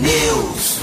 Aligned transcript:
News. 0.00 0.78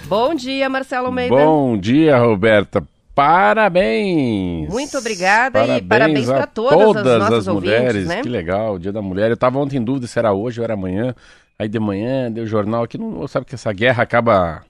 Bom 0.06 0.36
dia, 0.36 0.70
Marcelo 0.70 1.08
Almeida. 1.08 1.36
Bom 1.36 1.78
dia, 1.78 2.18
Roberta. 2.18 2.88
Parabéns! 3.16 4.70
Muito 4.70 4.98
obrigada 4.98 5.60
parabéns 5.60 5.82
e 5.82 5.88
parabéns 5.88 6.26
para 6.26 6.48
todas, 6.48 6.80
todas, 6.80 7.06
as 7.06 7.20
nossas 7.20 7.48
as 7.48 7.54
mulheres. 7.54 8.08
Né? 8.08 8.22
Que 8.22 8.30
legal, 8.30 8.80
Dia 8.80 8.92
da 8.92 9.02
Mulher. 9.02 9.30
Eu 9.30 9.36
estava 9.36 9.60
ontem 9.60 9.78
em 9.78 9.84
dúvida 9.84 10.08
se 10.08 10.18
era 10.18 10.34
hoje 10.34 10.60
ou 10.60 10.64
era 10.64 10.74
amanhã. 10.74 11.14
Aí 11.60 11.68
de 11.70 11.80
manhã 11.80 12.32
deu 12.32 12.48
jornal 12.48 12.84
aqui, 12.84 12.98
não 12.98 13.28
sabe 13.28 13.46
que 13.46 13.54
essa 13.54 13.72
guerra 13.72 14.02
acaba 14.02 14.64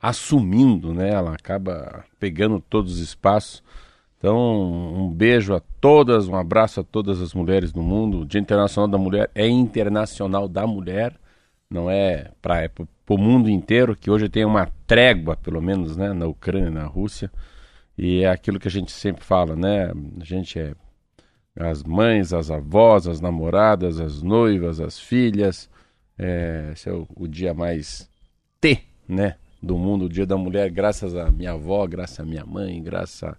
assumindo, 0.00 0.92
né? 0.92 1.10
Ela 1.10 1.32
acaba 1.34 2.04
pegando 2.20 2.60
todos 2.60 2.94
os 2.94 2.98
espaços. 2.98 3.62
Então, 4.18 4.94
um 4.94 5.10
beijo 5.10 5.54
a 5.54 5.60
todas, 5.80 6.28
um 6.28 6.36
abraço 6.36 6.80
a 6.80 6.84
todas 6.84 7.20
as 7.20 7.32
mulheres 7.32 7.72
do 7.72 7.82
mundo. 7.82 8.20
O 8.20 8.24
Dia 8.26 8.40
Internacional 8.40 8.88
da 8.88 8.98
Mulher 8.98 9.30
é 9.34 9.46
internacional 9.46 10.48
da 10.48 10.66
mulher, 10.66 11.14
não 11.70 11.90
é 11.90 12.30
para 12.42 12.62
é 12.62 12.70
o 13.08 13.18
mundo 13.18 13.48
inteiro, 13.48 13.96
que 13.96 14.10
hoje 14.10 14.28
tem 14.28 14.44
uma 14.44 14.68
trégua, 14.86 15.36
pelo 15.36 15.62
menos, 15.62 15.96
né, 15.96 16.12
na 16.12 16.26
Ucrânia, 16.26 16.70
na 16.70 16.84
Rússia. 16.84 17.30
E 17.98 18.22
é 18.22 18.28
aquilo 18.28 18.60
que 18.60 18.68
a 18.68 18.70
gente 18.70 18.92
sempre 18.92 19.24
fala, 19.24 19.56
né? 19.56 19.90
A 20.20 20.24
gente 20.24 20.58
é 20.58 20.74
as 21.58 21.82
mães, 21.82 22.32
as 22.34 22.50
avós, 22.50 23.08
as 23.08 23.20
namoradas, 23.20 23.98
as 23.98 24.22
noivas, 24.22 24.80
as 24.80 24.98
filhas. 24.98 25.70
É, 26.18 26.70
esse 26.72 26.88
é 26.88 26.92
o, 26.92 27.06
o, 27.16 27.26
dia 27.26 27.54
mais 27.54 28.08
T, 28.60 28.82
né? 29.08 29.36
Do 29.62 29.78
mundo, 29.78 30.04
o 30.04 30.08
dia 30.08 30.26
da 30.26 30.36
mulher, 30.36 30.70
graças 30.70 31.16
à 31.16 31.30
minha 31.30 31.52
avó, 31.52 31.86
graças 31.86 32.20
à 32.20 32.24
minha 32.24 32.44
mãe, 32.44 32.82
graças 32.82 33.34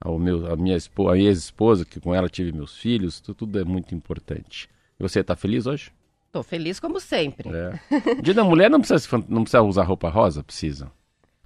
ao 0.00 0.18
meu, 0.18 0.50
a 0.50 0.56
minha 0.56 0.76
esposa, 0.76 1.18
ex-esposa, 1.18 1.84
que 1.84 2.00
com 2.00 2.14
ela 2.14 2.28
tive 2.28 2.52
meus 2.52 2.76
filhos, 2.78 3.20
tudo, 3.20 3.36
tudo 3.36 3.60
é 3.60 3.64
muito 3.64 3.94
importante. 3.94 4.68
E 4.98 5.02
você 5.02 5.20
está 5.20 5.36
feliz 5.36 5.66
hoje? 5.66 5.92
Estou 6.26 6.42
feliz 6.42 6.80
como 6.80 6.98
sempre. 6.98 7.48
É. 7.48 8.22
Dia 8.22 8.34
da 8.34 8.44
mulher 8.44 8.70
não 8.70 8.80
precisa, 8.80 9.24
não 9.28 9.42
precisa 9.42 9.62
usar 9.62 9.82
roupa 9.82 10.08
rosa? 10.08 10.42
Precisa. 10.42 10.90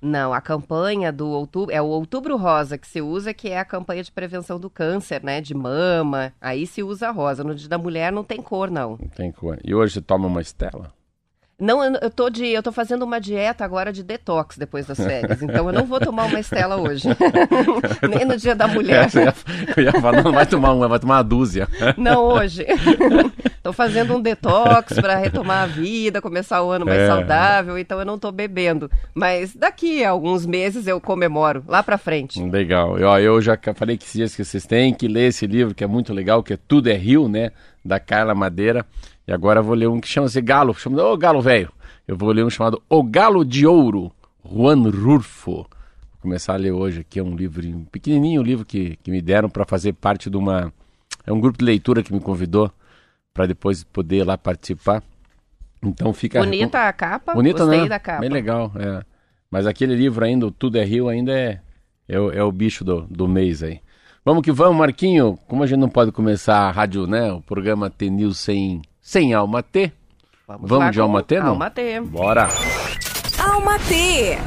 Não, 0.05 0.35
a 0.35 0.41
campanha 0.43 1.11
do 1.11 1.27
outubro, 1.31 1.75
é 1.75 1.81
o 1.81 1.87
outubro 1.87 2.37
rosa 2.37 2.77
que 2.77 2.87
se 2.87 3.01
usa, 3.01 3.33
que 3.33 3.49
é 3.49 3.59
a 3.59 3.65
campanha 3.65 4.03
de 4.03 4.13
prevenção 4.13 4.61
do 4.61 4.69
câncer, 4.69 5.23
né, 5.25 5.41
de 5.41 5.55
mama, 5.55 6.35
aí 6.39 6.67
se 6.67 6.83
usa 6.83 7.11
rosa. 7.11 7.43
No 7.43 7.55
dia 7.55 7.71
da 7.71 7.79
mulher 7.79 8.13
não 8.13 8.23
tem 8.23 8.43
cor, 8.43 8.71
não. 8.71 8.99
Não 9.01 9.09
tem 9.09 9.33
cor. 9.33 9.59
E 9.65 9.75
hoje 9.75 10.03
toma 10.03 10.27
uma 10.27 10.43
estela? 10.43 10.93
Não, 11.59 11.85
eu 11.85 12.11
tô, 12.11 12.29
de, 12.29 12.47
eu 12.47 12.63
tô 12.63 12.73
fazendo 12.73 13.03
uma 13.03 13.21
dieta 13.21 13.65
agora 13.65 13.93
de 13.93 14.03
detox 14.03 14.59
depois 14.59 14.87
das 14.87 14.99
férias, 14.99 15.41
então 15.41 15.69
eu 15.69 15.73
não 15.73 15.87
vou 15.87 16.01
tomar 16.01 16.25
uma 16.25 16.41
estela 16.41 16.77
hoje. 16.77 17.09
Nem 18.09 18.25
no 18.25 18.37
dia 18.37 18.57
da 18.57 18.67
mulher. 18.67 19.09
É, 19.15 19.19
eu, 19.19 19.23
ia, 19.23 19.35
eu 19.77 19.83
ia 19.85 19.93
falar, 19.93 20.23
não 20.23 20.33
vai 20.33 20.47
tomar 20.47 20.73
uma, 20.73 20.89
vai 20.89 20.99
tomar 20.99 21.17
uma 21.17 21.23
dúzia. 21.23 21.69
Não 21.97 22.25
hoje. 22.25 22.67
Tô 23.65 23.73
fazendo 23.73 24.15
um 24.15 24.21
detox 24.21 24.93
para 25.01 25.17
retomar 25.17 25.63
a 25.63 25.67
vida, 25.67 26.21
começar 26.21 26.63
o 26.63 26.71
ano 26.71 26.85
mais 26.85 27.01
é. 27.01 27.07
saudável, 27.07 27.79
então 27.79 27.99
eu 27.99 28.05
não 28.05 28.19
tô 28.19 28.31
bebendo. 28.31 28.91
Mas 29.15 29.57
daqui 29.57 30.05
a 30.05 30.11
alguns 30.11 30.45
meses 30.45 30.87
eu 30.87 31.01
comemoro, 31.01 31.65
lá 31.67 31.83
pra 31.83 31.97
frente. 31.97 32.43
Legal. 32.43 32.99
Eu, 32.99 33.09
eu 33.19 33.41
já 33.41 33.59
falei 33.75 33.97
que 33.97 34.05
dias 34.13 34.37
que 34.37 34.45
vocês 34.45 34.67
têm 34.67 34.93
que 34.93 35.09
ler 35.09 35.29
esse 35.29 35.47
livro, 35.47 35.75
que 35.75 35.83
é 35.83 35.87
muito 35.87 36.13
legal, 36.13 36.43
que 36.43 36.53
é 36.53 36.59
Tudo 36.59 36.91
é 36.91 36.93
Rio, 36.95 37.27
né? 37.27 37.53
Da 37.83 37.99
Carla 37.99 38.35
Madeira. 38.35 38.85
E 39.27 39.33
agora 39.33 39.63
vou 39.63 39.75
ler 39.75 39.89
um 39.89 40.01
que 40.01 40.09
chama-se 40.09 40.41
Galo, 40.41 40.75
chama 40.75 41.03
Ô 41.03 41.17
Galo 41.17 41.41
Velho. 41.41 41.73
Eu 42.07 42.17
vou 42.17 42.31
ler 42.31 42.45
um 42.45 42.51
chamado 42.51 42.83
O 42.89 43.03
Galo 43.03 43.45
de 43.45 43.67
Ouro, 43.67 44.13
Juan 44.45 44.91
Rurfo. 44.91 45.53
Vou 45.53 45.67
começar 46.21 46.55
a 46.55 46.57
ler 46.57 46.73
hoje 46.73 47.01
aqui, 47.01 47.19
é 47.19 47.23
um 47.23 47.35
livro 47.35 47.63
pequenininho, 47.91 48.43
um 48.43 48.45
livro 48.45 48.65
que, 48.65 48.97
que 49.03 49.11
me 49.11 49.23
deram 49.23 49.49
para 49.49 49.65
fazer 49.65 49.95
parte 49.95 50.29
de 50.29 50.37
uma... 50.37 50.73
É 51.27 51.33
um 51.33 51.41
grupo 51.41 51.59
de 51.59 51.65
leitura 51.65 52.03
que 52.03 52.13
me 52.13 52.21
convidou 52.21 52.71
para 53.33 53.47
depois 53.47 53.83
poder 53.83 54.25
lá 54.25 54.37
participar. 54.37 55.03
Então 55.83 56.13
fica... 56.13 56.41
Bonita 56.41 56.87
a 56.87 56.93
capa, 56.93 57.35
Bonita, 57.35 57.61
gostei 57.61 57.83
né? 57.83 57.89
da 57.89 57.99
capa. 57.99 58.21
Bem 58.21 58.31
legal, 58.31 58.73
é. 58.77 59.03
Mas 59.51 59.67
aquele 59.67 59.95
livro 59.95 60.25
ainda, 60.25 60.47
o 60.47 60.51
Tudo 60.51 60.79
é 60.79 60.85
Rio, 60.85 61.09
ainda 61.09 61.33
é, 61.33 61.61
é, 62.09 62.19
o, 62.19 62.31
é 62.31 62.43
o 62.43 62.53
bicho 62.53 62.85
do, 62.85 63.03
do 63.03 63.27
mês 63.27 63.63
aí. 63.63 63.81
Vamos 64.25 64.43
que 64.43 64.51
vamos, 64.51 64.77
Marquinho. 64.77 65.39
Como 65.47 65.63
a 65.63 65.67
gente 65.67 65.79
não 65.79 65.89
pode 65.89 66.11
começar 66.11 66.57
a 66.57 66.71
rádio, 66.71 67.07
né? 67.07 67.31
O 67.33 67.41
programa 67.41 67.91
T-News 67.91 68.39
sem, 68.39 68.83
sem 69.05 69.35
Alma 69.35 69.63
T. 69.63 69.93
Vamos, 70.49 70.69
vamos 70.69 70.93
de 70.93 70.99
Alma 71.01 71.23
T, 71.23 71.39
não? 71.39 71.51
Alma 71.51 71.71
T. 71.71 72.01
Bora. 72.01 72.49
Alma 73.39 73.79
T. 73.81 74.39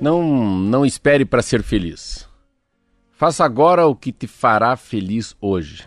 Não, 0.00 0.22
não 0.22 0.84
espere 0.84 1.26
para 1.26 1.42
ser 1.42 1.62
feliz. 1.62 2.26
Faça 3.10 3.44
agora 3.44 3.86
o 3.86 3.94
que 3.94 4.10
te 4.10 4.26
fará 4.26 4.76
feliz 4.76 5.36
hoje. 5.38 5.86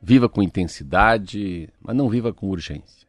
Viva 0.00 0.30
com 0.30 0.42
intensidade, 0.42 1.68
mas 1.80 1.94
não 1.94 2.08
viva 2.08 2.32
com 2.32 2.48
urgência. 2.48 3.06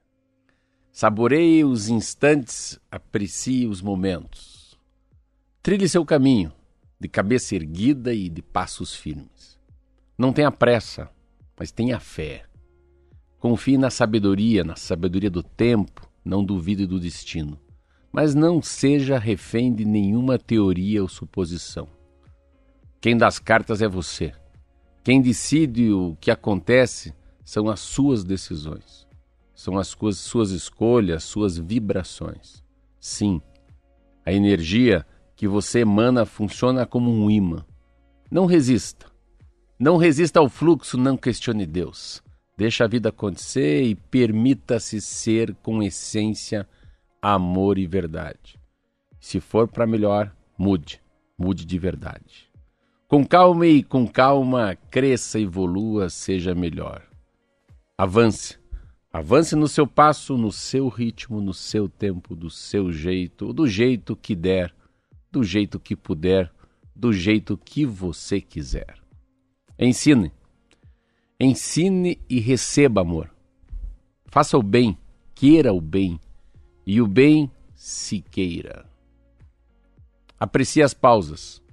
Saboreie 0.91 1.63
os 1.63 1.87
instantes, 1.87 2.77
aprecie 2.91 3.67
os 3.67 3.81
momentos. 3.81 4.77
Trilhe 5.63 5.87
seu 5.87 6.05
caminho, 6.05 6.51
de 7.03 7.09
cabeça 7.09 7.53
erguida 7.53 8.13
e 8.13 8.29
de 8.29 8.41
passos 8.41 8.95
firmes. 8.95 9.59
Não 10.17 10.31
tenha 10.31 10.49
pressa, 10.49 11.09
mas 11.59 11.69
tenha 11.69 11.99
fé. 11.99 12.45
Confie 13.39 13.77
na 13.77 13.89
sabedoria, 13.89 14.63
na 14.63 14.77
sabedoria 14.77 15.29
do 15.29 15.43
tempo, 15.43 16.09
não 16.23 16.45
duvide 16.45 16.87
do 16.87 16.97
destino. 16.97 17.59
Mas 18.09 18.33
não 18.33 18.61
seja 18.61 19.19
refém 19.19 19.73
de 19.73 19.83
nenhuma 19.83 20.39
teoria 20.39 21.01
ou 21.01 21.09
suposição. 21.09 21.89
Quem 23.01 23.17
dá 23.17 23.27
as 23.27 23.37
cartas 23.37 23.81
é 23.81 23.87
você. 23.89 24.31
Quem 25.03 25.21
decide 25.21 25.91
o 25.91 26.15
que 26.21 26.31
acontece 26.31 27.13
são 27.43 27.69
as 27.69 27.81
suas 27.81 28.23
decisões. 28.23 29.05
São 29.53 29.77
as 29.77 29.89
suas, 29.89 30.19
suas 30.19 30.51
escolhas, 30.51 31.25
suas 31.25 31.57
vibrações. 31.57 32.63
Sim, 32.97 33.41
a 34.25 34.31
energia 34.31 35.05
que 35.43 35.47
você 35.49 35.79
emana 35.79 36.25
funciona 36.25 36.85
como 36.85 37.11
um 37.11 37.29
imã. 37.29 37.65
Não 38.31 38.45
resista. 38.45 39.07
Não 39.77 39.97
resista 39.97 40.39
ao 40.39 40.47
fluxo, 40.47 40.97
não 40.97 41.17
questione 41.17 41.65
Deus. 41.65 42.23
Deixa 42.57 42.85
a 42.85 42.87
vida 42.87 43.09
acontecer 43.09 43.83
e 43.83 43.93
permita-se 43.93 45.01
ser 45.01 45.53
com 45.55 45.83
essência, 45.83 46.65
amor 47.21 47.77
e 47.77 47.85
verdade. 47.85 48.57
Se 49.19 49.41
for 49.41 49.67
para 49.67 49.85
melhor, 49.85 50.33
mude. 50.57 51.01
Mude 51.37 51.65
de 51.65 51.77
verdade. 51.77 52.49
Com 53.09 53.25
calma 53.25 53.67
e 53.67 53.83
com 53.83 54.07
calma, 54.07 54.77
cresça, 54.89 55.41
evolua, 55.41 56.09
seja 56.09 56.55
melhor. 56.55 57.03
Avance. 57.97 58.57
Avance 59.11 59.57
no 59.57 59.67
seu 59.67 59.85
passo, 59.85 60.37
no 60.37 60.53
seu 60.53 60.87
ritmo, 60.87 61.41
no 61.41 61.53
seu 61.53 61.89
tempo, 61.89 62.33
do 62.33 62.49
seu 62.49 62.93
jeito, 62.93 63.51
do 63.51 63.67
jeito 63.67 64.15
que 64.15 64.37
der, 64.37 64.73
do 65.33 65.43
jeito 65.43 65.79
que 65.79 65.95
puder, 65.95 66.49
do 66.95 67.11
jeito 67.11 67.57
que 67.57 67.85
você 67.85 68.39
quiser. 68.39 68.95
Ensine. 69.77 70.31
Ensine 71.39 72.21
e 72.29 72.39
receba 72.39 73.01
amor. 73.01 73.29
Faça 74.27 74.57
o 74.57 74.63
bem, 74.63 74.97
queira 75.35 75.73
o 75.73 75.81
bem, 75.81 76.19
e 76.85 77.01
o 77.01 77.07
bem 77.07 77.51
se 77.75 78.21
queira. 78.21 78.85
Aprecie 80.39 80.81
as 80.81 80.93
pausas 80.93 81.63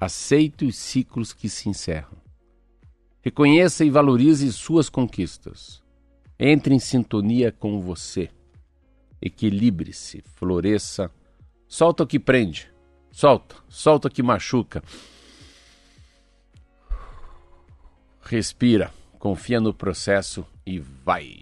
Aceite 0.00 0.64
os 0.64 0.76
ciclos 0.76 1.32
que 1.32 1.48
se 1.48 1.68
encerram. 1.68 2.18
Reconheça 3.22 3.84
e 3.84 3.90
valorize 3.90 4.52
suas 4.52 4.88
conquistas. 4.88 5.82
Entre 6.38 6.74
em 6.74 6.78
sintonia 6.78 7.52
com 7.52 7.80
você. 7.80 8.28
Equilibre-se, 9.22 10.22
floresça. 10.34 11.10
Solta 11.66 12.02
o 12.02 12.06
que 12.06 12.18
prende. 12.18 12.73
Solta, 13.14 13.54
solta 13.68 14.10
que 14.10 14.24
machuca. 14.24 14.82
Respira, 18.20 18.90
confia 19.20 19.60
no 19.60 19.72
processo 19.72 20.44
e 20.66 20.80
vai. 20.80 21.36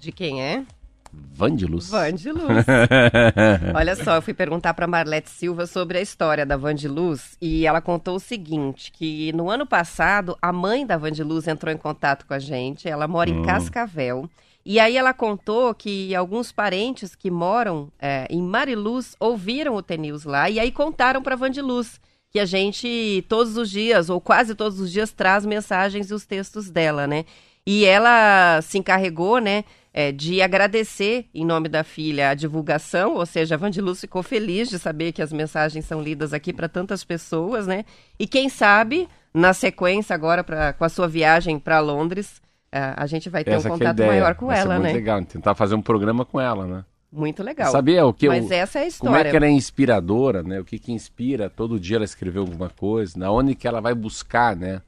De 0.00 0.10
quem 0.10 0.42
é? 0.42 0.66
Vandiluz. 1.12 1.88
Vandiluz. 1.88 2.66
Olha 3.72 3.94
só, 3.94 4.16
eu 4.16 4.22
fui 4.22 4.34
perguntar 4.34 4.74
para 4.74 4.88
Marlete 4.88 5.30
Silva 5.30 5.64
sobre 5.64 5.98
a 5.98 6.02
história 6.02 6.44
da 6.44 6.56
Vandiluz 6.56 7.36
e 7.40 7.64
ela 7.64 7.80
contou 7.80 8.16
o 8.16 8.20
seguinte, 8.20 8.90
que 8.90 9.32
no 9.34 9.48
ano 9.48 9.64
passado 9.64 10.36
a 10.42 10.52
mãe 10.52 10.84
da 10.84 10.96
Vandiluz 10.96 11.46
entrou 11.46 11.72
em 11.72 11.78
contato 11.78 12.26
com 12.26 12.34
a 12.34 12.40
gente, 12.40 12.88
ela 12.88 13.06
mora 13.06 13.30
em 13.30 13.38
hum. 13.38 13.42
Cascavel, 13.42 14.28
e 14.64 14.78
aí 14.78 14.96
ela 14.96 15.12
contou 15.12 15.74
que 15.74 16.14
alguns 16.14 16.52
parentes 16.52 17.14
que 17.14 17.30
moram 17.30 17.90
é, 17.98 18.26
em 18.30 18.40
Mariluz 18.40 19.16
ouviram 19.18 19.74
o 19.74 19.82
Tenils 19.82 20.24
lá 20.24 20.48
e 20.48 20.60
aí 20.60 20.70
contaram 20.70 21.22
para 21.22 21.36
Vandiluz 21.36 22.00
que 22.30 22.38
a 22.38 22.46
gente 22.46 23.24
todos 23.28 23.58
os 23.58 23.70
dias, 23.70 24.08
ou 24.08 24.20
quase 24.20 24.54
todos 24.54 24.80
os 24.80 24.90
dias, 24.90 25.12
traz 25.12 25.44
mensagens 25.44 26.10
e 26.10 26.14
os 26.14 26.24
textos 26.24 26.70
dela, 26.70 27.06
né? 27.06 27.26
E 27.66 27.84
ela 27.84 28.60
se 28.62 28.78
encarregou, 28.78 29.38
né, 29.38 29.64
é, 29.92 30.10
de 30.10 30.40
agradecer 30.40 31.26
em 31.34 31.44
nome 31.44 31.68
da 31.68 31.84
filha 31.84 32.30
a 32.30 32.34
divulgação, 32.34 33.16
ou 33.16 33.26
seja, 33.26 33.54
a 33.54 33.58
Vandiluz 33.58 34.00
ficou 34.00 34.22
feliz 34.22 34.70
de 34.70 34.78
saber 34.78 35.12
que 35.12 35.20
as 35.20 35.32
mensagens 35.32 35.84
são 35.84 36.02
lidas 36.02 36.32
aqui 36.32 36.52
para 36.52 36.68
tantas 36.68 37.04
pessoas, 37.04 37.66
né? 37.66 37.84
E 38.18 38.26
quem 38.26 38.48
sabe, 38.48 39.06
na 39.34 39.52
sequência 39.52 40.14
agora 40.14 40.42
pra, 40.42 40.72
com 40.72 40.84
a 40.84 40.88
sua 40.88 41.06
viagem 41.06 41.58
para 41.58 41.80
Londres, 41.80 42.40
a 42.72 43.06
gente 43.06 43.28
vai 43.28 43.44
ter 43.44 43.52
essa 43.52 43.68
um 43.70 43.74
é 43.74 43.78
contato 43.78 44.00
é 44.00 44.06
maior 44.06 44.34
com 44.34 44.46
vai 44.46 44.58
ela, 44.58 44.74
muito 44.74 44.84
né? 44.84 44.92
legal, 44.92 45.24
tentar 45.24 45.54
fazer 45.54 45.74
um 45.74 45.82
programa 45.82 46.24
com 46.24 46.40
ela, 46.40 46.66
né? 46.66 46.84
Muito 47.12 47.42
legal. 47.42 47.70
Sabia 47.70 48.06
o 48.06 48.14
que 48.14 48.26
Mas 48.26 48.48
o, 48.48 48.54
essa 48.54 48.78
é 48.78 48.84
a 48.84 48.86
história. 48.86 49.14
Como 49.14 49.26
é 49.26 49.30
que 49.30 49.36
ela 49.36 49.44
é 49.44 49.50
inspiradora, 49.50 50.42
né? 50.42 50.58
O 50.60 50.64
que 50.64 50.78
que 50.78 50.92
inspira? 50.92 51.50
Todo 51.50 51.78
dia 51.78 51.96
ela 51.96 52.06
escreveu 52.06 52.40
alguma 52.40 52.70
coisa. 52.70 53.18
Na 53.18 53.30
onde 53.30 53.54
que 53.54 53.68
ela 53.68 53.82
vai 53.82 53.94
buscar, 53.94 54.56
né? 54.56 54.80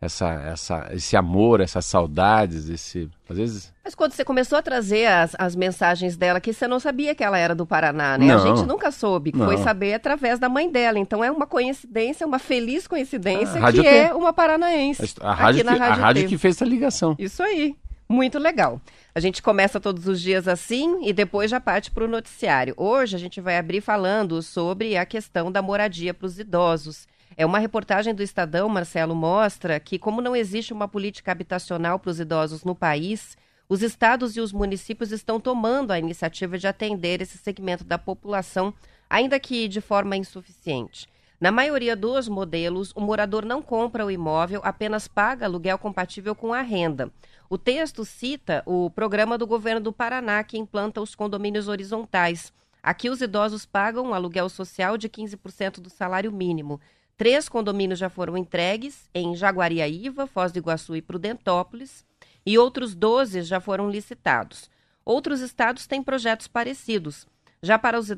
Essa, 0.00 0.28
essa, 0.28 0.88
esse 0.92 1.16
amor, 1.16 1.60
essas 1.60 1.86
saudades, 1.86 2.68
esse. 2.68 3.08
Às 3.28 3.36
vezes. 3.36 3.74
Mas 3.82 3.94
quando 3.94 4.12
você 4.12 4.24
começou 4.24 4.58
a 4.58 4.62
trazer 4.62 5.06
as, 5.06 5.34
as 5.38 5.56
mensagens 5.56 6.16
dela, 6.16 6.40
que 6.40 6.52
você 6.52 6.68
não 6.68 6.78
sabia 6.78 7.14
que 7.14 7.24
ela 7.24 7.38
era 7.38 7.54
do 7.54 7.66
Paraná, 7.66 8.18
né? 8.18 8.26
Não, 8.26 8.42
a 8.42 8.46
gente 8.46 8.66
nunca 8.66 8.90
soube, 8.90 9.32
que 9.32 9.38
foi 9.38 9.56
saber 9.58 9.94
através 9.94 10.38
da 10.38 10.48
mãe 10.48 10.70
dela. 10.70 10.98
Então 10.98 11.24
é 11.24 11.30
uma 11.30 11.46
coincidência, 11.46 12.26
uma 12.26 12.38
feliz 12.38 12.86
coincidência, 12.86 13.60
ah, 13.64 13.72
que 13.72 13.80
que... 13.80 13.88
é 13.88 14.14
uma 14.14 14.32
paranaense. 14.32 15.14
A, 15.20 15.30
a 15.30 15.34
rádio, 15.34 15.64
que, 15.64 15.70
rádio, 15.70 15.84
a 15.84 15.94
rádio 15.94 16.28
que 16.28 16.38
fez 16.38 16.56
essa 16.56 16.64
ligação. 16.64 17.16
Isso 17.18 17.42
aí. 17.42 17.74
Muito 18.08 18.38
legal. 18.38 18.80
A 19.14 19.18
gente 19.18 19.42
começa 19.42 19.80
todos 19.80 20.06
os 20.06 20.20
dias 20.20 20.46
assim 20.46 21.04
e 21.04 21.12
depois 21.12 21.50
já 21.50 21.58
parte 21.58 21.90
para 21.90 22.04
o 22.04 22.08
noticiário. 22.08 22.74
Hoje 22.76 23.16
a 23.16 23.18
gente 23.18 23.40
vai 23.40 23.56
abrir 23.56 23.80
falando 23.80 24.40
sobre 24.42 24.96
a 24.96 25.04
questão 25.04 25.50
da 25.50 25.60
moradia 25.60 26.14
para 26.14 26.26
os 26.26 26.38
idosos. 26.38 27.08
É 27.38 27.44
uma 27.44 27.58
reportagem 27.58 28.14
do 28.14 28.22
Estadão, 28.22 28.66
Marcelo, 28.66 29.14
mostra 29.14 29.78
que, 29.78 29.98
como 29.98 30.22
não 30.22 30.34
existe 30.34 30.72
uma 30.72 30.88
política 30.88 31.30
habitacional 31.30 31.98
para 31.98 32.10
os 32.10 32.18
idosos 32.18 32.64
no 32.64 32.74
país, 32.74 33.36
os 33.68 33.82
estados 33.82 34.36
e 34.36 34.40
os 34.40 34.54
municípios 34.54 35.12
estão 35.12 35.38
tomando 35.38 35.90
a 35.90 35.98
iniciativa 35.98 36.56
de 36.56 36.66
atender 36.66 37.20
esse 37.20 37.36
segmento 37.36 37.84
da 37.84 37.98
população, 37.98 38.72
ainda 39.10 39.38
que 39.38 39.68
de 39.68 39.82
forma 39.82 40.16
insuficiente. 40.16 41.06
Na 41.38 41.52
maioria 41.52 41.94
dos 41.94 42.26
modelos, 42.26 42.90
o 42.96 43.02
morador 43.02 43.44
não 43.44 43.60
compra 43.60 44.06
o 44.06 44.10
imóvel, 44.10 44.62
apenas 44.64 45.06
paga 45.06 45.44
aluguel 45.44 45.76
compatível 45.76 46.34
com 46.34 46.54
a 46.54 46.62
renda. 46.62 47.12
O 47.50 47.58
texto 47.58 48.02
cita 48.02 48.62
o 48.64 48.88
programa 48.88 49.36
do 49.36 49.46
governo 49.46 49.82
do 49.82 49.92
Paraná, 49.92 50.42
que 50.42 50.56
implanta 50.56 51.02
os 51.02 51.14
condomínios 51.14 51.68
horizontais. 51.68 52.50
Aqui, 52.82 53.10
os 53.10 53.20
idosos 53.20 53.66
pagam 53.66 54.06
um 54.06 54.14
aluguel 54.14 54.48
social 54.48 54.96
de 54.96 55.08
15% 55.08 55.80
do 55.80 55.90
salário 55.90 56.32
mínimo. 56.32 56.80
Três 57.16 57.48
condomínios 57.48 57.98
já 57.98 58.10
foram 58.10 58.36
entregues 58.36 59.08
em 59.14 59.34
Jaguariaíva, 59.34 60.26
Foz 60.26 60.52
do 60.52 60.58
Iguaçu 60.58 60.94
e 60.94 61.00
Prudentópolis, 61.00 62.04
e 62.44 62.58
outros 62.58 62.94
12 62.94 63.42
já 63.42 63.58
foram 63.58 63.88
licitados. 63.90 64.70
Outros 65.02 65.40
estados 65.40 65.86
têm 65.86 66.02
projetos 66.02 66.46
parecidos. 66.46 67.26
Já 67.62 67.78
para 67.78 67.98
os 67.98 68.10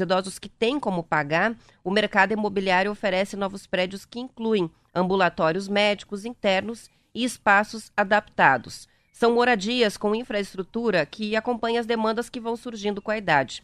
idosos 0.00 0.38
que 0.38 0.48
têm 0.48 0.80
como 0.80 1.02
pagar, 1.02 1.54
o 1.84 1.90
mercado 1.90 2.32
imobiliário 2.32 2.90
oferece 2.90 3.36
novos 3.36 3.66
prédios 3.66 4.06
que 4.06 4.18
incluem 4.18 4.70
ambulatórios 4.94 5.68
médicos 5.68 6.24
internos 6.24 6.88
e 7.14 7.24
espaços 7.24 7.92
adaptados. 7.94 8.88
São 9.12 9.34
moradias 9.34 9.96
com 9.98 10.14
infraestrutura 10.14 11.04
que 11.04 11.36
acompanham 11.36 11.78
as 11.78 11.86
demandas 11.86 12.30
que 12.30 12.40
vão 12.40 12.56
surgindo 12.56 13.02
com 13.02 13.10
a 13.10 13.18
idade. 13.18 13.62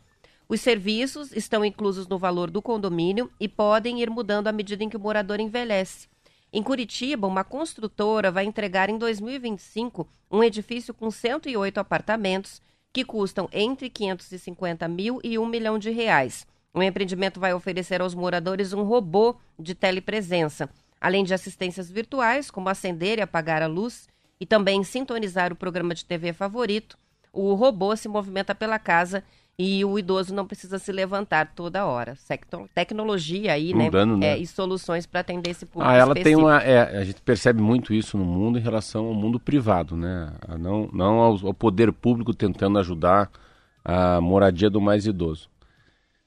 Os 0.51 0.61
serviços 0.61 1.31
estão 1.31 1.65
inclusos 1.65 2.09
no 2.09 2.19
valor 2.19 2.51
do 2.51 2.61
condomínio 2.61 3.31
e 3.39 3.47
podem 3.47 4.03
ir 4.03 4.11
mudando 4.11 4.49
à 4.49 4.53
medida 4.53 4.83
em 4.83 4.89
que 4.89 4.97
o 4.97 5.01
morador 5.01 5.39
envelhece. 5.39 6.09
Em 6.53 6.61
Curitiba, 6.61 7.29
uma 7.29 7.45
construtora 7.45 8.33
vai 8.33 8.47
entregar 8.47 8.91
em 8.91 8.99
2025 8.99 10.09
um 10.29 10.43
edifício 10.43 10.93
com 10.93 11.09
108 11.09 11.79
apartamentos 11.79 12.61
que 12.93 13.05
custam 13.05 13.49
entre 13.53 13.89
550 13.89 14.89
mil 14.89 15.21
e 15.23 15.39
1 15.39 15.47
milhão 15.47 15.79
de 15.79 15.91
reais. 15.91 16.45
O 16.75 16.83
empreendimento 16.83 17.39
vai 17.39 17.55
oferecer 17.55 18.01
aos 18.01 18.13
moradores 18.13 18.73
um 18.73 18.83
robô 18.83 19.37
de 19.57 19.73
telepresença, 19.73 20.69
além 21.01 21.23
de 21.23 21.33
assistências 21.33 21.89
virtuais, 21.89 22.51
como 22.51 22.69
acender 22.69 23.19
e 23.19 23.23
apagar 23.23 23.63
a 23.63 23.69
luz, 23.69 24.09
e 24.41 24.45
também 24.45 24.83
sintonizar 24.83 25.53
o 25.53 25.57
programa 25.57 25.95
de 25.95 26.05
TV 26.05 26.33
favorito. 26.33 26.99
O 27.33 27.55
robô 27.55 27.95
se 27.95 28.09
movimenta 28.09 28.53
pela 28.53 28.81
casa 28.81 29.23
e 29.59 29.85
o 29.85 29.99
idoso 29.99 30.35
não 30.35 30.47
precisa 30.47 30.79
se 30.79 30.91
levantar 30.91 31.53
toda 31.55 31.85
hora. 31.85 32.17
Tecnologia 32.75 33.53
aí, 33.53 33.75
né? 33.75 33.85
Mudando, 33.85 34.17
né? 34.17 34.29
É, 34.29 34.39
e 34.39 34.47
soluções 34.47 35.05
para 35.05 35.21
atender 35.21 35.51
esse 35.51 35.67
público. 35.67 35.91
Ah, 35.91 35.95
ela 35.95 36.13
específico. 36.13 36.25
tem 36.25 36.37
uma. 36.37 36.63
É, 36.63 36.99
a 36.99 37.05
gente 37.05 37.21
percebe 37.21 37.61
muito 37.61 37.93
isso 37.93 38.17
no 38.17 38.25
mundo 38.25 38.59
em 38.59 38.63
relação 38.63 39.07
ao 39.07 39.15
mundo 39.15 39.39
privado, 39.39 39.97
né? 39.97 40.33
Não, 40.59 40.89
não 40.93 41.19
ao, 41.19 41.47
ao 41.47 41.55
poder 41.55 41.93
público 41.93 42.33
tentando 42.33 42.79
ajudar 42.79 43.31
a 43.85 44.21
moradia 44.21 44.71
do 44.71 44.81
mais 44.81 45.07
idoso. 45.07 45.51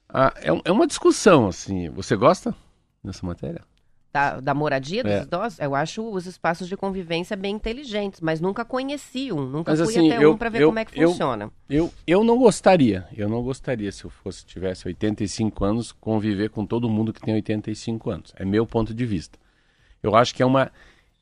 Ah, 0.08 0.32
é, 0.36 0.48
é 0.64 0.72
uma 0.72 0.86
discussão, 0.86 1.48
assim. 1.48 1.90
Você 1.90 2.14
gosta 2.14 2.54
dessa 3.02 3.26
matéria? 3.26 3.62
Da, 4.14 4.38
da 4.38 4.54
moradia 4.54 5.02
dos 5.02 5.12
é. 5.12 5.22
idosos, 5.22 5.58
eu 5.58 5.74
acho 5.74 6.08
os 6.08 6.24
espaços 6.24 6.68
de 6.68 6.76
convivência 6.76 7.36
bem 7.36 7.56
inteligentes, 7.56 8.20
mas 8.20 8.40
nunca 8.40 8.64
conheci 8.64 9.32
um, 9.32 9.44
nunca 9.44 9.72
mas, 9.72 9.80
fui 9.80 9.88
assim, 9.88 10.12
até 10.12 10.24
eu, 10.24 10.32
um 10.32 10.36
para 10.36 10.48
ver 10.48 10.62
eu, 10.62 10.68
como 10.68 10.78
é 10.78 10.84
que 10.84 11.00
eu, 11.00 11.10
funciona. 11.10 11.50
Eu, 11.68 11.92
eu 12.06 12.22
não 12.22 12.38
gostaria, 12.38 13.08
eu 13.16 13.28
não 13.28 13.42
gostaria 13.42 13.90
se 13.90 14.04
eu 14.04 14.10
fosse 14.10 14.46
tivesse 14.46 14.86
85 14.86 15.64
anos 15.64 15.90
conviver 15.90 16.48
com 16.50 16.64
todo 16.64 16.88
mundo 16.88 17.12
que 17.12 17.20
tem 17.20 17.34
85 17.34 18.08
anos. 18.08 18.32
É 18.36 18.44
meu 18.44 18.64
ponto 18.64 18.94
de 18.94 19.04
vista. 19.04 19.36
Eu 20.00 20.14
acho 20.14 20.32
que 20.32 20.44
é 20.44 20.46
uma 20.46 20.70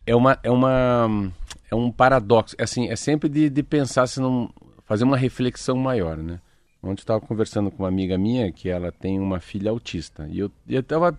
é 0.07 0.15
uma 0.15 0.39
é 0.43 0.51
uma 0.51 1.33
é 1.71 1.75
um 1.75 1.91
paradoxo, 1.91 2.55
é 2.59 2.65
assim, 2.65 2.91
é 2.91 2.97
sempre 2.97 3.27
de, 3.31 3.49
de 3.49 3.63
pensar 3.63 4.07
se 4.07 4.21
não 4.21 4.51
fazer 4.85 5.05
uma 5.05 5.17
reflexão 5.17 5.77
maior, 5.79 6.19
né? 6.19 6.41
Ontem 6.83 7.03
estava 7.03 7.21
conversando 7.21 7.71
com 7.71 7.85
uma 7.85 7.89
amiga 7.89 8.19
minha 8.19 8.51
que 8.51 8.69
ela 8.69 8.91
tem 8.91 9.21
uma 9.21 9.39
filha 9.39 9.71
autista. 9.71 10.27
E 10.29 10.41
eu, 10.41 10.51
eu 10.69 10.83
tava. 10.83 11.17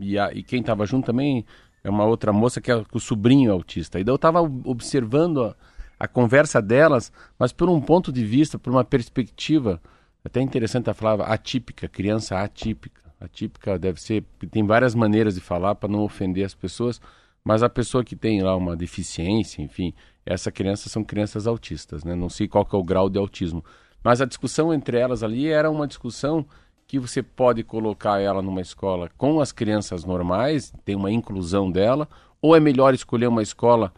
E, 0.00 0.16
a, 0.16 0.32
e 0.32 0.44
quem 0.44 0.60
estava 0.60 0.86
junto 0.86 1.06
também 1.06 1.44
é 1.82 1.90
uma 1.90 2.04
outra 2.04 2.32
moça 2.32 2.60
que, 2.60 2.70
é, 2.70 2.84
que 2.84 2.96
o 2.96 3.00
sobrinho 3.00 3.50
é 3.50 3.52
autista. 3.52 3.98
E 3.98 4.04
daí 4.04 4.12
eu 4.12 4.16
estava 4.16 4.40
observando 4.40 5.42
a, 5.42 5.56
a, 5.98 6.06
conversa 6.06 6.62
delas, 6.62 7.12
mas 7.36 7.52
por 7.52 7.68
um 7.68 7.80
ponto 7.80 8.12
de 8.12 8.24
vista, 8.24 8.60
por 8.60 8.70
uma 8.70 8.84
perspectiva 8.84 9.82
até 10.24 10.40
interessante, 10.40 10.86
ela 10.86 10.94
falava 10.94 11.24
atípica, 11.24 11.88
criança 11.88 12.38
atípica. 12.38 13.02
Atípica 13.20 13.76
deve 13.78 14.00
ser. 14.00 14.24
Tem 14.52 14.64
várias 14.64 14.94
maneiras 14.94 15.34
de 15.34 15.40
falar 15.40 15.74
para 15.74 15.88
não 15.88 16.02
ofender 16.02 16.44
as 16.44 16.54
pessoas, 16.54 17.00
mas 17.44 17.64
a 17.64 17.68
pessoa 17.68 18.04
que 18.04 18.14
tem 18.14 18.40
lá 18.40 18.54
uma 18.54 18.76
deficiência, 18.76 19.62
enfim, 19.62 19.92
essa 20.24 20.52
criança 20.52 20.88
são 20.88 21.02
crianças 21.02 21.48
autistas, 21.48 22.04
né? 22.04 22.14
Não 22.14 22.28
sei 22.28 22.46
qual 22.46 22.64
que 22.64 22.76
é 22.76 22.78
o 22.78 22.84
grau 22.84 23.10
de 23.10 23.18
autismo 23.18 23.64
mas 24.02 24.20
a 24.20 24.26
discussão 24.26 24.72
entre 24.72 24.98
elas 24.98 25.22
ali 25.22 25.48
era 25.48 25.70
uma 25.70 25.86
discussão 25.86 26.46
que 26.86 26.98
você 26.98 27.22
pode 27.22 27.62
colocar 27.62 28.20
ela 28.20 28.42
numa 28.42 28.60
escola 28.60 29.10
com 29.16 29.40
as 29.40 29.50
crianças 29.50 30.04
normais, 30.04 30.72
tem 30.84 30.94
uma 30.94 31.10
inclusão 31.10 31.70
dela, 31.70 32.08
ou 32.40 32.54
é 32.54 32.60
melhor 32.60 32.92
escolher 32.92 33.28
uma 33.28 33.42
escola 33.42 33.92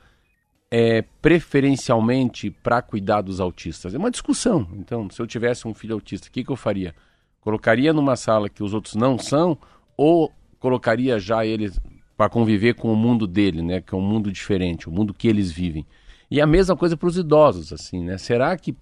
é, 0.70 1.02
preferencialmente 1.22 2.50
para 2.50 2.82
cuidar 2.82 3.22
dos 3.22 3.40
autistas? 3.40 3.94
É 3.94 3.98
uma 3.98 4.10
discussão. 4.10 4.68
Então, 4.74 5.08
se 5.10 5.20
eu 5.20 5.26
tivesse 5.26 5.66
um 5.66 5.74
filho 5.74 5.94
autista, 5.94 6.28
o 6.28 6.30
que, 6.30 6.44
que 6.44 6.50
eu 6.50 6.56
faria? 6.56 6.94
Colocaria 7.40 7.92
numa 7.92 8.16
sala 8.16 8.48
que 8.48 8.62
os 8.62 8.74
outros 8.74 8.94
não 8.94 9.18
são, 9.18 9.58
ou 9.96 10.32
colocaria 10.58 11.18
já 11.18 11.44
eles 11.44 11.80
para 12.16 12.28
conviver 12.28 12.74
com 12.74 12.92
o 12.92 12.96
mundo 12.96 13.26
dele, 13.26 13.60
né? 13.62 13.80
Que 13.80 13.94
é 13.94 13.98
um 13.98 14.00
mundo 14.00 14.30
diferente, 14.30 14.88
o 14.88 14.92
mundo 14.92 15.12
que 15.12 15.28
eles 15.28 15.50
vivem. 15.50 15.84
E 16.30 16.40
a 16.40 16.46
mesma 16.46 16.76
coisa 16.76 16.96
para 16.96 17.08
os 17.08 17.16
idosos, 17.16 17.72
assim, 17.72 18.04
né? 18.04 18.18
Será 18.18 18.56
que 18.56 18.76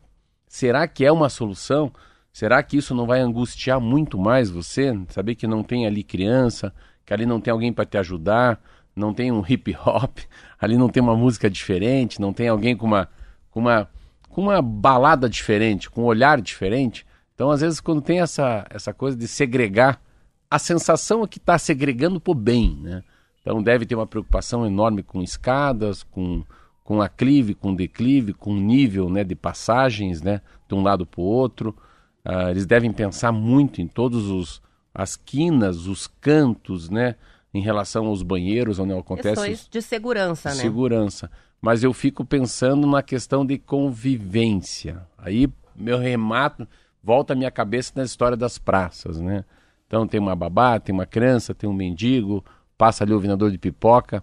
Será 0.53 0.87
que 0.87 1.03
é 1.03 1.11
uma 1.11 1.31
solução? 1.31 1.91
Será 2.31 2.63
que 2.63 2.77
isso 2.77 2.95
não 2.95 3.07
vai 3.07 3.21
angustiar 3.21 3.81
muito 3.81 4.19
mais 4.19 4.51
você? 4.51 4.93
Saber 5.09 5.35
que 5.35 5.47
não 5.47 5.63
tem 5.63 5.87
ali 5.87 6.05
criança, 6.05 6.75
que 7.07 7.15
ali 7.15 7.25
não 7.25 7.41
tem 7.41 7.51
alguém 7.51 7.73
para 7.73 7.87
te 7.87 7.97
ajudar, 7.97 8.63
não 8.95 9.15
tem 9.15 9.33
um 9.33 9.43
hip 9.49 9.75
hop, 9.83 10.19
ali 10.61 10.77
não 10.77 10.91
tem 10.91 11.03
uma 11.03 11.17
música 11.17 11.49
diferente, 11.49 12.21
não 12.21 12.35
tem 12.35 12.49
alguém 12.49 12.77
com 12.77 12.87
uma, 12.87 13.09
com 13.51 13.61
uma, 13.61 13.89
com 14.29 14.43
uma 14.43 14.61
balada 14.61 15.27
diferente, 15.27 15.89
com 15.89 16.03
um 16.03 16.05
olhar 16.05 16.39
diferente. 16.39 17.07
Então, 17.35 17.51
às 17.51 17.63
vezes, 17.63 17.81
quando 17.81 18.03
tem 18.03 18.21
essa, 18.21 18.67
essa 18.69 18.93
coisa 18.93 19.17
de 19.17 19.27
segregar, 19.27 20.03
a 20.51 20.59
sensação 20.59 21.25
é 21.25 21.27
que 21.27 21.39
está 21.39 21.57
segregando 21.57 22.21
por 22.21 22.35
bem, 22.35 22.77
né? 22.77 23.03
Então, 23.41 23.63
deve 23.63 23.87
ter 23.87 23.95
uma 23.95 24.07
preocupação 24.07 24.67
enorme 24.67 25.03
com 25.03 25.23
escadas, 25.23 26.03
com, 26.03 26.45
com 26.93 27.01
aclive, 27.01 27.55
com 27.55 27.75
declive, 27.75 28.35
com 28.35 28.55
nível 28.55 29.09
né, 29.09 29.25
de 29.25 29.35
passagens 29.35 30.21
né, 30.21 30.43
de 30.69 30.75
um 30.75 30.83
lado 30.83 31.07
para 31.07 31.23
o 31.23 31.25
outro. 31.25 31.75
Uh, 32.23 32.51
eles 32.51 32.67
devem 32.67 32.93
pensar 32.93 33.33
muito 33.33 33.81
em 33.81 33.89
todos 33.89 34.29
os 34.29 34.61
as 34.95 35.17
quinas, 35.17 35.87
os 35.87 36.07
cantos, 36.07 36.91
né, 36.91 37.15
em 37.55 37.63
relação 37.63 38.09
aos 38.09 38.23
banheiros 38.23 38.79
onde 38.79 38.93
acontece 38.93 39.29
Questões 39.31 39.69
de 39.71 39.81
segurança, 39.81 40.51
né? 40.51 40.57
Segurança. 40.57 41.31
Mas 41.63 41.83
eu 41.83 41.95
fico 41.95 42.27
pensando 42.27 42.87
na 42.87 43.03
questão 43.03 43.47
de 43.47 43.57
convivência. 43.57 45.07
Aí 45.17 45.49
meu 45.75 45.97
remato 45.97 46.69
volta 47.03 47.33
a 47.33 47.37
minha 47.37 47.51
cabeça 47.51 47.95
na 47.97 48.05
história 48.05 48.37
das 48.37 48.59
praças, 48.59 49.19
né? 49.19 49.47
Então 49.87 50.07
tem 50.07 50.21
uma 50.21 50.37
babá, 50.37 50.79
tem 50.79 50.95
uma 50.95 51.07
criança, 51.07 51.55
tem 51.55 51.71
um 51.71 51.73
mendigo, 51.73 52.45
passa 52.77 53.03
ali 53.03 53.15
o 53.15 53.19
vendedor 53.19 53.51
de 53.51 53.57
pipoca. 53.57 54.23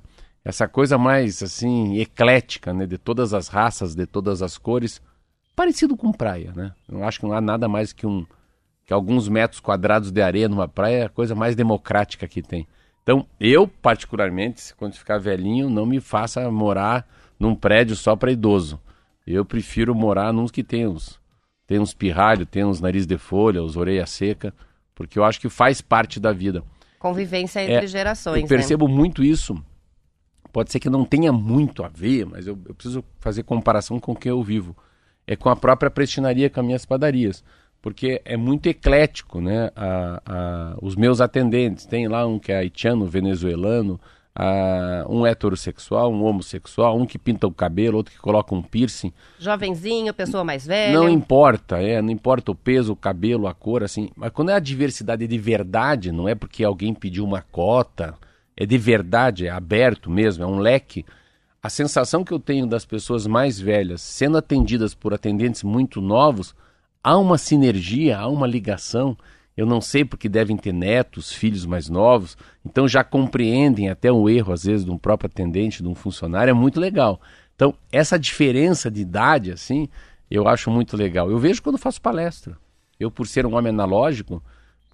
Essa 0.50 0.68
coisa 0.68 0.98
mais 0.98 1.44
assim 1.44 2.00
eclética, 2.00 2.74
né, 2.74 2.88
de 2.88 2.98
todas 2.98 3.36
as 3.36 3.48
raças, 3.48 3.94
de 3.94 4.08
todas 4.08 4.42
as 4.42 4.58
cores, 4.58 5.00
parecido 5.56 5.96
com 5.96 6.12
praia, 6.12 6.52
né? 6.56 6.74
Eu 6.92 7.04
acho 7.04 7.20
que 7.20 7.26
não 7.28 7.34
há 7.34 7.40
nada 7.40 7.68
mais 7.68 7.94
que 7.94 8.08
um 8.08 8.26
que 8.84 8.92
alguns 8.92 9.30
metros 9.30 9.60
quadrados 9.60 10.12
de 10.12 10.20
areia 10.20 10.50
numa 10.50 10.68
praia 10.68 10.96
é 10.96 11.06
a 11.06 11.10
coisa 11.10 11.36
mais 11.36 11.56
democrática 11.56 12.28
que 12.28 12.42
tem. 12.42 12.68
Então, 13.04 13.28
eu 13.40 13.68
particularmente, 13.68 14.74
quando 14.76 14.96
ficar 14.96 15.20
velhinho, 15.20 15.70
não 15.70 15.86
me 15.86 16.00
faça 16.00 16.50
morar 16.50 17.08
num 17.40 17.54
prédio 17.54 17.96
só 17.96 18.16
para 18.16 18.32
idoso. 18.32 18.80
Eu 19.28 19.46
prefiro 19.46 19.94
morar 19.94 20.34
nos 20.34 20.50
que 20.50 20.64
tem 20.64 20.88
uns 20.88 21.20
tem 21.68 21.78
uns 21.78 21.94
pirralhos, 21.94 22.48
tem 22.50 22.66
uns 22.66 22.82
nariz 22.82 23.06
de 23.06 23.20
folha, 23.20 23.62
os 23.62 23.78
orelha 23.78 24.08
seca, 24.08 24.52
porque 24.96 25.20
eu 25.20 25.24
acho 25.24 25.40
que 25.40 25.48
faz 25.48 25.80
parte 25.80 26.20
da 26.20 26.34
vida. 26.34 26.64
Convivência 26.98 27.62
entre 27.62 27.86
é, 27.86 27.88
gerações. 27.88 28.42
Eu 28.42 28.48
percebo 28.48 28.88
né? 28.88 28.96
muito 28.96 29.24
isso. 29.24 29.64
Pode 30.52 30.72
ser 30.72 30.80
que 30.80 30.90
não 30.90 31.06
tenha 31.06 31.32
muito 31.32 31.84
a 31.84 31.88
ver, 31.88 32.26
mas 32.26 32.48
eu, 32.48 32.58
eu 32.68 32.74
preciso 32.74 33.04
fazer 33.20 33.44
comparação 33.44 34.00
com 34.00 34.14
o 34.14 34.16
que 34.16 34.30
eu 34.30 34.42
vivo. 34.44 34.76
É 35.28 35.36
com 35.36 35.50
a 35.50 35.56
própria 35.56 35.92
prestinaria, 35.92 36.50
com 36.50 36.60
as 36.60 36.66
minhas 36.66 36.86
padarias 36.86 37.44
porque 37.82 38.22
é 38.26 38.36
muito 38.36 38.68
eclético, 38.68 39.40
né? 39.40 39.72
A, 39.76 40.22
a, 40.26 40.78
os 40.82 40.96
meus 40.96 41.22
atendentes, 41.22 41.86
tem 41.86 42.08
lá 42.08 42.26
um 42.28 42.38
que 42.38 42.52
é 42.52 42.58
haitiano, 42.58 43.06
venezuelano, 43.06 44.00
a, 44.36 45.06
um 45.10 45.26
heterossexual, 45.26 46.12
um 46.12 46.24
homossexual, 46.24 46.98
um 46.98 47.06
que 47.06 47.18
pinta 47.18 47.48
o 47.48 47.52
cabelo, 47.52 47.98
outro 47.98 48.14
que 48.14 48.20
coloca 48.20 48.54
um 48.54 48.62
piercing. 48.62 49.14
Jovenzinho, 49.40 50.14
pessoa 50.14 50.44
mais 50.44 50.66
velha. 50.66 50.94
Não 50.94 51.10
importa, 51.10 51.82
é, 51.82 52.02
não 52.02 52.10
importa 52.10 52.52
o 52.52 52.56
peso, 52.56 52.94
o 52.94 52.98
cabelo, 52.98 53.48
a 53.48 53.54
cor, 53.54 53.84
assim. 53.84 54.10
Mas 54.16 54.32
quando 54.32 54.50
é 54.50 54.54
a 54.54 54.60
diversidade 54.60 55.26
de 55.26 55.38
verdade, 55.38 56.12
não 56.12 56.28
é 56.28 56.36
porque 56.36 56.64
alguém 56.64 56.94
pediu 56.94 57.24
uma 57.24 57.42
cota, 57.42 58.16
é 58.60 58.66
de 58.66 58.78
verdade, 58.78 59.48
é 59.48 59.50
aberto 59.50 60.12
mesmo, 60.12 60.44
é 60.44 60.48
um 60.48 60.60
leque. 60.60 61.06
A 61.64 61.70
sensação 61.70 62.26
que 62.26 62.34
eu 62.34 62.40
tenho 62.40 62.68
das 62.68 62.84
pessoas 62.84 63.26
mais 63.26 63.58
velhas 63.58 64.02
sendo 64.02 64.38
atendidas 64.38 64.94
por 64.94 65.14
atendentes 65.14 65.64
muito 65.64 66.02
novos 66.02 66.54
há 67.02 67.18
uma 67.18 67.38
sinergia, 67.38 68.20
há 68.20 68.28
uma 68.28 68.46
ligação. 68.46 69.18
Eu 69.56 69.66
não 69.66 69.80
sei 69.80 70.04
porque 70.04 70.28
devem 70.28 70.58
ter 70.58 70.74
netos, 70.74 71.32
filhos 71.32 71.66
mais 71.66 71.88
novos, 71.88 72.38
então 72.66 72.86
já 72.86 73.02
compreendem 73.02 73.90
até 73.90 74.12
o 74.12 74.30
erro, 74.30 74.52
às 74.52 74.66
vezes, 74.66 74.86
de 74.86 74.92
um 74.92 74.98
próprio 74.98 75.28
atendente, 75.28 75.82
de 75.82 75.88
um 75.88 75.96
funcionário, 75.96 76.52
é 76.52 76.54
muito 76.54 76.82
legal. 76.82 77.22
Então, 77.56 77.74
essa 77.90 78.20
diferença 78.20 78.92
de 78.92 79.02
idade, 79.02 79.52
assim, 79.54 79.88
eu 80.30 80.50
acho 80.50 80.70
muito 80.70 80.98
legal. 80.98 81.32
Eu 81.32 81.40
vejo 81.40 81.62
quando 81.62 81.78
faço 81.78 82.02
palestra. 82.02 82.58
Eu, 83.00 83.10
por 83.10 83.26
ser 83.26 83.46
um 83.46 83.56
homem 83.56 83.70
analógico, 83.70 84.44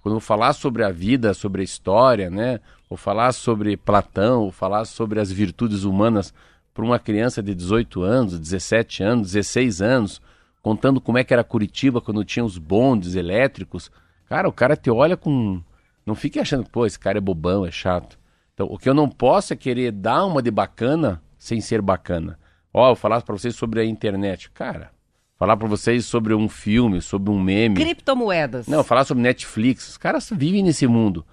quando 0.06 0.18
eu 0.18 0.20
falar 0.20 0.52
sobre 0.52 0.84
a 0.84 0.90
vida, 0.92 1.34
sobre 1.34 1.62
a 1.62 1.64
história, 1.64 2.30
né? 2.30 2.60
Ou 2.88 2.96
falar 2.96 3.32
sobre 3.32 3.76
Platão, 3.76 4.42
ou 4.42 4.52
falar 4.52 4.84
sobre 4.84 5.18
as 5.18 5.32
virtudes 5.32 5.82
humanas 5.82 6.32
para 6.72 6.84
uma 6.84 6.96
criança 6.96 7.42
de 7.42 7.52
18 7.52 8.02
anos, 8.02 8.38
17 8.38 9.02
anos, 9.02 9.32
16 9.32 9.82
anos, 9.82 10.22
contando 10.62 11.00
como 11.00 11.18
é 11.18 11.24
que 11.24 11.32
era 11.32 11.42
Curitiba 11.42 12.00
quando 12.00 12.24
tinha 12.24 12.44
os 12.44 12.56
bondes 12.56 13.16
elétricos. 13.16 13.90
Cara, 14.28 14.48
o 14.48 14.52
cara 14.52 14.76
te 14.76 14.88
olha 14.88 15.16
com. 15.16 15.60
Não 16.06 16.14
fique 16.14 16.38
achando, 16.38 16.70
pô, 16.70 16.86
esse 16.86 17.00
cara 17.00 17.18
é 17.18 17.20
bobão, 17.20 17.66
é 17.66 17.72
chato. 17.72 18.16
Então, 18.54 18.68
o 18.70 18.78
que 18.78 18.88
eu 18.88 18.94
não 18.94 19.08
posso 19.08 19.54
é 19.54 19.56
querer 19.56 19.90
dar 19.90 20.24
uma 20.24 20.40
de 20.40 20.52
bacana 20.52 21.20
sem 21.36 21.60
ser 21.60 21.82
bacana. 21.82 22.38
Ó, 22.72 22.92
eu 22.92 22.94
falar 22.94 23.22
para 23.22 23.36
vocês 23.36 23.56
sobre 23.56 23.80
a 23.80 23.84
internet. 23.84 24.52
Cara, 24.52 24.92
falar 25.38 25.56
para 25.56 25.68
vocês 25.68 26.04
sobre 26.06 26.34
um 26.34 26.48
filme, 26.48 27.00
sobre 27.00 27.30
um 27.30 27.40
meme. 27.40 27.76
Criptomoedas. 27.76 28.66
Não, 28.66 28.82
falar 28.82 29.04
sobre 29.04 29.22
Netflix. 29.22 29.88
Os 29.88 29.96
caras 29.96 30.28
vivem 30.34 30.62
nesse 30.62 30.86
mundo. 30.86 31.24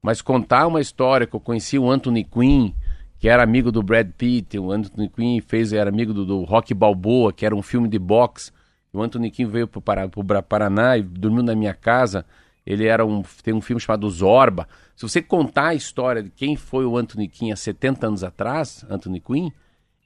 Mas 0.00 0.22
contar 0.22 0.66
uma 0.66 0.80
história 0.80 1.26
que 1.26 1.34
eu 1.34 1.40
conheci 1.40 1.78
o 1.78 1.90
Anthony 1.90 2.24
Quinn, 2.24 2.72
que 3.18 3.28
era 3.28 3.42
amigo 3.42 3.72
do 3.72 3.82
Brad 3.82 4.08
Pitt, 4.16 4.58
o 4.58 4.70
Anthony 4.70 5.08
Quinn 5.08 5.40
fez, 5.40 5.72
era 5.72 5.90
amigo 5.90 6.14
do, 6.14 6.24
do 6.24 6.44
Rock 6.44 6.72
Balboa, 6.72 7.32
que 7.32 7.44
era 7.44 7.54
um 7.54 7.62
filme 7.62 7.88
de 7.88 7.98
boxe. 7.98 8.52
O 8.92 9.02
Anthony 9.02 9.30
Kim 9.30 9.46
veio 9.46 9.66
para 9.66 10.08
o 10.16 10.42
Paraná 10.42 10.96
e 10.96 11.02
dormiu 11.02 11.42
na 11.42 11.54
minha 11.54 11.74
casa. 11.74 12.24
Ele 12.64 12.86
era 12.86 13.04
um 13.04 13.22
tem 13.42 13.52
um 13.52 13.60
filme 13.60 13.80
chamado 13.80 14.08
Zorba. 14.08 14.68
Se 14.94 15.02
você 15.02 15.20
contar 15.20 15.68
a 15.68 15.74
história 15.74 16.22
de 16.22 16.30
quem 16.30 16.56
foi 16.56 16.84
o 16.84 16.96
Anthony 16.96 17.28
Quinn 17.28 17.52
há 17.52 17.56
70 17.56 18.06
anos 18.06 18.24
atrás, 18.24 18.84
Anthony 18.88 19.20
Quinn, 19.20 19.50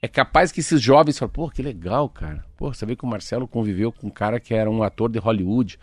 é 0.03 0.07
capaz 0.09 0.51
que 0.51 0.59
esses 0.59 0.81
jovens 0.81 1.17
falem, 1.17 1.31
pô, 1.31 1.49
que 1.49 1.61
legal, 1.61 2.09
cara. 2.09 2.43
Pô, 2.57 2.73
você 2.73 2.85
vê 2.85 2.93
que 2.93 3.05
o 3.05 3.07
Marcelo 3.07 3.47
conviveu 3.47 3.89
com 3.89 4.07
um 4.07 4.09
cara 4.09 4.37
que 4.37 4.53
era 4.53 4.69
um 4.69 4.83
ator 4.83 5.09
de 5.09 5.17
Hollywood. 5.17 5.79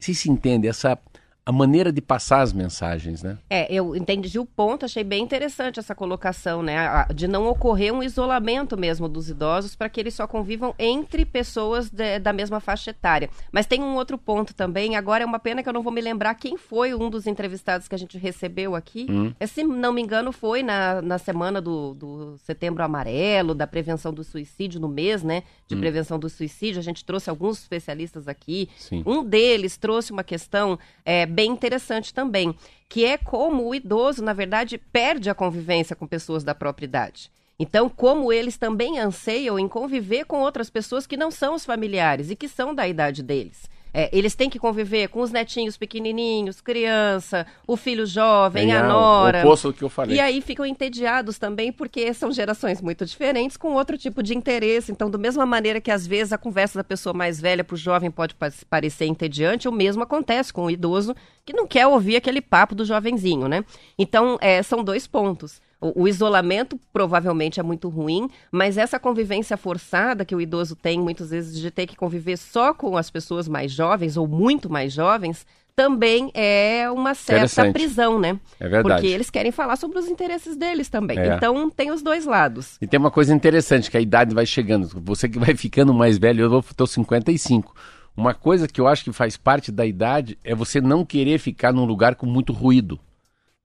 Você 0.00 0.12
se 0.12 0.28
entende, 0.28 0.66
essa 0.66 0.98
a 1.44 1.50
maneira 1.50 1.92
de 1.92 2.00
passar 2.00 2.42
as 2.42 2.52
mensagens, 2.52 3.22
né? 3.22 3.36
É, 3.50 3.72
eu 3.72 3.96
entendi 3.96 4.38
o 4.38 4.46
ponto, 4.46 4.84
achei 4.84 5.02
bem 5.02 5.24
interessante 5.24 5.80
essa 5.80 5.94
colocação, 5.94 6.62
né? 6.62 7.06
De 7.12 7.26
não 7.26 7.48
ocorrer 7.48 7.92
um 7.92 8.02
isolamento 8.02 8.76
mesmo 8.76 9.08
dos 9.08 9.28
idosos 9.28 9.74
para 9.74 9.88
que 9.88 9.98
eles 9.98 10.14
só 10.14 10.26
convivam 10.26 10.72
entre 10.78 11.24
pessoas 11.24 11.90
de, 11.90 12.20
da 12.20 12.32
mesma 12.32 12.60
faixa 12.60 12.90
etária. 12.90 13.28
Mas 13.50 13.66
tem 13.66 13.82
um 13.82 13.96
outro 13.96 14.16
ponto 14.16 14.54
também, 14.54 14.94
agora 14.94 15.24
é 15.24 15.26
uma 15.26 15.40
pena 15.40 15.64
que 15.64 15.68
eu 15.68 15.72
não 15.72 15.82
vou 15.82 15.92
me 15.92 16.00
lembrar 16.00 16.34
quem 16.36 16.56
foi 16.56 16.94
um 16.94 17.10
dos 17.10 17.26
entrevistados 17.26 17.88
que 17.88 17.94
a 17.94 17.98
gente 17.98 18.16
recebeu 18.16 18.76
aqui. 18.76 19.06
Hum. 19.10 19.32
É, 19.40 19.46
se 19.46 19.64
não 19.64 19.92
me 19.92 20.00
engano, 20.00 20.30
foi 20.30 20.62
na, 20.62 21.02
na 21.02 21.18
semana 21.18 21.60
do, 21.60 21.94
do 21.94 22.38
Setembro 22.38 22.84
Amarelo, 22.84 23.52
da 23.52 23.66
prevenção 23.66 24.14
do 24.14 24.22
suicídio, 24.22 24.80
no 24.80 24.88
mês, 24.88 25.24
né? 25.24 25.42
De 25.66 25.74
hum. 25.74 25.80
prevenção 25.80 26.20
do 26.20 26.28
suicídio. 26.28 26.78
A 26.78 26.84
gente 26.84 27.04
trouxe 27.04 27.28
alguns 27.28 27.58
especialistas 27.58 28.28
aqui. 28.28 28.68
Sim. 28.76 29.02
Um 29.04 29.24
deles 29.24 29.76
trouxe 29.76 30.12
uma 30.12 30.22
questão. 30.22 30.78
É, 31.04 31.26
bem 31.32 31.50
interessante 31.50 32.12
também, 32.12 32.54
que 32.88 33.04
é 33.04 33.16
como 33.16 33.66
o 33.66 33.74
idoso, 33.74 34.22
na 34.22 34.32
verdade, 34.32 34.78
perde 34.78 35.30
a 35.30 35.34
convivência 35.34 35.96
com 35.96 36.06
pessoas 36.06 36.44
da 36.44 36.54
própria 36.54 36.84
idade. 36.84 37.30
Então, 37.58 37.88
como 37.88 38.32
eles 38.32 38.56
também 38.56 38.98
anseiam 38.98 39.58
em 39.58 39.68
conviver 39.68 40.24
com 40.24 40.40
outras 40.40 40.68
pessoas 40.68 41.06
que 41.06 41.16
não 41.16 41.30
são 41.30 41.54
os 41.54 41.64
familiares 41.64 42.30
e 42.30 42.36
que 42.36 42.48
são 42.48 42.74
da 42.74 42.88
idade 42.88 43.22
deles. 43.22 43.70
É, 43.94 44.08
eles 44.12 44.34
têm 44.34 44.48
que 44.48 44.58
conviver 44.58 45.08
com 45.08 45.20
os 45.20 45.30
netinhos 45.30 45.76
pequenininhos, 45.76 46.60
criança, 46.60 47.46
o 47.66 47.76
filho 47.76 48.06
jovem, 48.06 48.72
a 48.72 48.82
nora. 48.82 49.38
O 49.38 49.40
oposto 49.42 49.68
do 49.68 49.74
que 49.74 49.84
eu 49.84 49.88
falei. 49.90 50.16
E 50.16 50.20
aí 50.20 50.40
ficam 50.40 50.64
entediados 50.64 51.38
também, 51.38 51.70
porque 51.70 52.12
são 52.14 52.32
gerações 52.32 52.80
muito 52.80 53.04
diferentes, 53.04 53.56
com 53.56 53.74
outro 53.74 53.98
tipo 53.98 54.22
de 54.22 54.36
interesse. 54.36 54.90
Então, 54.90 55.10
da 55.10 55.18
mesma 55.18 55.44
maneira 55.44 55.80
que 55.80 55.90
às 55.90 56.06
vezes 56.06 56.32
a 56.32 56.38
conversa 56.38 56.78
da 56.78 56.84
pessoa 56.84 57.12
mais 57.12 57.40
velha 57.40 57.62
para 57.62 57.74
o 57.74 57.78
jovem 57.78 58.10
pode 58.10 58.34
parecer 58.68 59.04
entediante, 59.04 59.68
o 59.68 59.72
mesmo 59.72 60.02
acontece 60.02 60.52
com 60.52 60.64
o 60.64 60.70
idoso 60.70 61.14
que 61.44 61.52
não 61.52 61.66
quer 61.66 61.86
ouvir 61.86 62.16
aquele 62.16 62.40
papo 62.40 62.74
do 62.74 62.84
jovenzinho, 62.84 63.48
né? 63.48 63.64
Então, 63.98 64.38
é, 64.40 64.62
são 64.62 64.82
dois 64.82 65.06
pontos. 65.06 65.60
O, 65.82 66.04
o, 66.04 66.08
isolamento 66.08 66.78
provavelmente 66.92 67.58
é 67.58 67.62
muito 67.62 67.88
ruim, 67.88 68.30
mas 68.52 68.78
essa 68.78 69.00
convivência 69.00 69.56
forçada 69.56 70.24
que 70.24 70.34
o 70.34 70.40
idoso 70.40 70.76
tem, 70.76 71.00
muitas 71.00 71.30
vezes, 71.30 71.58
de 71.58 71.72
ter 71.72 71.88
que 71.88 71.96
conviver 71.96 72.36
só 72.36 72.72
com 72.72 72.96
as 72.96 73.10
pessoas 73.10 73.48
mais 73.48 73.72
jovens 73.72 74.16
ou 74.16 74.28
muito 74.28 74.70
mais 74.70 74.92
jovens, 74.92 75.44
também 75.74 76.30
é 76.34 76.88
uma 76.88 77.14
certa 77.14 77.72
prisão, 77.72 78.16
né? 78.18 78.38
É 78.60 78.68
verdade. 78.68 79.00
Porque 79.00 79.06
eles 79.08 79.28
querem 79.28 79.50
falar 79.50 79.74
sobre 79.74 79.98
os 79.98 80.06
interesses 80.06 80.56
deles 80.56 80.88
também. 80.88 81.18
É. 81.18 81.34
Então 81.34 81.68
tem 81.68 81.90
os 81.90 82.00
dois 82.00 82.26
lados. 82.26 82.76
E 82.80 82.86
tem 82.86 83.00
uma 83.00 83.10
coisa 83.10 83.34
interessante, 83.34 83.90
que 83.90 83.96
a 83.96 84.00
idade 84.00 84.34
vai 84.34 84.46
chegando. 84.46 84.88
Você 85.02 85.28
que 85.28 85.38
vai 85.38 85.56
ficando 85.56 85.92
mais 85.92 86.16
velho, 86.16 86.44
eu 86.44 86.60
estou 86.60 86.86
55. 86.86 87.74
Uma 88.16 88.34
coisa 88.34 88.68
que 88.68 88.80
eu 88.80 88.86
acho 88.86 89.02
que 89.02 89.12
faz 89.12 89.36
parte 89.36 89.72
da 89.72 89.84
idade 89.84 90.38
é 90.44 90.54
você 90.54 90.80
não 90.80 91.04
querer 91.04 91.38
ficar 91.38 91.72
num 91.72 91.84
lugar 91.84 92.14
com 92.14 92.26
muito 92.26 92.52
ruído. 92.52 93.00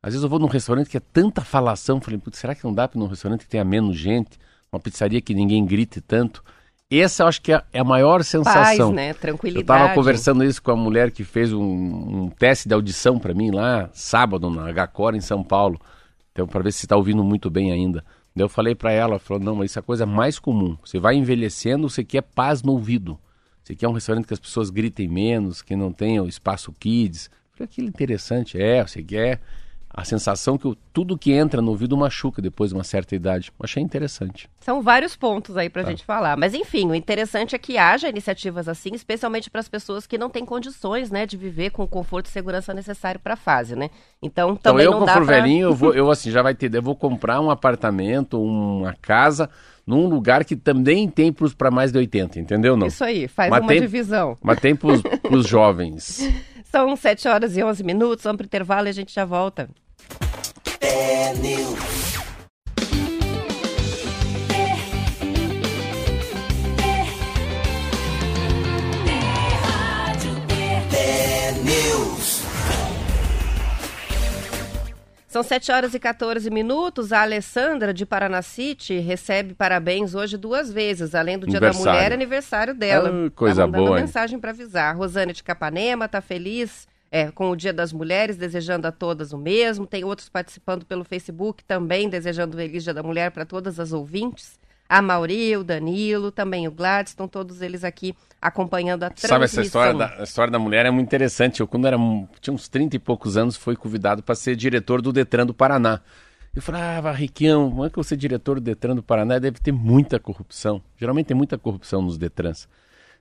Às 0.01 0.13
vezes 0.13 0.23
eu 0.23 0.29
vou 0.29 0.39
num 0.39 0.47
restaurante 0.47 0.89
que 0.89 0.97
é 0.97 1.01
tanta 1.01 1.41
falação, 1.41 1.99
falei, 1.99 2.21
será 2.31 2.53
que 2.53 2.63
não 2.63 2.73
dá 2.73 2.87
para 2.87 2.99
num 2.99 3.07
restaurante 3.07 3.41
que 3.41 3.49
tenha 3.49 3.65
menos 3.65 3.97
gente, 3.97 4.37
uma 4.71 4.79
pizzaria 4.79 5.21
que 5.21 5.33
ninguém 5.33 5.65
grite 5.65 6.01
tanto? 6.01 6.43
Essa 6.89 7.23
eu 7.23 7.27
acho 7.27 7.41
que 7.41 7.51
é, 7.51 7.61
é 7.73 7.79
a 7.79 7.83
maior 7.83 8.23
sensação. 8.23 8.87
Paz, 8.87 8.95
né? 8.95 9.13
Tranquilidade. 9.13 9.57
Eu 9.57 9.61
estava 9.61 9.93
conversando 9.93 10.43
isso 10.43 10.61
com 10.61 10.71
a 10.71 10.75
mulher 10.75 11.11
que 11.11 11.23
fez 11.23 11.51
um, 11.51 11.61
um 11.61 12.29
teste 12.29 12.69
de 12.69 12.73
audição 12.73 13.19
para 13.19 13.33
mim 13.33 13.51
lá, 13.51 13.89
sábado, 13.91 14.49
na 14.49 14.69
H-Core, 14.69 15.17
em 15.17 15.21
São 15.21 15.43
Paulo. 15.43 15.79
Então, 16.31 16.47
para 16.47 16.63
ver 16.63 16.71
se 16.71 16.85
está 16.85 16.95
ouvindo 16.95 17.23
muito 17.23 17.49
bem 17.49 17.71
ainda. 17.71 18.05
Daí 18.33 18.45
eu 18.45 18.49
falei 18.49 18.73
para 18.73 18.91
ela, 18.91 19.13
ela 19.13 19.19
falou, 19.19 19.43
não, 19.43 19.55
mas 19.55 19.71
isso 19.71 19.79
é 19.79 19.81
a 19.81 19.83
coisa 19.83 20.05
mais 20.05 20.39
comum. 20.39 20.77
Você 20.85 20.99
vai 20.99 21.15
envelhecendo, 21.15 21.89
você 21.89 22.03
quer 22.03 22.21
paz 22.21 22.63
no 22.63 22.71
ouvido. 22.71 23.19
Você 23.63 23.75
quer 23.75 23.89
um 23.89 23.93
restaurante 23.93 24.27
que 24.27 24.33
as 24.33 24.39
pessoas 24.39 24.69
gritem 24.69 25.09
menos, 25.09 25.61
que 25.61 25.75
não 25.75 25.91
tenha 25.91 26.23
o 26.23 26.27
espaço 26.27 26.71
kids. 26.79 27.25
Eu 27.25 27.57
falei, 27.57 27.65
aquilo 27.65 27.87
interessante. 27.87 28.61
É, 28.61 28.85
você 28.85 29.03
quer 29.03 29.41
a 29.97 30.05
sensação 30.05 30.59
que 30.59 30.77
tudo 30.93 31.17
que 31.17 31.31
entra 31.31 31.59
no 31.59 31.71
ouvido 31.71 31.97
machuca 31.97 32.39
depois 32.39 32.69
de 32.69 32.75
uma 32.75 32.83
certa 32.83 33.15
idade. 33.15 33.51
Achei 33.59 33.81
interessante. 33.81 34.47
São 34.59 34.79
vários 34.79 35.15
pontos 35.15 35.57
aí 35.57 35.71
para 35.71 35.81
a 35.81 35.85
tá. 35.85 35.89
gente 35.89 36.05
falar. 36.05 36.37
Mas 36.37 36.53
enfim, 36.53 36.87
o 36.87 36.93
interessante 36.93 37.55
é 37.55 37.57
que 37.57 37.79
haja 37.79 38.07
iniciativas 38.07 38.69
assim, 38.69 38.91
especialmente 38.93 39.49
para 39.49 39.59
as 39.59 39.67
pessoas 39.67 40.05
que 40.05 40.15
não 40.15 40.29
têm 40.29 40.45
condições, 40.45 41.09
né, 41.09 41.25
de 41.25 41.35
viver 41.35 41.71
com 41.71 41.81
o 41.81 41.87
conforto 41.87 42.27
e 42.27 42.29
segurança 42.29 42.75
necessário 42.75 43.19
para 43.19 43.33
a 43.33 43.37
fase, 43.37 43.75
né? 43.75 43.89
Então, 44.21 44.51
então 44.51 44.73
também 44.73 44.85
então, 44.85 44.99
eu, 44.99 44.99
não 44.99 45.05
pra... 45.07 45.19
velhinho, 45.19 45.69
eu 45.69 45.73
vou, 45.73 45.91
eu 45.97 46.11
assim, 46.11 46.29
já 46.29 46.43
vai 46.43 46.53
ter, 46.53 46.71
eu 46.75 46.83
vou 46.83 46.95
comprar 46.95 47.41
um 47.41 47.49
apartamento, 47.49 48.39
uma 48.39 48.93
casa 49.01 49.49
num 49.83 50.07
lugar 50.07 50.45
que 50.45 50.55
também 50.55 51.09
tem 51.09 51.33
para 51.57 51.71
mais 51.71 51.91
de 51.91 51.97
80, 51.97 52.39
entendeu? 52.39 52.77
Não? 52.77 52.85
Isso 52.85 53.03
aí, 53.03 53.27
faz 53.27 53.49
mas 53.49 53.61
uma 53.61 53.67
tem, 53.67 53.81
divisão. 53.81 54.37
Mas 54.43 54.59
tem 54.59 54.75
para 54.75 54.91
os 55.31 55.47
jovens. 55.47 56.29
São 56.65 56.95
7 56.95 57.27
horas 57.27 57.57
e 57.57 57.63
11 57.63 57.83
minutos, 57.83 58.23
vamos 58.23 58.37
para 58.37 58.43
o 58.43 58.45
intervalo 58.45 58.87
e 58.87 58.89
a 58.89 58.93
gente 58.93 59.11
já 59.11 59.25
volta. 59.25 59.67
São 75.37 75.43
7 75.43 75.71
horas 75.71 75.93
e 75.93 75.99
14 75.99 76.49
minutos. 76.49 77.13
A 77.13 77.21
Alessandra 77.21 77.93
de 77.93 78.07
Paranacite 78.07 78.97
recebe 78.97 79.53
parabéns 79.53 80.15
hoje 80.15 80.35
duas 80.35 80.73
vezes, 80.73 81.13
além 81.13 81.37
do 81.37 81.45
Dia 81.45 81.59
da 81.59 81.71
Mulher, 81.73 82.11
aniversário 82.11 82.73
dela. 82.73 83.11
Ah, 83.27 83.29
coisa 83.35 83.61
tá 83.61 83.67
boa. 83.67 83.99
mensagem 83.99 84.39
para 84.39 84.49
avisar. 84.49 84.97
Rosane 84.97 85.33
de 85.33 85.43
Capanema 85.43 86.05
está 86.05 86.21
feliz 86.21 86.87
é, 87.17 87.31
com 87.31 87.49
o 87.49 87.55
Dia 87.55 87.73
das 87.73 87.91
Mulheres, 87.91 88.37
desejando 88.37 88.87
a 88.87 88.91
todas 88.91 89.33
o 89.33 89.39
mesmo. 89.39 89.87
Tem 89.87 90.03
outros 90.03 90.29
participando 90.29 90.85
pelo 90.85 91.03
Facebook 91.03 91.63
também, 91.63 92.07
desejando 92.07 92.55
o 92.55 92.59
Feliz 92.59 92.83
Dia 92.83 92.93
da 92.93 93.01
Mulher 93.01 93.31
para 93.31 93.43
todas 93.43 93.79
as 93.79 93.91
ouvintes. 93.91 94.59
A 94.87 95.01
Mauri, 95.01 95.57
o 95.57 95.63
Danilo, 95.63 96.31
também 96.31 96.67
o 96.67 96.71
Gladstone, 96.71 97.27
todos 97.27 97.61
eles 97.61 97.83
aqui 97.83 98.15
acompanhando 98.39 99.03
a 99.03 99.09
transmissão. 99.09 99.35
Sabe, 99.35 99.45
essa 99.45 99.61
história 99.61 99.93
da, 99.95 100.23
história 100.23 100.51
da 100.51 100.59
mulher 100.59 100.85
é 100.85 100.91
muito 100.91 101.07
interessante. 101.07 101.59
Eu, 101.59 101.67
quando 101.67 101.87
era, 101.87 101.97
tinha 102.39 102.53
uns 102.53 102.69
30 102.69 102.95
e 102.95 102.99
poucos 102.99 103.35
anos, 103.35 103.57
fui 103.57 103.75
convidado 103.75 104.21
para 104.21 104.35
ser 104.35 104.55
diretor 104.55 105.01
do 105.01 105.11
Detran 105.11 105.45
do 105.45 105.53
Paraná. 105.53 105.99
Eu 106.55 106.61
falava, 106.61 107.09
ah, 107.09 107.13
Riquião, 107.13 107.69
como 107.69 107.85
é 107.85 107.89
que 107.89 107.97
você 107.97 108.13
é 108.13 108.17
diretor 108.17 108.59
do 108.59 108.61
Detran 108.61 108.95
do 108.95 109.03
Paraná? 109.03 109.39
Deve 109.39 109.59
ter 109.59 109.71
muita 109.71 110.19
corrupção. 110.19 110.81
Geralmente 110.97 111.25
tem 111.25 111.37
muita 111.37 111.57
corrupção 111.57 112.01
nos 112.01 112.17
Detrans. 112.17 112.69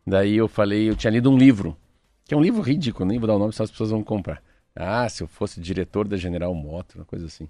Daí 0.07 0.37
eu 0.37 0.47
falei, 0.47 0.89
eu 0.89 0.95
tinha 0.95 1.11
lido 1.11 1.31
um 1.31 1.37
livro 1.37 1.77
que 2.27 2.35
é 2.35 2.37
um 2.37 2.43
livro 2.43 2.61
ridículo, 2.61 3.09
nem 3.09 3.19
vou 3.19 3.27
dar 3.27 3.37
o 3.37 3.39
nome, 3.39 3.53
senão 3.53 3.65
as 3.65 3.71
pessoas 3.71 3.91
vão 3.91 4.03
comprar. 4.03 4.43
Ah, 4.75 5.09
se 5.09 5.23
eu 5.23 5.27
fosse 5.27 5.61
diretor 5.61 6.07
da 6.07 6.17
General 6.17 6.55
Motors, 6.55 6.97
uma 6.97 7.05
coisa 7.05 7.27
assim. 7.27 7.49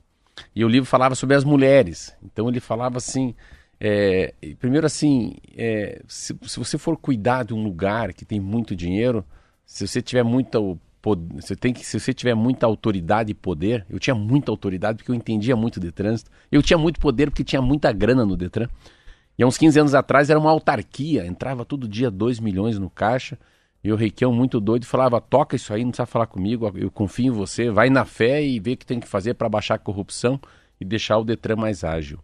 E 0.54 0.64
o 0.64 0.68
livro 0.68 0.88
falava 0.88 1.14
sobre 1.14 1.34
as 1.34 1.44
mulheres. 1.44 2.14
Então 2.22 2.48
ele 2.48 2.60
falava 2.60 2.98
assim. 2.98 3.34
É, 3.78 4.32
primeiro 4.58 4.86
assim, 4.86 5.34
é, 5.54 6.00
se, 6.08 6.34
se, 6.46 6.58
você 6.58 6.78
for 6.78 6.96
cuidar 6.96 7.44
de 7.44 7.52
um 7.52 7.62
lugar 7.62 8.14
que 8.14 8.24
tem 8.24 8.40
muito 8.40 8.74
dinheiro, 8.74 9.22
se 9.66 9.86
você 9.86 10.00
tiver 10.00 10.22
muita 10.22 10.58
você 11.34 11.54
tem 11.54 11.72
que 11.72 11.86
se 11.86 12.00
você 12.00 12.12
tiver 12.12 12.34
muita 12.34 12.66
autoridade 12.66 13.30
e 13.30 13.34
poder, 13.34 13.86
eu 13.88 13.98
tinha 13.98 14.14
muita 14.14 14.50
autoridade 14.50 14.98
porque 14.98 15.10
eu 15.10 15.14
entendia 15.14 15.54
muito 15.54 15.78
de 15.78 15.92
trânsito. 15.92 16.30
Eu 16.50 16.62
tinha 16.62 16.78
muito 16.78 16.98
poder 16.98 17.30
porque 17.30 17.44
tinha 17.44 17.62
muita 17.62 17.92
grana 17.92 18.24
no 18.24 18.36
Detran. 18.36 18.68
E 19.38 19.42
há 19.42 19.46
uns 19.46 19.58
15 19.58 19.78
anos 19.78 19.94
atrás 19.94 20.30
era 20.30 20.38
uma 20.38 20.50
autarquia, 20.50 21.26
entrava 21.26 21.64
todo 21.64 21.86
dia 21.86 22.10
2 22.10 22.40
milhões 22.40 22.78
no 22.78 22.90
caixa. 22.90 23.38
E 23.86 23.92
o 23.92 23.94
Requião, 23.94 24.32
muito 24.32 24.58
doido, 24.58 24.84
falava: 24.84 25.20
toca 25.20 25.54
isso 25.54 25.72
aí, 25.72 25.84
não 25.84 25.92
precisa 25.92 26.06
falar 26.06 26.26
comigo, 26.26 26.72
eu 26.74 26.90
confio 26.90 27.26
em 27.26 27.30
você, 27.30 27.70
vai 27.70 27.88
na 27.88 28.04
fé 28.04 28.44
e 28.44 28.58
vê 28.58 28.72
o 28.72 28.76
que 28.76 28.84
tem 28.84 28.98
que 28.98 29.06
fazer 29.06 29.34
para 29.34 29.48
baixar 29.48 29.76
a 29.76 29.78
corrupção 29.78 30.40
e 30.80 30.84
deixar 30.84 31.18
o 31.18 31.24
Detran 31.24 31.54
mais 31.54 31.84
ágil. 31.84 32.18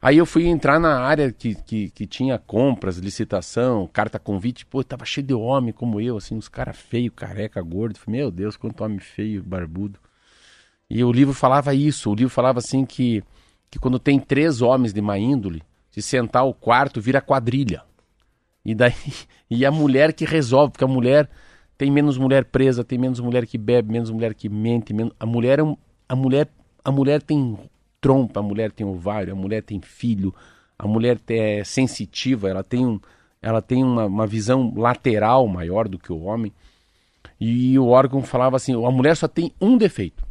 Aí 0.00 0.16
eu 0.16 0.24
fui 0.24 0.46
entrar 0.46 0.78
na 0.78 1.00
área 1.00 1.32
que, 1.32 1.56
que, 1.56 1.90
que 1.90 2.06
tinha 2.06 2.38
compras, 2.38 2.96
licitação, 2.98 3.88
carta 3.92 4.20
convite, 4.20 4.64
pô, 4.64 4.84
tava 4.84 5.04
cheio 5.04 5.26
de 5.26 5.34
homem 5.34 5.72
como 5.72 6.00
eu, 6.00 6.16
assim, 6.16 6.36
uns 6.36 6.46
caras 6.46 6.76
feios, 6.76 7.12
careca, 7.16 7.60
gordo. 7.60 7.98
Meu 8.06 8.30
Deus, 8.30 8.56
quanto 8.56 8.84
homem 8.84 9.00
feio, 9.00 9.42
barbudo. 9.42 9.98
E 10.88 11.02
o 11.02 11.10
livro 11.10 11.34
falava 11.34 11.74
isso, 11.74 12.08
o 12.08 12.14
livro 12.14 12.32
falava 12.32 12.60
assim 12.60 12.86
que, 12.86 13.20
que 13.68 13.80
quando 13.80 13.98
tem 13.98 14.20
três 14.20 14.62
homens 14.62 14.92
de 14.92 15.00
má 15.00 15.18
índole, 15.18 15.60
se 15.90 16.00
sentar 16.00 16.46
o 16.46 16.54
quarto 16.54 17.00
vira 17.00 17.20
quadrilha. 17.20 17.82
E 18.68 18.74
daí 18.74 18.92
e 19.50 19.64
a 19.64 19.70
mulher 19.70 20.12
que 20.12 20.26
resolve, 20.26 20.72
porque 20.72 20.84
a 20.84 20.88
mulher 20.88 21.26
tem 21.78 21.90
menos 21.90 22.18
mulher 22.18 22.44
presa, 22.44 22.84
tem 22.84 22.98
menos 22.98 23.18
mulher 23.18 23.46
que 23.46 23.56
bebe, 23.56 23.90
menos 23.90 24.10
mulher 24.10 24.34
que 24.34 24.46
mente, 24.46 24.92
menos, 24.92 25.14
a 25.18 25.24
mulher 25.24 25.58
é 25.58 25.76
a 26.06 26.14
mulher 26.14 26.48
a 26.84 26.90
mulher 26.90 27.22
tem 27.22 27.58
trompa, 27.98 28.40
a 28.40 28.42
mulher 28.42 28.70
tem 28.70 28.86
ovário, 28.86 29.32
a 29.32 29.36
mulher 29.36 29.62
tem 29.62 29.80
filho, 29.80 30.34
a 30.78 30.86
mulher 30.86 31.18
é 31.28 31.64
sensitiva, 31.64 32.48
ela 32.50 32.62
tem 32.62 32.84
um, 32.84 33.00
ela 33.40 33.62
tem 33.62 33.82
uma, 33.82 34.04
uma 34.04 34.26
visão 34.26 34.74
lateral 34.76 35.48
maior 35.48 35.88
do 35.88 35.98
que 35.98 36.12
o 36.12 36.20
homem. 36.20 36.52
E 37.40 37.78
o 37.78 37.88
órgão 37.88 38.22
falava 38.22 38.56
assim, 38.56 38.74
a 38.74 38.90
mulher 38.90 39.16
só 39.16 39.26
tem 39.26 39.52
um 39.60 39.78
defeito. 39.78 40.26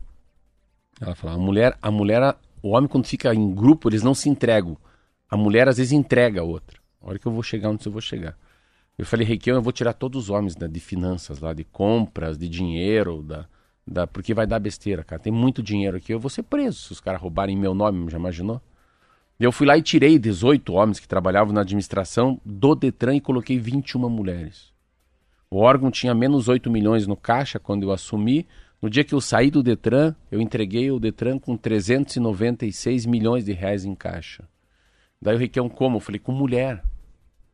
Ela 1.01 1.15
falava, 1.15 1.39
a 1.39 1.43
mulher, 1.43 1.77
a 1.81 1.89
mulher, 1.89 2.35
o 2.61 2.69
homem 2.69 2.87
quando 2.87 3.07
fica 3.07 3.33
em 3.33 3.53
grupo, 3.53 3.89
eles 3.89 4.03
não 4.03 4.13
se 4.13 4.29
entregam. 4.29 4.77
A 5.29 5.35
mulher 5.35 5.67
às 5.67 5.77
vezes 5.77 5.91
entrega 5.91 6.41
a 6.41 6.43
outra. 6.43 6.76
A 7.07 7.11
hora 7.11 7.19
que 7.19 7.25
eu 7.25 7.31
vou 7.31 7.41
chegar 7.41 7.69
onde 7.69 7.87
eu 7.87 7.91
vou 7.91 8.01
chegar. 8.01 8.37
Eu 8.97 9.05
falei, 9.05 9.25
Requião, 9.25 9.55
eu 9.55 9.61
vou 9.61 9.71
tirar 9.71 9.93
todos 9.93 10.25
os 10.25 10.29
homens 10.29 10.57
né, 10.57 10.67
de 10.67 10.79
finanças 10.81 11.39
lá, 11.39 11.53
de 11.53 11.63
compras, 11.63 12.37
de 12.37 12.49
dinheiro, 12.49 13.23
da, 13.23 13.45
da, 13.87 14.05
porque 14.05 14.33
vai 14.33 14.45
dar 14.45 14.59
besteira, 14.59 15.05
cara. 15.05 15.21
Tem 15.21 15.31
muito 15.31 15.63
dinheiro 15.63 15.95
aqui, 15.95 16.13
eu 16.13 16.19
vou 16.19 16.29
ser 16.29 16.43
preso 16.43 16.79
se 16.79 16.91
os 16.91 16.99
caras 16.99 17.21
roubarem 17.21 17.55
meu 17.55 17.73
nome, 17.73 18.11
já 18.11 18.17
imaginou? 18.17 18.61
Eu 19.39 19.53
fui 19.53 19.65
lá 19.65 19.77
e 19.77 19.81
tirei 19.81 20.19
18 20.19 20.73
homens 20.73 20.99
que 20.99 21.07
trabalhavam 21.07 21.53
na 21.53 21.61
administração 21.61 22.41
do 22.43 22.75
Detran 22.75 23.15
e 23.15 23.21
coloquei 23.21 23.57
21 23.57 24.09
mulheres. 24.09 24.73
O 25.49 25.59
órgão 25.59 25.89
tinha 25.89 26.13
menos 26.13 26.49
8 26.49 26.69
milhões 26.69 27.07
no 27.07 27.15
caixa 27.15 27.57
quando 27.57 27.83
eu 27.83 27.91
assumi. 27.91 28.45
No 28.81 28.89
dia 28.89 29.05
que 29.05 29.15
eu 29.15 29.21
saí 29.21 29.49
do 29.49 29.63
Detran, 29.63 30.13
eu 30.29 30.41
entreguei 30.41 30.91
o 30.91 30.99
Detran 30.99 31.39
com 31.39 31.55
396 31.55 33.05
milhões 33.05 33.45
de 33.45 33.53
reais 33.53 33.85
em 33.85 33.95
caixa. 33.95 34.43
Daí 35.21 35.35
o 35.35 35.39
Requião, 35.39 35.69
como? 35.69 35.97
Eu 35.97 36.01
falei, 36.01 36.19
com 36.19 36.33
mulher. 36.33 36.83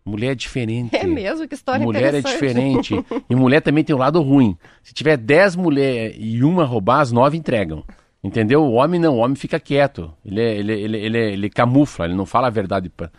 Mulher 0.06 0.32
é 0.32 0.36
diferente. 0.36 0.96
É 0.96 1.06
mesmo? 1.06 1.48
Que 1.48 1.56
história 1.56 1.86
Mulher 1.86 2.14
é 2.14 2.22
diferente. 2.22 2.94
e 3.30 3.36
mulher 3.36 3.62
também 3.62 3.84
tem 3.84 3.96
o 3.96 3.98
um 3.98 4.02
lado 4.02 4.22
ruim. 4.22 4.58
Se 4.84 4.94
tiver 4.94 5.16
10 5.16 5.56
mulheres 5.56 6.18
e 6.20 6.44
uma 6.44 6.66
roubar, 6.66 7.00
as 7.00 7.12
nove 7.12 7.38
entregam. 7.38 7.84
Entendeu? 8.22 8.64
O 8.64 8.74
homem 8.74 9.00
não, 9.00 9.16
o 9.16 9.20
homem 9.20 9.36
fica 9.36 9.60
quieto. 9.60 10.14
Ele, 10.26 10.42
é, 10.42 10.56
ele, 10.56 10.74
ele, 10.74 10.98
ele, 10.98 11.18
ele 11.18 11.50
camufla, 11.50 12.06
ele 12.06 12.16
não 12.16 12.26
fala 12.26 12.48
a 12.48 12.52
verdade. 12.52 12.90
Pra... 12.90 13.10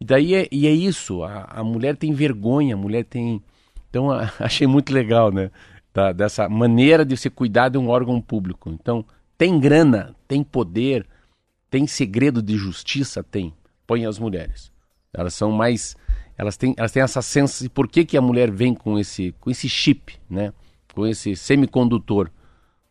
E 0.00 0.04
daí 0.04 0.34
é, 0.34 0.48
e 0.50 0.66
é 0.66 0.70
isso. 0.70 1.22
A, 1.22 1.44
a 1.44 1.64
mulher 1.64 1.96
tem 1.96 2.12
vergonha, 2.12 2.74
a 2.74 2.78
mulher 2.78 3.04
tem. 3.04 3.42
Então 3.88 4.10
a, 4.10 4.30
achei 4.40 4.66
muito 4.66 4.92
legal, 4.92 5.32
né? 5.32 5.50
Da, 5.94 6.12
dessa 6.12 6.48
maneira 6.48 7.04
de 7.04 7.16
se 7.16 7.30
cuidar 7.30 7.68
de 7.68 7.78
um 7.78 7.88
órgão 7.88 8.20
público. 8.20 8.70
Então, 8.70 9.04
tem 9.38 9.58
grana, 9.58 10.14
tem 10.28 10.42
poder, 10.42 11.06
tem 11.70 11.86
segredo 11.86 12.42
de 12.42 12.56
justiça? 12.56 13.22
Tem. 13.22 13.54
Põe 13.86 14.04
as 14.04 14.18
mulheres. 14.18 14.70
Elas 15.12 15.34
são 15.34 15.50
mais 15.50 15.96
elas 16.36 16.56
têm, 16.56 16.74
elas 16.76 16.92
têm 16.92 17.02
essa 17.02 17.22
sensação 17.22 17.64
de 17.64 17.70
por 17.70 17.88
que, 17.88 18.04
que 18.04 18.16
a 18.16 18.22
mulher 18.22 18.50
vem 18.50 18.74
com 18.74 18.98
esse, 18.98 19.32
com 19.40 19.50
esse 19.50 19.68
chip, 19.68 20.18
né? 20.28 20.52
com 20.94 21.06
esse 21.06 21.36
semicondutor, 21.36 22.30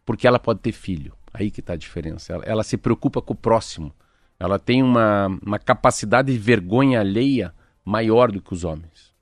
porque 0.05 0.27
ela 0.27 0.39
pode 0.39 0.59
ter 0.59 0.71
filho. 0.71 1.13
Aí 1.33 1.51
que 1.51 1.59
está 1.59 1.73
a 1.73 1.77
diferença. 1.77 2.33
Ela, 2.33 2.43
ela, 2.45 2.63
se 2.63 2.77
preocupa 2.77 3.21
com 3.21 3.33
o 3.33 3.37
próximo. 3.37 3.93
Ela 4.39 4.57
tem 4.57 4.81
uma, 4.81 5.27
uma 5.45 5.59
capacidade 5.59 6.31
de 6.31 6.37
vergonha 6.37 6.99
alheia 7.01 7.53
maior 7.83 8.31
do 8.31 8.41
que 8.41 8.53
os 8.53 8.63
homens. 8.63 9.13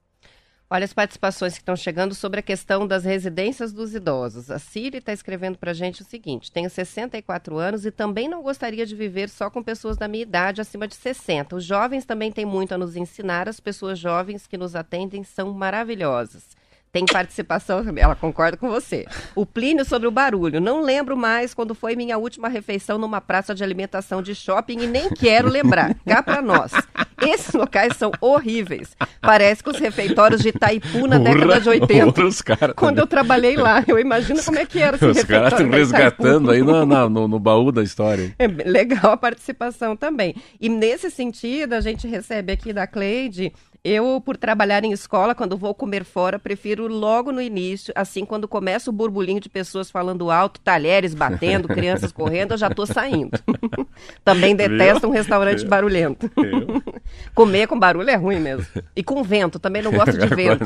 Olha 0.73 0.85
as 0.85 0.93
participações 0.93 1.53
que 1.53 1.59
estão 1.59 1.75
chegando 1.75 2.15
sobre 2.15 2.39
a 2.39 2.41
questão 2.41 2.87
das 2.87 3.03
residências 3.05 3.71
dos 3.71 3.93
idosos. 3.93 4.49
A 4.49 4.57
Siri 4.57 4.97
está 4.97 5.13
escrevendo 5.13 5.55
para 5.55 5.69
a 5.69 5.73
gente 5.73 6.01
o 6.01 6.03
seguinte: 6.03 6.51
tenho 6.51 6.67
64 6.67 7.59
anos 7.59 7.85
e 7.85 7.91
também 7.91 8.27
não 8.27 8.41
gostaria 8.41 8.83
de 8.83 8.95
viver 8.95 9.29
só 9.29 9.51
com 9.51 9.61
pessoas 9.61 9.97
da 9.97 10.07
minha 10.07 10.23
idade, 10.23 10.61
acima 10.61 10.87
de 10.87 10.95
60. 10.95 11.57
Os 11.57 11.63
jovens 11.63 12.05
também 12.05 12.31
têm 12.31 12.43
muito 12.43 12.73
a 12.73 12.77
nos 12.79 12.95
ensinar. 12.95 13.47
As 13.47 13.59
pessoas 13.59 13.99
jovens 13.99 14.47
que 14.47 14.57
nos 14.57 14.75
atendem 14.75 15.23
são 15.23 15.53
maravilhosas. 15.53 16.57
Tem 16.93 17.07
participação, 17.07 17.83
ela 17.95 18.13
concorda 18.13 18.55
com 18.55 18.69
você. 18.69 19.07
O 19.33 19.47
Plínio 19.47 19.83
sobre 19.83 20.07
o 20.07 20.11
barulho. 20.11 20.61
Não 20.61 20.79
lembro 20.79 21.17
mais 21.17 21.51
quando 21.51 21.73
foi 21.73 21.95
minha 21.95 22.19
última 22.19 22.47
refeição 22.47 22.99
numa 22.99 23.19
praça 23.19 23.55
de 23.55 23.63
alimentação 23.63 24.21
de 24.21 24.35
shopping 24.35 24.77
e 24.79 24.85
nem 24.85 25.09
quero 25.09 25.49
lembrar. 25.49 25.95
Cá 26.05 26.21
para 26.21 26.39
nós. 26.39 26.71
Esses 27.19 27.51
locais 27.55 27.97
são 27.97 28.11
horríveis. 28.21 28.95
Parece 29.19 29.63
que 29.63 29.71
os 29.71 29.79
refeitórios 29.79 30.39
de 30.41 30.49
Itaipu 30.49 31.07
na 31.07 31.17
década 31.17 31.59
de 31.59 31.69
80. 31.69 32.25
Os 32.25 32.43
cara 32.43 32.75
quando 32.75 32.99
eu 32.99 33.07
trabalhei 33.07 33.57
lá, 33.57 33.83
eu 33.87 33.97
imagino 33.97 34.43
como 34.43 34.59
é 34.59 34.65
que 34.65 34.79
era 34.79 34.95
esse 34.95 35.03
Os 35.03 35.23
caras 35.23 35.53
estão 35.53 35.69
resgatando 35.71 36.51
aí 36.51 36.61
no, 36.61 36.85
no, 36.85 37.27
no, 37.27 37.39
baú 37.39 37.71
da 37.71 37.81
história. 37.81 38.35
É 38.37 38.45
legal 38.45 39.13
a 39.13 39.17
participação 39.17 39.95
também. 39.95 40.35
E 40.61 40.69
nesse 40.69 41.09
sentido, 41.09 41.73
a 41.73 41.81
gente 41.81 42.07
recebe 42.07 42.53
aqui 42.53 42.71
da 42.71 42.85
Cleide 42.85 43.51
Eu, 43.85 44.21
por 44.23 44.37
trabalhar 44.37 44.85
em 44.85 44.93
escola, 44.93 45.35
quando 45.35 45.57
vou 45.57 45.75
comer 45.75 46.05
fora, 46.05 46.39
prefiro 46.39 46.87
logo 46.87 47.33
no 47.33 47.41
início, 47.41 47.93
assim, 47.97 48.23
quando 48.23 48.47
começa 48.47 48.89
o 48.89 48.93
burburinho 48.93 49.41
de 49.41 49.49
pessoas 49.49 49.91
falando 49.91 50.31
alto, 50.31 50.61
talheres 50.61 51.13
batendo, 51.13 51.67
crianças 51.69 52.09
correndo, 52.09 52.53
eu 52.53 52.57
já 52.57 52.69
tô 52.69 52.85
saindo. 52.85 53.37
Também 54.23 54.55
detesto 54.55 55.05
um 55.05 55.11
restaurante 55.11 55.65
barulhento. 55.65 56.31
Comer 57.35 57.67
com 57.67 57.77
barulho 57.77 58.09
é 58.09 58.15
ruim 58.15 58.39
mesmo. 58.39 58.65
E 58.95 59.03
com 59.03 59.21
vento, 59.21 59.59
também 59.59 59.81
não 59.81 59.91
gosto 59.91 60.17
de 60.17 60.27
vento. 60.27 60.65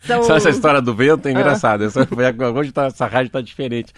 São... 0.00 0.22
Só 0.24 0.36
essa 0.36 0.50
história 0.50 0.82
do 0.82 0.94
vento 0.94 1.28
é 1.28 1.30
engraçada. 1.30 1.86
Ah. 1.86 2.58
Hoje 2.58 2.72
tá, 2.72 2.86
essa 2.86 3.06
rádio 3.06 3.28
está 3.28 3.40
diferente. 3.40 3.92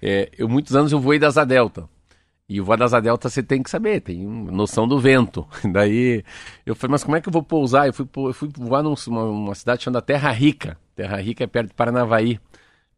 É, 0.00 0.30
eu, 0.38 0.48
muitos 0.48 0.74
anos 0.74 0.92
eu 0.92 1.00
voei 1.00 1.18
da 1.18 1.26
Asa 1.26 1.44
Delta. 1.44 1.88
E 2.50 2.60
o 2.60 2.66
Asa 2.72 3.00
Delta 3.00 3.28
você 3.28 3.44
tem 3.44 3.62
que 3.62 3.70
saber, 3.70 4.00
tem 4.00 4.26
noção 4.26 4.88
do 4.88 4.98
vento. 4.98 5.46
Daí 5.72 6.24
eu 6.66 6.74
falei, 6.74 6.90
mas 6.90 7.04
como 7.04 7.16
é 7.16 7.20
que 7.20 7.28
eu 7.28 7.32
vou 7.32 7.44
pousar? 7.44 7.86
Eu 7.86 7.92
fui, 7.92 8.08
eu 8.16 8.32
fui 8.32 8.48
voar 8.58 8.82
numa 8.82 9.22
uma 9.22 9.54
cidade 9.54 9.84
chamada 9.84 10.02
Terra 10.02 10.32
Rica. 10.32 10.76
Terra 10.96 11.16
Rica 11.18 11.44
é 11.44 11.46
perto 11.46 11.68
de 11.68 11.74
Paranavaí. 11.74 12.40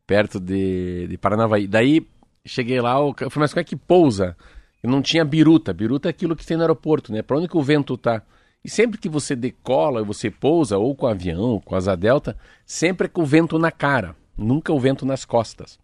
Perto 0.07 0.41
de, 0.41 1.07
de 1.07 1.19
Paranavaí. 1.19 1.67
Daí 1.67 2.09
cheguei 2.47 2.81
lá, 2.81 2.95
eu 2.95 3.12
falei, 3.12 3.45
mas 3.45 3.53
como 3.53 3.61
é 3.61 3.65
que 3.65 3.77
pousa? 3.77 4.35
Eu 4.83 4.91
não 4.91 5.03
tinha 5.03 5.23
biruta. 5.23 5.75
Biruta 5.75 6.09
é 6.09 6.11
aquilo 6.11 6.35
que 6.35 6.47
tem 6.47 6.57
no 6.57 6.62
aeroporto, 6.62 7.12
né? 7.12 7.21
Para 7.21 7.37
onde 7.37 7.47
que 7.47 7.57
o 7.59 7.62
vento 7.62 7.99
tá? 7.99 8.23
E 8.65 8.71
sempre 8.71 8.99
que 8.99 9.09
você 9.09 9.37
decola, 9.37 10.03
você 10.03 10.31
pousa, 10.31 10.79
ou 10.79 10.97
com 10.97 11.07
avião, 11.07 11.43
ou 11.43 11.61
com 11.61 11.75
asa 11.75 11.95
delta, 11.95 12.38
sempre 12.65 13.05
é 13.05 13.11
com 13.11 13.21
o 13.21 13.27
vento 13.27 13.59
na 13.59 13.71
cara, 13.71 14.17
nunca 14.35 14.73
o 14.73 14.81
vento 14.81 15.05
nas 15.05 15.27
costas. 15.27 15.79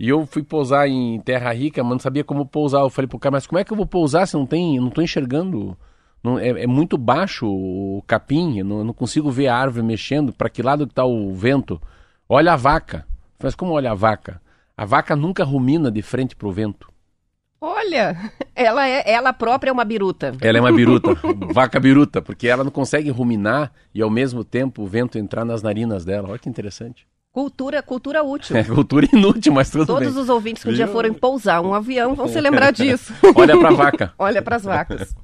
E 0.00 0.08
eu 0.08 0.24
fui 0.24 0.42
pousar 0.42 0.88
em 0.88 1.20
Terra 1.20 1.52
Rica, 1.52 1.84
mas 1.84 1.92
não 1.92 1.98
sabia 1.98 2.24
como 2.24 2.46
pousar. 2.46 2.80
Eu 2.80 2.88
falei 2.88 3.06
pro 3.06 3.18
cara, 3.18 3.34
mas 3.34 3.46
como 3.46 3.58
é 3.58 3.64
que 3.64 3.70
eu 3.70 3.76
vou 3.76 3.84
pousar 3.84 4.26
se 4.26 4.34
não 4.34 4.46
tem, 4.46 4.80
não 4.80 4.88
tô 4.88 5.02
enxergando? 5.02 5.76
Não, 6.24 6.38
é, 6.38 6.62
é, 6.62 6.66
muito 6.66 6.96
baixo 6.96 7.46
o 7.46 8.02
capim, 8.06 8.58
eu 8.58 8.64
não, 8.64 8.82
não 8.82 8.94
consigo 8.94 9.30
ver 9.30 9.48
a 9.48 9.56
árvore 9.56 9.84
mexendo. 9.84 10.32
Para 10.32 10.48
que 10.48 10.62
lado 10.62 10.86
que 10.86 10.94
tá 10.94 11.04
o 11.04 11.34
vento? 11.34 11.78
Olha 12.26 12.54
a 12.54 12.56
vaca. 12.56 13.06
Mas 13.42 13.54
como 13.54 13.74
olha 13.74 13.90
a 13.90 13.94
vaca? 13.94 14.40
A 14.74 14.86
vaca 14.86 15.14
nunca 15.14 15.44
rumina 15.44 15.90
de 15.90 16.00
frente 16.00 16.34
pro 16.34 16.50
vento. 16.50 16.90
Olha, 17.60 18.32
ela 18.56 18.88
é 18.88 19.02
ela 19.04 19.34
própria 19.34 19.68
é 19.68 19.72
uma 19.72 19.84
biruta. 19.84 20.32
Ela 20.40 20.56
é 20.56 20.60
uma 20.62 20.72
biruta, 20.72 21.10
vaca 21.52 21.78
biruta, 21.78 22.22
porque 22.22 22.48
ela 22.48 22.64
não 22.64 22.70
consegue 22.70 23.10
ruminar 23.10 23.70
e 23.94 24.00
ao 24.00 24.08
mesmo 24.08 24.44
tempo 24.44 24.82
o 24.82 24.86
vento 24.86 25.18
entrar 25.18 25.44
nas 25.44 25.62
narinas 25.62 26.06
dela. 26.06 26.30
Olha 26.30 26.38
que 26.38 26.48
interessante. 26.48 27.06
Cultura, 27.32 27.80
cultura 27.80 28.24
útil. 28.24 28.56
É, 28.56 28.64
cultura 28.64 29.06
inútil, 29.12 29.52
mas 29.52 29.70
tudo 29.70 29.86
Todos 29.86 30.12
bem. 30.14 30.22
os 30.22 30.28
ouvintes 30.28 30.64
que 30.64 30.70
um 30.70 30.72
dia 30.72 30.88
forem 30.88 31.12
pousar 31.12 31.60
um 31.60 31.72
avião 31.72 32.14
vão 32.16 32.26
se 32.26 32.40
lembrar 32.40 32.72
disso. 32.74 33.14
Olha 33.36 33.56
para 33.56 33.68
a 33.68 33.72
vaca. 33.72 34.14
Olha 34.18 34.42
para 34.42 34.56
as 34.56 34.64
vacas. 34.64 35.14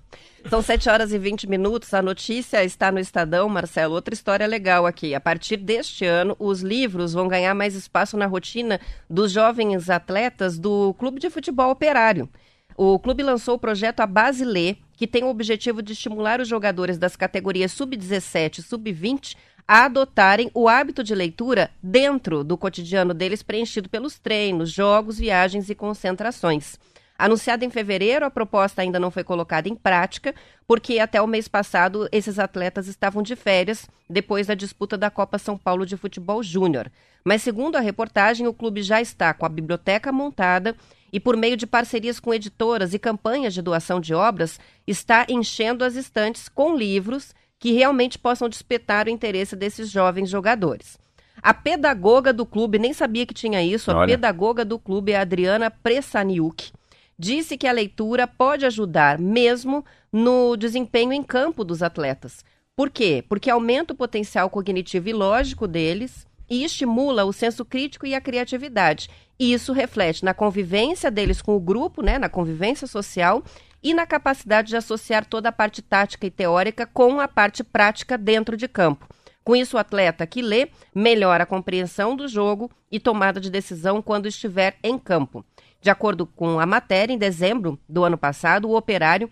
São 0.49 0.63
7 0.63 0.89
horas 0.89 1.13
e 1.13 1.19
20 1.19 1.49
minutos. 1.49 1.93
A 1.93 2.01
notícia 2.01 2.63
está 2.63 2.93
no 2.93 3.01
Estadão, 3.01 3.49
Marcelo. 3.49 3.95
Outra 3.95 4.15
história 4.15 4.47
legal 4.47 4.87
aqui. 4.87 5.17
A 5.17 5.21
partir 5.21 5.57
deste 5.57 6.05
ano, 6.05 6.37
os 6.39 6.63
livros 6.63 7.13
vão 7.13 7.27
ganhar 7.27 7.53
mais 7.55 7.75
espaço 7.75 8.17
na 8.17 8.27
rotina 8.27 8.81
dos 9.11 9.33
jovens 9.33 9.91
atletas 9.91 10.57
do 10.61 10.95
Clube 10.95 11.19
de 11.19 11.29
Futebol 11.29 11.71
Operário. 11.73 12.29
O 12.77 13.01
clube 13.01 13.25
lançou 13.25 13.57
o 13.57 13.59
projeto 13.59 13.99
A 14.01 14.07
Base 14.07 14.45
Lê, 14.45 14.77
que 14.97 15.09
tem 15.09 15.25
o 15.25 15.29
objetivo 15.29 15.83
de 15.83 15.93
estimular 15.95 16.41
os 16.41 16.47
jogadores 16.47 16.99
das 16.99 17.17
categorias 17.17 17.73
sub-17 17.73 18.59
e 18.59 18.63
sub-20 18.63 19.35
a 19.67 19.85
adotarem 19.87 20.51
o 20.55 20.69
hábito 20.69 21.03
de 21.03 21.15
leitura 21.15 21.71
dentro 21.83 22.45
do 22.45 22.57
cotidiano 22.57 23.13
deles, 23.13 23.43
preenchido 23.43 23.89
pelos 23.89 24.19
treinos, 24.19 24.71
jogos, 24.71 25.19
viagens 25.19 25.69
e 25.69 25.75
concentrações. 25.75 26.79
Anunciada 27.19 27.65
em 27.65 27.71
fevereiro, 27.71 28.27
a 28.27 28.31
proposta 28.31 28.83
ainda 28.83 29.01
não 29.01 29.11
foi 29.11 29.25
colocada 29.25 29.69
em 29.69 29.75
prática, 29.75 30.35
porque 30.67 30.99
até 30.99 31.21
o 31.21 31.27
mês 31.27 31.49
passado 31.49 32.07
esses 32.13 32.39
atletas 32.39 32.87
estavam 32.89 33.23
de 33.23 33.35
férias 33.35 33.89
depois 34.09 34.47
da 34.47 34.55
disputa 34.55 34.99
da 34.99 35.11
Copa 35.11 35.39
São 35.39 35.57
Paulo 35.57 35.87
de 35.87 35.97
Futebol 35.97 36.43
Júnior. 36.43 36.91
Mas, 37.25 37.43
segundo 37.43 37.77
a 37.77 37.81
reportagem, 37.81 38.47
o 38.47 38.53
clube 38.53 38.83
já 38.83 39.01
está 39.01 39.33
com 39.33 39.47
a 39.47 39.49
biblioteca 39.49 40.13
montada 40.13 40.77
e, 41.11 41.19
por 41.19 41.37
meio 41.37 41.57
de 41.57 41.67
parcerias 41.67 42.21
com 42.21 42.35
editoras 42.35 42.93
e 42.93 42.99
campanhas 42.99 43.55
de 43.55 43.63
doação 43.63 43.99
de 43.99 44.15
obras, 44.15 44.61
está 44.87 45.25
enchendo 45.29 45.85
as 45.85 45.97
estantes 45.97 46.49
com 46.49 46.77
livros 46.77 47.35
que 47.59 47.73
realmente 47.73 48.19
possam 48.19 48.49
despertar 48.49 49.07
o 49.07 49.11
interesse 49.11 49.57
desses 49.57 49.91
jovens 49.91 50.29
jogadores. 50.29 50.99
A 51.43 51.53
pedagoga 51.53 52.33
do 52.33 52.47
clube, 52.47 52.79
nem 52.79 52.93
sabia 52.93 53.27
que 53.27 53.35
tinha 53.35 53.63
isso, 53.63 53.91
a 53.91 53.97
Olha. 53.97 54.09
pedagoga 54.09 54.65
do 54.65 54.79
clube 54.79 55.13
é 55.13 55.19
a 55.19 55.23
Adriana 55.23 55.71
Pressaniuk 55.71 56.73
disse 57.19 57.57
que 57.57 57.67
a 57.67 57.73
leitura 57.73 58.27
pode 58.27 58.67
ajudar 58.67 59.19
mesmo 59.19 59.85
no 60.13 60.57
desempenho 60.57 61.13
em 61.13 61.23
campo 61.23 61.65
dos 61.65 61.83
atletas. 61.83 62.45
Por 62.75 62.91
quê? 62.91 63.25
Porque 63.29 63.49
aumenta 63.49 63.95
o 63.95 63.97
potencial 63.97 64.51
cognitivo 64.51 65.09
e 65.09 65.13
lógico 65.13 65.67
deles 65.67 66.27
e 66.49 66.63
estimula 66.63 67.25
o 67.25 67.33
senso 67.33 67.65
crítico 67.65 68.07
e 68.07 68.15
a 68.15 68.21
criatividade. 68.21 69.09
E 69.39 69.53
isso 69.53 69.73
reflete 69.73 70.25
na 70.25 70.35
convivência 70.35 71.11
deles 71.11 71.43
com 71.43 71.57
o 71.57 71.61
grupo, 71.61 72.03
né, 72.03 72.19
na 72.19 72.29
convivência 72.29 72.87
social 72.87 73.43
e 73.87 73.95
na 73.95 74.05
capacidade 74.05 74.71
de 74.71 74.77
associar 74.77 75.25
toda 75.25 75.51
a 75.51 75.53
parte 75.53 75.81
tática 75.81 76.27
e 76.27 76.31
teórica 76.31 76.89
com 76.89 77.21
a 77.21 77.29
parte 77.29 77.63
prática 77.63 78.19
dentro 78.19 78.57
de 78.57 78.67
campo. 78.67 79.07
Com 79.45 79.55
isso, 79.55 79.77
o 79.77 79.79
atleta 79.79 80.27
que 80.27 80.43
lê 80.43 80.71
melhora 80.93 81.45
a 81.45 81.47
compreensão 81.47 82.17
do 82.17 82.27
jogo 82.27 82.69
e 82.91 82.99
tomada 82.99 83.41
de 83.41 83.49
decisão 83.49 84.03
quando 84.03 84.27
estiver 84.27 84.77
em 84.83 84.99
campo. 84.99 85.45
De 85.81 85.89
acordo 85.89 86.27
com 86.27 86.59
a 86.59 86.67
matéria, 86.67 87.15
em 87.15 87.17
dezembro 87.17 87.79
do 87.89 88.03
ano 88.03 88.19
passado, 88.19 88.69
o 88.69 88.77
operário 88.77 89.31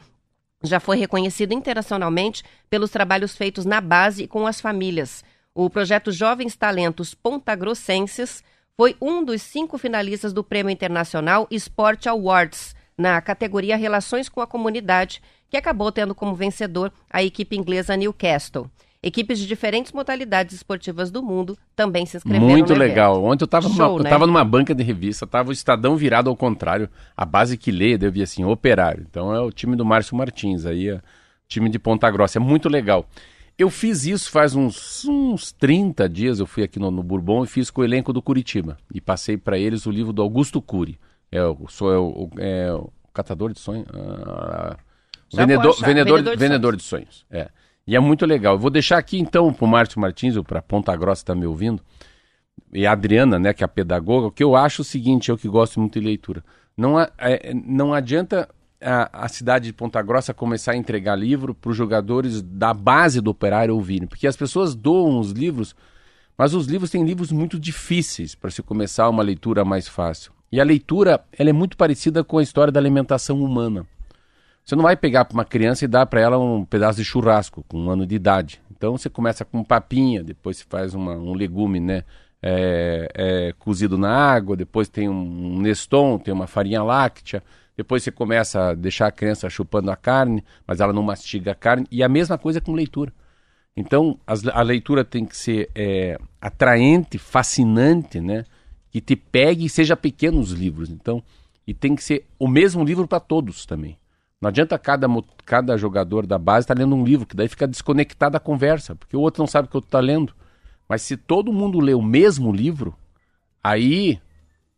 já 0.63 0.79
foi 0.79 0.99
reconhecido 0.99 1.53
internacionalmente 1.53 2.45
pelos 2.71 2.93
trabalhos 2.93 3.37
feitos 3.37 3.65
na 3.65 3.81
base 3.81 4.23
e 4.23 4.29
com 4.29 4.47
as 4.47 4.61
famílias. 4.61 5.25
O 5.53 5.69
projeto 5.69 6.13
Jovens 6.13 6.55
Talentos 6.55 7.13
Pontagrossenses 7.13 8.41
foi 8.77 8.97
um 9.01 9.25
dos 9.25 9.43
cinco 9.43 9.77
finalistas 9.79 10.33
do 10.33 10.45
Prêmio 10.45 10.71
Internacional 10.71 11.49
Sport 11.51 12.07
Awards, 12.07 12.73
na 12.97 13.21
categoria 13.21 13.77
Relações 13.77 14.29
com 14.29 14.41
a 14.41 14.47
Comunidade, 14.47 15.21
que 15.51 15.57
acabou 15.57 15.91
tendo 15.93 16.15
como 16.15 16.35
vencedor 16.35 16.93
a 17.11 17.23
equipe 17.23 17.57
inglesa 17.57 17.97
Newcastle. 17.97 18.71
Equipes 19.03 19.39
de 19.39 19.47
diferentes 19.47 19.93
modalidades 19.93 20.55
esportivas 20.55 21.11
do 21.11 21.23
mundo 21.23 21.59
também 21.77 22.07
se 22.07 22.17
inscreveram 22.17 22.49
Muito 22.49 22.73
legal. 22.73 23.23
Ontem 23.23 23.43
eu 23.43 23.47
estava 23.47 23.69
numa, 23.69 24.03
né? 24.03 24.19
numa 24.19 24.45
banca 24.45 24.75
de 24.75 24.83
revista, 24.83 25.27
estava 25.27 25.51
o 25.51 25.53
Estadão 25.53 25.95
virado 25.95 26.31
ao 26.31 26.37
contrário. 26.37 26.89
A 27.15 27.27
base 27.27 27.59
que 27.59 27.71
lê, 27.71 27.99
eu 28.01 28.11
vi 28.11 28.23
assim, 28.23 28.45
operário. 28.45 29.07
Então 29.09 29.35
é 29.35 29.41
o 29.41 29.53
time 29.53 29.77
do 29.77 29.85
Márcio 29.85 30.17
Martins, 30.17 30.65
aí 30.65 30.89
é 30.89 31.03
time 31.47 31.69
de 31.69 31.79
Ponta 31.79 32.11
Grossa. 32.11 32.39
É 32.39 32.41
muito 32.41 32.67
legal. 32.67 33.07
Eu 33.59 33.69
fiz 33.69 34.07
isso 34.07 34.31
faz 34.31 34.55
uns, 34.55 35.05
uns 35.05 35.53
30 35.53 36.09
dias, 36.09 36.41
eu 36.41 36.47
fui 36.47 36.63
aqui 36.63 36.79
no, 36.79 36.91
no 36.91 37.03
Bourbon 37.03 37.45
e 37.45 37.47
fiz 37.47 37.71
com 37.71 37.83
o 37.83 37.85
elenco 37.85 38.11
do 38.11 38.23
Curitiba. 38.23 38.79
E 38.93 39.03
passei 39.03 39.37
para 39.37 39.59
eles 39.59 39.85
o 39.85 39.91
livro 39.91 40.15
do 40.15 40.23
Augusto 40.23 40.63
Cury. 40.63 40.99
É, 41.35 41.45
o, 41.45 41.67
sou, 41.69 41.93
é, 41.93 41.99
o, 41.99 42.31
é 42.39 42.73
o 42.73 42.93
catador 43.13 43.53
de 43.53 43.59
sonhos. 43.59 43.87
Ah, 43.93 44.77
vendedor, 45.33 45.75
vendedor, 45.81 46.19
vendedor, 46.19 46.23
de, 46.23 46.37
vendedor 46.37 46.77
de 46.77 46.83
sonhos. 46.85 47.27
É. 47.29 47.49
E 47.85 47.97
é 47.97 47.99
muito 47.99 48.25
legal. 48.25 48.55
Eu 48.55 48.59
vou 48.59 48.71
deixar 48.71 48.99
aqui 48.99 49.19
então 49.19 49.53
para 49.53 49.65
o 49.65 49.69
Márcio 49.69 50.01
Martins, 50.01 50.37
ou 50.37 50.45
para 50.45 50.63
Ponta 50.63 50.95
Grossa 50.95 51.23
está 51.23 51.35
me 51.35 51.45
ouvindo, 51.45 51.83
e 52.73 52.87
a 52.87 52.93
Adriana, 52.93 53.37
né, 53.37 53.53
que 53.53 53.65
é 53.65 53.67
a 53.67 53.69
pedagoga, 53.69 54.29
o 54.29 54.31
que 54.31 54.45
eu 54.45 54.55
acho 54.55 54.83
o 54.83 54.85
seguinte, 54.85 55.29
eu 55.29 55.37
que 55.37 55.49
gosto 55.49 55.81
muito 55.81 55.99
de 55.99 56.07
leitura. 56.07 56.45
Não, 56.77 57.01
é, 57.01 57.53
não 57.53 57.93
adianta 57.93 58.49
a, 58.81 59.25
a, 59.25 59.29
cidade 59.29 59.67
de 59.67 59.73
Ponta 59.73 60.01
Grossa 60.03 60.33
começar 60.33 60.73
a 60.73 60.77
entregar 60.77 61.17
livro 61.17 61.53
para 61.53 61.71
os 61.71 61.77
jogadores 61.77 62.43
da 62.43 62.73
base 62.73 63.21
do 63.21 63.31
operário 63.31 63.75
ouvirem, 63.75 64.07
porque 64.07 64.27
as 64.27 64.37
pessoas 64.37 64.75
doam 64.75 65.19
os 65.19 65.33
livros, 65.33 65.75
mas 66.39 66.55
os 66.55 66.67
livros 66.67 66.91
têm 66.91 67.05
livros 67.05 67.33
muito 67.33 67.59
difíceis 67.59 68.37
para 68.37 68.51
se 68.51 68.63
começar 68.63 69.09
uma 69.09 69.23
leitura 69.23 69.65
mais 69.65 69.89
fácil. 69.89 70.33
E 70.55 70.61
a 70.61 70.65
leitura 70.65 71.21
ela 71.37 71.51
é 71.51 71.53
muito 71.53 71.77
parecida 71.77 72.23
com 72.23 72.39
a 72.39 72.43
história 72.43 72.71
da 72.71 72.79
alimentação 72.79 73.43
humana. 73.43 73.85
Você 74.65 74.77
não 74.77 74.85
vai 74.85 74.97
pegar 74.97 75.25
para 75.25 75.35
uma 75.35 75.45
criança 75.45 75.85
e 75.85 75.89
dar 75.89 76.07
para 76.07 76.21
ela 76.21 76.39
um 76.39 76.65
pedaço 76.65 76.99
de 76.99 77.05
churrasco 77.05 77.65
com 77.67 77.77
um 77.77 77.91
ano 77.91 78.07
de 78.07 78.15
idade. 78.15 78.63
Então 78.71 78.97
você 78.97 79.11
começa 79.11 79.45
com 79.45 79.65
papinha, 79.65 80.23
depois 80.23 80.59
você 80.59 80.65
faz 80.69 80.95
uma, 80.95 81.17
um 81.17 81.35
legume, 81.35 81.81
né? 81.81 82.05
É, 82.41 83.09
é, 83.17 83.53
cozido 83.59 83.99
na 83.99 84.15
água, 84.15 84.55
depois 84.55 84.89
tem 84.89 85.09
um 85.09 85.59
Neston, 85.61 86.19
tem 86.19 86.33
uma 86.33 86.47
farinha 86.47 86.85
láctea, 86.85 87.43
depois 87.77 88.05
você 88.05 88.13
começa 88.13 88.69
a 88.69 88.75
deixar 88.75 89.09
a 89.09 89.13
criança 89.13 89.51
chupando 89.51 89.91
a 89.91 89.97
carne, 89.97 90.45
mas 90.65 90.81
ela 90.81 90.93
não 90.93 91.03
mastiga 91.03 91.51
a 91.51 91.57
carne, 91.57 91.85
e 91.91 92.01
a 92.01 92.09
mesma 92.09 92.39
coisa 92.39 92.61
com 92.61 92.75
leitura. 92.75 93.13
Então 93.77 94.21
as, 94.25 94.47
a 94.47 94.63
leitura 94.63 95.05
tem 95.05 95.25
que 95.25 95.37
ser 95.37 95.69
é, 95.75 96.17
atraente, 96.41 97.19
fascinante, 97.19 98.21
né? 98.21 98.45
Que 98.95 99.01
te 99.01 99.17
pegue 99.17 99.65
e 99.65 99.69
seja 99.69 99.97
pequenos 99.97 100.53
livros. 100.53 100.89
Então, 100.89 101.21
e 101.67 101.75
tem 101.75 101.97
que 101.97 102.05
ser 102.05 102.27
o 102.39 102.47
mesmo 102.47 102.85
livro 102.85 103.09
para 103.09 103.19
todos 103.19 103.67
também. 103.67 103.99
Não 104.41 104.49
adianta 104.49 104.79
cada, 104.79 105.09
cada 105.45 105.77
jogador 105.77 106.25
da 106.25 106.39
base 106.39 106.63
estar 106.63 106.77
tá 106.77 106.81
lendo 106.81 106.95
um 106.95 107.05
livro, 107.05 107.27
que 107.27 107.35
daí 107.35 107.49
fica 107.49 107.67
desconectado 107.67 108.35
da 108.35 108.39
conversa, 108.39 108.95
porque 108.95 109.17
o 109.17 109.21
outro 109.21 109.43
não 109.43 109.49
sabe 109.49 109.67
o 109.67 109.69
que 109.69 109.75
o 109.75 109.79
outro 109.79 109.89
está 109.89 109.99
lendo. 109.99 110.33
Mas 110.89 111.03
se 111.03 111.17
todo 111.17 111.53
mundo 111.53 111.81
lê 111.81 111.93
o 111.93 112.01
mesmo 112.01 112.53
livro, 112.53 112.95
aí 113.61 114.21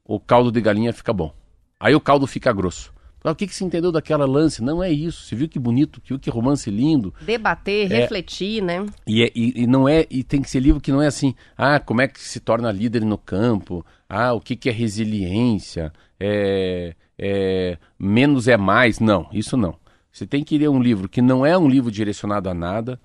o 0.03 0.19
caldo 0.19 0.51
de 0.51 0.63
galinha 0.63 0.95
fica 0.95 1.13
bom. 1.13 1.35
Aí 1.79 1.95
o 1.95 2.01
caldo 2.01 2.27
fica 2.27 2.51
grosso. 2.55 2.97
O 3.23 3.35
que, 3.35 3.47
que 3.47 3.55
se 3.55 3.65
entendeu 3.65 3.91
daquela 3.91 4.25
lance? 4.25 4.63
Não 4.63 4.83
é 4.83 4.91
isso. 4.91 5.25
Você 5.25 5.35
viu 5.35 5.49
que 5.49 5.59
bonito, 5.59 6.01
viu 6.05 6.19
que 6.19 6.31
romance 6.31 6.71
lindo. 6.71 7.13
Debater, 7.21 7.91
É. 7.91 8.01
refletir, 8.01 8.63
né? 8.63 8.87
E, 9.07 9.23
é- 9.25 9.33
e- 9.35 9.63
e 9.63 9.67
não 9.67 9.89
é 9.89 10.07
e 10.09 10.23
tem 10.23 10.41
que 10.41 10.49
ser 10.49 10.61
livro 10.61 10.81
que 10.81 10.93
não 10.93 11.03
é 11.03 11.09
assim 11.09 11.35
ah 11.59 11.81
como 11.81 12.01
é 12.01 12.09
que 12.09 12.21
se 12.21 12.39
torna 12.39 12.71
líder 12.71 13.05
no 13.05 13.19
campo 13.19 13.85
ah 14.09 14.33
o 14.33 14.41
que, 14.41 14.57
que 14.57 14.69
é 14.69 14.73
resiliência? 14.73 15.93
É, 16.19 16.95
é, 17.19 17.79
menos 17.99 18.49
é 18.49 18.57
mais? 18.57 19.01
Não 19.01 19.29
isso 19.33 19.57
não. 19.57 19.77
Você 20.11 20.27
tem 20.27 20.43
que 20.43 20.57
ler 20.57 20.69
um 20.69 20.81
livro 20.81 21.09
que 21.09 21.21
não 21.21 21.45
é 21.45 21.57
um 21.59 21.69
livro 21.69 21.91
direcionado 21.91 22.49
a 22.49 22.55
nada 22.55 23.01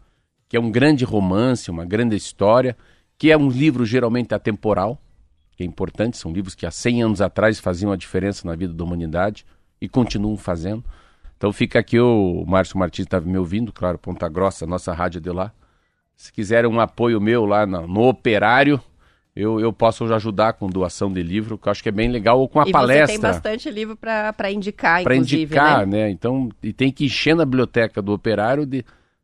que 0.48 0.58
é 0.58 0.60
um 0.60 0.72
grande 0.72 1.06
romance 1.06 1.70
uma 1.72 1.86
grande 1.86 2.16
história 2.16 2.76
que 3.18 3.32
é 3.32 3.38
um 3.38 3.50
livro 3.50 3.86
geralmente 3.86 4.34
atemporal 4.34 5.02
que 5.56 5.64
é 5.64 5.66
importante 5.66 6.18
são 6.18 6.32
livros 6.32 6.56
que 6.56 6.66
há 6.66 6.72
100 6.72 7.04
anos 7.04 7.22
atrás 7.22 7.60
faziam 7.60 7.92
a 7.92 7.96
diferença 7.98 8.48
na 8.48 8.56
vida 8.56 8.74
da 8.74 8.84
humanidade 8.84 9.46
e 9.82 9.90
continuam 9.90 10.38
fazendo. 10.38 10.84
Então 11.36 11.52
fica 11.52 11.80
aqui 11.80 12.00
o 12.00 12.46
Márcio 12.48 12.78
Martins 12.78 13.06
estava 13.08 13.26
me 13.26 13.38
ouvindo, 13.38 13.74
claro, 13.74 13.98
Ponta 13.98 14.30
Grossa, 14.30 14.68
nossa 14.68 14.94
rádio 14.94 15.20
de 15.20 15.32
lá. 15.32 15.52
Se 16.16 16.32
quiserem 16.32 16.70
um 16.70 16.80
apoio 16.80 17.20
meu 17.20 17.46
lá 17.46 17.66
na- 17.66 17.82
no, 17.82 18.08
Operário, 18.08 18.80
eu, 19.36 19.60
eu 19.60 19.72
posso 19.72 20.04
ajudar 20.14 20.54
com 20.54 20.68
doação 20.68 21.12
de 21.12 21.24
livro, 21.24 21.58
que 21.58 21.68
eu 21.68 21.72
acho 21.72 21.82
que 21.82 21.90
é 21.90 21.92
bem 21.92 22.10
legal, 22.10 22.40
ou 22.40 22.50
com 22.50 22.60
a 22.60 22.68
e 22.68 22.72
palestra. 22.72 23.08
você 23.08 23.14
tem 23.14 23.22
bastante 23.22 23.72
livro 23.72 23.96
para 23.96 24.52
indicar, 24.52 25.04
Para 25.04 25.16
indicar, 25.16 25.88
né? 25.88 26.06
né? 26.06 26.10
Então, 26.10 26.50
e 26.62 26.74
tem 26.74 26.92
que 26.92 27.06
encher 27.06 27.36
na 27.36 27.46
biblioteca 27.46 28.02
do 28.02 28.12
Operário 28.12 28.66
de, 28.66 28.84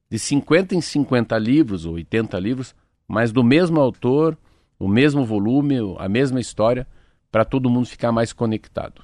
de 0.09 0.17
50 0.17 0.75
em 0.75 0.81
50 0.81 1.37
livros, 1.37 1.85
ou 1.85 1.95
80 1.95 2.39
livros, 2.39 2.73
mas 3.07 3.31
do 3.33 3.43
mesmo 3.43 3.81
autor, 3.81 4.37
o 4.79 4.87
mesmo 4.87 5.25
volume, 5.25 5.75
a 5.97 6.07
mesma 6.07 6.39
história, 6.39 6.87
para 7.29 7.43
todo 7.43 7.69
mundo 7.69 7.85
ficar 7.85 8.11
mais 8.11 8.31
conectado. 8.31 9.01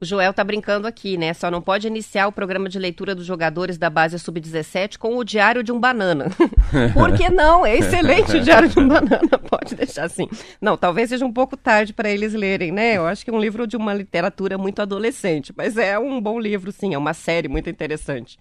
O 0.00 0.04
Joel 0.04 0.32
tá 0.32 0.44
brincando 0.44 0.86
aqui, 0.86 1.16
né? 1.16 1.34
Só 1.34 1.50
não 1.50 1.60
pode 1.60 1.86
iniciar 1.86 2.28
o 2.28 2.32
programa 2.32 2.68
de 2.68 2.78
leitura 2.78 3.14
dos 3.14 3.26
jogadores 3.26 3.76
da 3.76 3.90
base 3.90 4.16
sub-17 4.18 4.96
com 4.96 5.16
o 5.16 5.24
Diário 5.24 5.62
de 5.62 5.72
um 5.72 5.80
Banana. 5.80 6.26
Por 6.94 7.16
que 7.16 7.28
não? 7.28 7.66
É 7.66 7.76
excelente 7.76 8.36
o 8.36 8.40
Diário 8.40 8.68
de 8.68 8.78
um 8.78 8.86
Banana, 8.86 9.38
pode 9.50 9.74
deixar 9.74 10.04
assim. 10.04 10.28
Não, 10.60 10.76
talvez 10.76 11.08
seja 11.08 11.26
um 11.26 11.32
pouco 11.32 11.56
tarde 11.56 11.92
para 11.92 12.08
eles 12.08 12.32
lerem, 12.32 12.70
né? 12.70 12.96
Eu 12.96 13.06
acho 13.06 13.24
que 13.24 13.30
é 13.30 13.34
um 13.34 13.40
livro 13.40 13.66
de 13.66 13.76
uma 13.76 13.92
literatura 13.92 14.56
muito 14.56 14.80
adolescente, 14.80 15.52
mas 15.56 15.76
é 15.76 15.98
um 15.98 16.20
bom 16.20 16.38
livro, 16.38 16.70
sim, 16.70 16.94
é 16.94 16.98
uma 16.98 17.14
série 17.14 17.48
muito 17.48 17.68
interessante. 17.68 18.38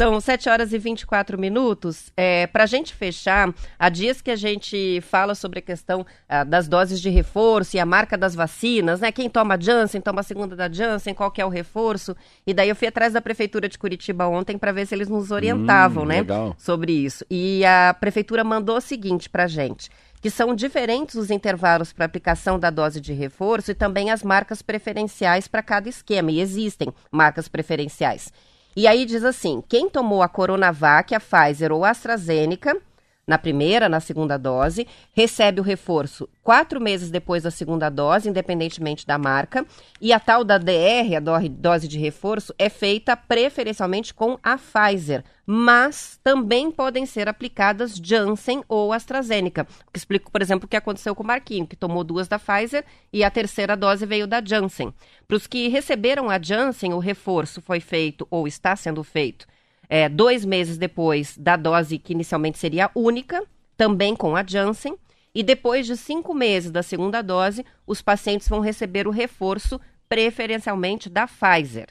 São 0.00 0.20
7 0.20 0.48
horas 0.48 0.72
e 0.72 0.78
24 0.78 1.36
minutos. 1.36 2.12
É, 2.16 2.46
Para 2.46 2.62
a 2.62 2.66
gente 2.66 2.94
fechar, 2.94 3.52
há 3.76 3.88
dias 3.88 4.22
que 4.22 4.30
a 4.30 4.36
gente 4.36 5.00
fala 5.00 5.34
sobre 5.34 5.58
a 5.58 5.62
questão 5.62 6.06
ah, 6.28 6.44
das 6.44 6.68
doses 6.68 7.00
de 7.00 7.10
reforço 7.10 7.76
e 7.76 7.80
a 7.80 7.84
marca 7.84 8.16
das 8.16 8.32
vacinas, 8.32 9.00
né? 9.00 9.10
Quem 9.10 9.28
toma 9.28 9.60
Janssen, 9.60 10.00
toma 10.00 10.20
a 10.20 10.22
segunda 10.22 10.54
da 10.54 10.70
Janssen, 10.70 11.12
qual 11.14 11.32
que 11.32 11.40
é 11.40 11.44
o 11.44 11.48
reforço. 11.48 12.14
E 12.46 12.54
daí 12.54 12.68
eu 12.68 12.76
fui 12.76 12.86
atrás 12.86 13.12
da 13.12 13.20
Prefeitura 13.20 13.68
de 13.68 13.76
Curitiba 13.76 14.28
ontem 14.28 14.56
para 14.56 14.70
ver 14.70 14.86
se 14.86 14.94
eles 14.94 15.08
nos 15.08 15.32
orientavam, 15.32 16.04
Hum, 16.04 16.06
né? 16.06 16.18
legal. 16.18 16.54
Sobre 16.56 16.92
isso. 16.92 17.24
E 17.28 17.64
a 17.64 17.92
Prefeitura 17.98 18.44
mandou 18.44 18.76
o 18.76 18.80
seguinte 18.80 19.28
para 19.28 19.44
a 19.44 19.48
gente. 19.48 19.90
Que 20.22 20.30
são 20.30 20.54
diferentes 20.54 21.16
os 21.16 21.28
intervalos 21.28 21.92
para 21.92 22.04
aplicação 22.04 22.56
da 22.56 22.70
dose 22.70 23.00
de 23.00 23.12
reforço 23.12 23.72
e 23.72 23.74
também 23.74 24.12
as 24.12 24.22
marcas 24.22 24.62
preferenciais 24.62 25.48
para 25.48 25.60
cada 25.62 25.88
esquema. 25.88 26.30
E 26.30 26.40
existem 26.40 26.92
marcas 27.10 27.48
preferenciais. 27.48 28.32
E 28.78 28.86
aí 28.86 29.04
diz 29.04 29.24
assim: 29.24 29.60
quem 29.68 29.90
tomou 29.90 30.22
a 30.22 30.28
Coronavac, 30.28 31.12
a 31.12 31.18
Pfizer 31.18 31.72
ou 31.72 31.84
a 31.84 31.90
AstraZeneca, 31.90 32.80
na 33.28 33.36
primeira, 33.36 33.90
na 33.90 34.00
segunda 34.00 34.38
dose, 34.38 34.86
recebe 35.12 35.60
o 35.60 35.62
reforço 35.62 36.26
quatro 36.42 36.80
meses 36.80 37.10
depois 37.10 37.42
da 37.42 37.50
segunda 37.50 37.90
dose, 37.90 38.26
independentemente 38.26 39.06
da 39.06 39.18
marca. 39.18 39.66
E 40.00 40.14
a 40.14 40.18
tal 40.18 40.42
da 40.42 40.56
DR, 40.56 41.14
a 41.14 41.20
do- 41.20 41.48
dose 41.50 41.86
de 41.86 41.98
reforço, 41.98 42.54
é 42.58 42.70
feita 42.70 43.14
preferencialmente 43.14 44.14
com 44.14 44.38
a 44.42 44.56
Pfizer, 44.56 45.22
mas 45.44 46.18
também 46.24 46.70
podem 46.70 47.04
ser 47.04 47.28
aplicadas 47.28 47.96
Janssen 48.02 48.64
ou 48.66 48.94
AstraZeneca. 48.94 49.66
Explico, 49.94 50.32
por 50.32 50.40
exemplo, 50.40 50.64
o 50.64 50.68
que 50.68 50.76
aconteceu 50.76 51.14
com 51.14 51.22
o 51.22 51.26
Marquinho, 51.26 51.66
que 51.66 51.76
tomou 51.76 52.02
duas 52.02 52.28
da 52.28 52.38
Pfizer 52.38 52.82
e 53.12 53.22
a 53.22 53.30
terceira 53.30 53.76
dose 53.76 54.06
veio 54.06 54.26
da 54.26 54.42
Janssen. 54.42 54.92
Para 55.26 55.36
os 55.36 55.46
que 55.46 55.68
receberam 55.68 56.30
a 56.30 56.40
Janssen, 56.40 56.94
o 56.94 56.98
reforço 56.98 57.60
foi 57.60 57.78
feito 57.80 58.26
ou 58.30 58.48
está 58.48 58.74
sendo 58.74 59.04
feito 59.04 59.46
é, 59.88 60.08
dois 60.08 60.44
meses 60.44 60.76
depois 60.76 61.36
da 61.36 61.56
dose 61.56 61.98
que 61.98 62.12
inicialmente 62.12 62.58
seria 62.58 62.90
única, 62.94 63.42
também 63.76 64.14
com 64.14 64.36
a 64.36 64.44
Janssen, 64.46 64.96
e 65.34 65.42
depois 65.42 65.86
de 65.86 65.96
cinco 65.96 66.34
meses 66.34 66.70
da 66.70 66.82
segunda 66.82 67.22
dose, 67.22 67.64
os 67.86 68.02
pacientes 68.02 68.48
vão 68.48 68.60
receber 68.60 69.06
o 69.06 69.12
reforço 69.12 69.80
preferencialmente 70.08 71.08
da 71.08 71.26
Pfizer. 71.26 71.88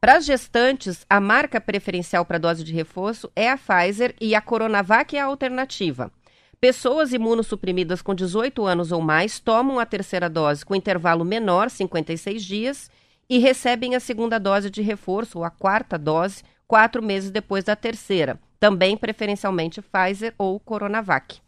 Para 0.00 0.16
as 0.16 0.24
gestantes, 0.24 1.04
a 1.08 1.20
marca 1.20 1.60
preferencial 1.60 2.24
para 2.24 2.38
dose 2.38 2.62
de 2.62 2.72
reforço 2.72 3.30
é 3.34 3.50
a 3.50 3.58
Pfizer 3.58 4.14
e 4.20 4.34
a 4.34 4.40
Coronavac 4.40 5.16
é 5.16 5.20
a 5.20 5.24
alternativa. 5.24 6.12
Pessoas 6.60 7.12
imunossuprimidas 7.12 8.00
com 8.00 8.14
18 8.14 8.64
anos 8.64 8.92
ou 8.92 9.00
mais 9.00 9.38
tomam 9.40 9.78
a 9.78 9.86
terceira 9.86 10.28
dose 10.28 10.64
com 10.64 10.74
intervalo 10.74 11.24
menor, 11.24 11.68
56 11.68 12.44
dias, 12.44 12.90
e 13.28 13.38
recebem 13.38 13.94
a 13.94 14.00
segunda 14.00 14.38
dose 14.38 14.70
de 14.70 14.82
reforço, 14.82 15.38
ou 15.38 15.44
a 15.44 15.50
quarta 15.50 15.98
dose, 15.98 16.42
quatro 16.66 17.02
meses 17.02 17.30
depois 17.30 17.64
da 17.64 17.76
terceira, 17.76 18.38
também 18.58 18.96
preferencialmente 18.96 19.82
Pfizer 19.82 20.34
ou 20.38 20.58
Coronavac. 20.60 21.40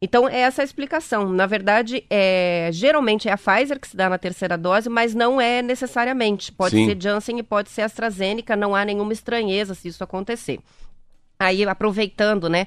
Então, 0.00 0.28
é 0.28 0.40
essa 0.40 0.62
a 0.62 0.64
explicação. 0.64 1.28
Na 1.28 1.44
verdade, 1.44 2.04
é, 2.08 2.70
geralmente 2.72 3.28
é 3.28 3.32
a 3.32 3.36
Pfizer 3.36 3.80
que 3.80 3.88
se 3.88 3.96
dá 3.96 4.08
na 4.08 4.16
terceira 4.16 4.56
dose, 4.56 4.88
mas 4.88 5.12
não 5.12 5.40
é 5.40 5.60
necessariamente. 5.60 6.52
Pode 6.52 6.76
Sim. 6.76 6.86
ser 6.86 7.02
Janssen 7.02 7.38
e 7.38 7.42
pode 7.42 7.68
ser 7.68 7.82
AstraZeneca, 7.82 8.54
não 8.54 8.76
há 8.76 8.84
nenhuma 8.84 9.12
estranheza 9.12 9.74
se 9.74 9.88
isso 9.88 10.04
acontecer. 10.04 10.60
Aí, 11.38 11.64
aproveitando, 11.64 12.48
né, 12.48 12.66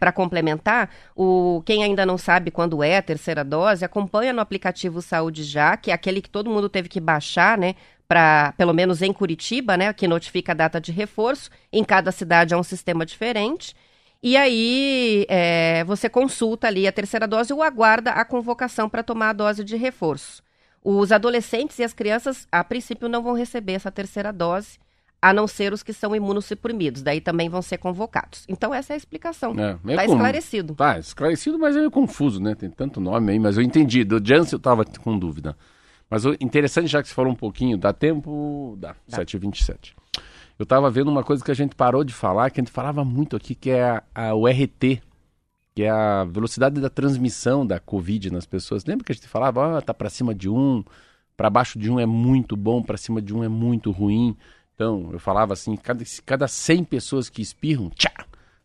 para 0.00 0.10
complementar, 0.10 0.90
o, 1.14 1.62
quem 1.64 1.84
ainda 1.84 2.04
não 2.04 2.18
sabe 2.18 2.50
quando 2.50 2.82
é 2.82 2.96
a 2.96 3.02
terceira 3.02 3.44
dose, 3.44 3.84
acompanha 3.84 4.32
no 4.32 4.40
aplicativo 4.40 5.00
Saúde 5.00 5.44
Já, 5.44 5.76
que 5.76 5.92
é 5.92 5.94
aquele 5.94 6.20
que 6.20 6.28
todo 6.28 6.50
mundo 6.50 6.68
teve 6.68 6.88
que 6.88 7.00
baixar, 7.00 7.56
né, 7.56 7.76
para, 8.08 8.52
pelo 8.56 8.72
menos 8.72 9.02
em 9.02 9.12
Curitiba, 9.12 9.76
né, 9.76 9.92
que 9.92 10.08
notifica 10.08 10.52
a 10.52 10.54
data 10.54 10.80
de 10.80 10.90
reforço. 10.90 11.50
Em 11.72 11.84
cada 11.84 12.10
cidade 12.10 12.54
é 12.54 12.56
um 12.56 12.62
sistema 12.62 13.06
diferente. 13.06 13.76
E 14.20 14.36
aí 14.36 15.24
é, 15.28 15.84
você 15.84 16.08
consulta 16.08 16.66
ali 16.66 16.88
a 16.88 16.92
terceira 16.92 17.28
dose 17.28 17.52
ou 17.52 17.62
aguarda 17.62 18.10
a 18.10 18.24
convocação 18.24 18.88
para 18.88 19.02
tomar 19.04 19.30
a 19.30 19.32
dose 19.32 19.62
de 19.62 19.76
reforço. 19.76 20.42
Os 20.82 21.12
adolescentes 21.12 21.78
e 21.78 21.84
as 21.84 21.92
crianças, 21.92 22.48
a 22.50 22.64
princípio, 22.64 23.08
não 23.08 23.22
vão 23.22 23.34
receber 23.34 23.74
essa 23.74 23.92
terceira 23.92 24.32
dose, 24.32 24.78
a 25.20 25.32
não 25.32 25.46
ser 25.48 25.72
os 25.72 25.82
que 25.82 25.92
são 25.92 26.14
imunossuprimidos. 26.14 27.02
Daí 27.02 27.20
também 27.20 27.48
vão 27.48 27.60
ser 27.62 27.78
convocados. 27.78 28.44
Então, 28.48 28.72
essa 28.72 28.92
é 28.92 28.94
a 28.94 28.96
explicação. 28.96 29.50
É, 29.58 29.72
Está 29.72 29.80
meio 29.84 29.98
com- 30.06 30.12
esclarecido. 30.14 30.74
Tá, 30.74 30.98
esclarecido, 30.98 31.58
mas 31.58 31.74
é 31.74 31.80
meio 31.80 31.90
confuso, 31.90 32.40
né? 32.40 32.54
Tem 32.54 32.70
tanto 32.70 33.00
nome 33.00 33.32
aí, 33.32 33.38
mas 33.38 33.56
eu 33.56 33.62
entendi. 33.62 34.04
Do 34.04 34.24
Janssen 34.24 34.54
eu 34.56 34.60
tava 34.60 34.84
com 34.84 35.18
dúvida. 35.18 35.56
Mas 36.10 36.24
o 36.24 36.34
interessante, 36.40 36.86
já 36.88 37.02
que 37.02 37.08
você 37.08 37.14
falou 37.14 37.32
um 37.32 37.36
pouquinho, 37.36 37.76
dá 37.76 37.92
tempo? 37.92 38.76
Dá, 38.80 38.94
7h27. 39.08 39.94
Eu 40.58 40.64
tava 40.64 40.90
vendo 40.90 41.08
uma 41.10 41.22
coisa 41.22 41.44
que 41.44 41.50
a 41.50 41.54
gente 41.54 41.74
parou 41.74 42.02
de 42.02 42.12
falar, 42.14 42.50
que 42.50 42.60
a 42.60 42.64
gente 42.64 42.72
falava 42.72 43.04
muito 43.04 43.36
aqui, 43.36 43.54
que 43.54 43.70
é 43.70 43.82
a, 43.90 44.02
a- 44.14 44.34
o 44.34 44.46
RT, 44.48 45.00
que 45.74 45.82
é 45.82 45.90
a 45.90 46.24
velocidade 46.24 46.80
da 46.80 46.88
transmissão 46.90 47.66
da 47.66 47.78
Covid 47.78 48.32
nas 48.32 48.46
pessoas. 48.46 48.84
Lembra 48.84 49.04
que 49.04 49.12
a 49.12 49.14
gente 49.14 49.28
falava, 49.28 49.78
ah, 49.78 49.82
tá 49.82 49.92
para 49.94 50.08
cima 50.10 50.34
de 50.34 50.48
um, 50.48 50.82
para 51.36 51.50
baixo 51.50 51.78
de 51.78 51.90
um 51.90 52.00
é 52.00 52.06
muito 52.06 52.56
bom, 52.56 52.82
para 52.82 52.96
cima 52.96 53.20
de 53.22 53.32
um 53.34 53.44
é 53.44 53.48
muito 53.48 53.90
ruim. 53.92 54.36
Então, 54.78 55.08
eu 55.10 55.18
falava 55.18 55.54
assim, 55.54 55.74
cada, 55.74 56.04
cada 56.24 56.46
100 56.46 56.84
pessoas 56.84 57.28
que 57.28 57.42
espirram, 57.42 57.90
tchá, 57.90 58.12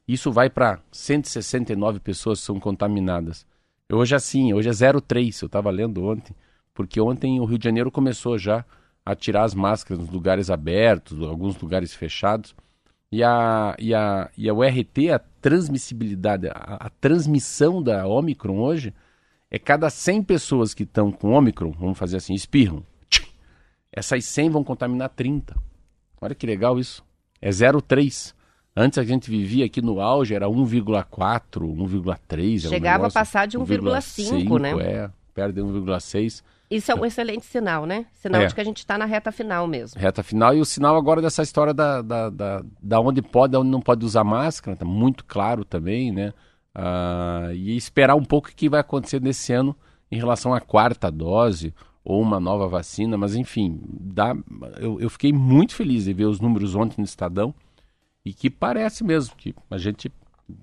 isso 0.07 0.31
vai 0.31 0.47
para 0.47 0.79
169 0.91 1.99
pessoas 1.99 2.39
que 2.39 2.45
são 2.45 2.59
contaminadas. 2.59 3.47
Hoje 3.91 4.13
é 4.13 4.17
assim, 4.17 4.53
hoje 4.53 4.69
é 4.69 4.71
0,3, 4.71 5.41
eu 5.41 5.47
estava 5.47 5.71
lendo 5.71 6.05
ontem, 6.05 6.35
porque 6.71 7.01
ontem 7.01 7.39
o 7.39 7.45
Rio 7.45 7.57
de 7.57 7.63
Janeiro 7.63 7.89
começou 7.89 8.37
já 8.37 8.63
a 9.03 9.15
tirar 9.15 9.43
as 9.43 9.55
máscaras 9.55 10.03
nos 10.03 10.13
lugares 10.13 10.51
abertos, 10.51 11.19
alguns 11.19 11.59
lugares 11.59 11.95
fechados. 11.95 12.55
E 13.11 13.23
a, 13.23 13.75
e 13.79 13.91
a, 13.95 14.29
e 14.37 14.47
a 14.47 14.53
URT, 14.53 15.09
a 15.11 15.17
transmissibilidade, 15.17 16.47
a, 16.47 16.77
a 16.79 16.89
transmissão 16.91 17.81
da 17.81 18.05
Omicron 18.05 18.59
hoje, 18.59 18.93
é 19.49 19.57
cada 19.57 19.89
100 19.89 20.21
pessoas 20.21 20.75
que 20.75 20.83
estão 20.83 21.11
com 21.11 21.31
Omicron, 21.31 21.71
vamos 21.71 21.97
fazer 21.97 22.17
assim, 22.17 22.35
espirram, 22.35 22.85
tchim, 23.09 23.25
essas 23.91 24.23
100 24.25 24.51
vão 24.51 24.63
contaminar 24.63 25.09
30. 25.09 25.72
Olha 26.23 26.35
que 26.35 26.45
legal 26.47 26.79
isso. 26.79 27.03
É 27.41 27.49
0,3. 27.49 28.33
Antes 28.75 28.97
a 28.97 29.03
gente 29.03 29.29
vivia 29.29 29.65
aqui 29.65 29.81
no 29.81 29.99
auge, 30.01 30.33
era 30.33 30.47
1,4, 30.47 31.61
1,3. 31.75 32.59
era 32.61 32.67
um 32.67 32.69
Chegava 32.69 32.95
a 32.95 32.97
negócio- 32.99 33.13
passar 33.13 33.45
de 33.47 33.57
1,5, 33.57 34.57
né? 34.59 34.71
É, 34.81 35.09
perto 35.33 35.53
de 35.53 35.61
1,6. 35.61 36.43
Isso 36.71 36.91
é 36.91 36.95
um 36.95 37.05
excelente 37.05 37.45
sinal, 37.45 37.85
né? 37.85 38.07
Sinal 38.13 38.41
É. 38.41 38.45
de 38.47 38.55
que 38.55 38.61
a 38.61 38.63
gente 38.63 38.77
está 38.77 38.97
na 38.97 39.05
reta 39.05 39.31
final 39.31 39.67
mesmo. 39.67 39.99
Reta 40.01 40.23
final. 40.23 40.55
E 40.55 40.59
o 40.59 40.65
sinal 40.65 40.95
agora 40.97 41.21
dessa 41.21 41.43
história 41.43 41.71
da, 41.73 42.01
da, 42.01 42.29
da, 42.31 42.63
da 42.81 42.99
onde 42.99 43.21
pode, 43.21 43.51
da 43.51 43.59
onde 43.59 43.69
não 43.69 43.81
pode 43.81 44.03
usar 44.03 44.23
máscara, 44.23 44.75
tá 44.75 44.85
muito 44.85 45.23
claro 45.25 45.63
também, 45.63 46.11
né? 46.11 46.33
Ah, 46.73 47.49
e 47.53 47.75
esperar 47.77 48.15
um 48.15 48.23
pouco 48.23 48.49
o 48.49 48.51
que 48.55 48.67
vai 48.69 48.79
acontecer 48.79 49.21
nesse 49.21 49.53
ano 49.53 49.75
em 50.11 50.17
relação 50.17 50.51
à 50.53 50.59
quarta 50.59 51.11
dose 51.11 51.73
ou 52.03 52.21
uma 52.21 52.39
nova 52.39 52.67
vacina, 52.67 53.17
mas 53.17 53.35
enfim, 53.35 53.79
dá, 53.87 54.35
eu, 54.77 54.99
eu 54.99 55.09
fiquei 55.09 55.31
muito 55.31 55.73
feliz 55.73 56.03
de 56.03 56.13
ver 56.13 56.25
os 56.25 56.39
números 56.39 56.75
ontem 56.75 56.95
no 56.97 57.05
Estadão 57.05 57.53
e 58.25 58.33
que 58.33 58.49
parece 58.49 59.03
mesmo 59.03 59.35
que 59.35 59.55
a 59.69 59.77
gente, 59.77 60.11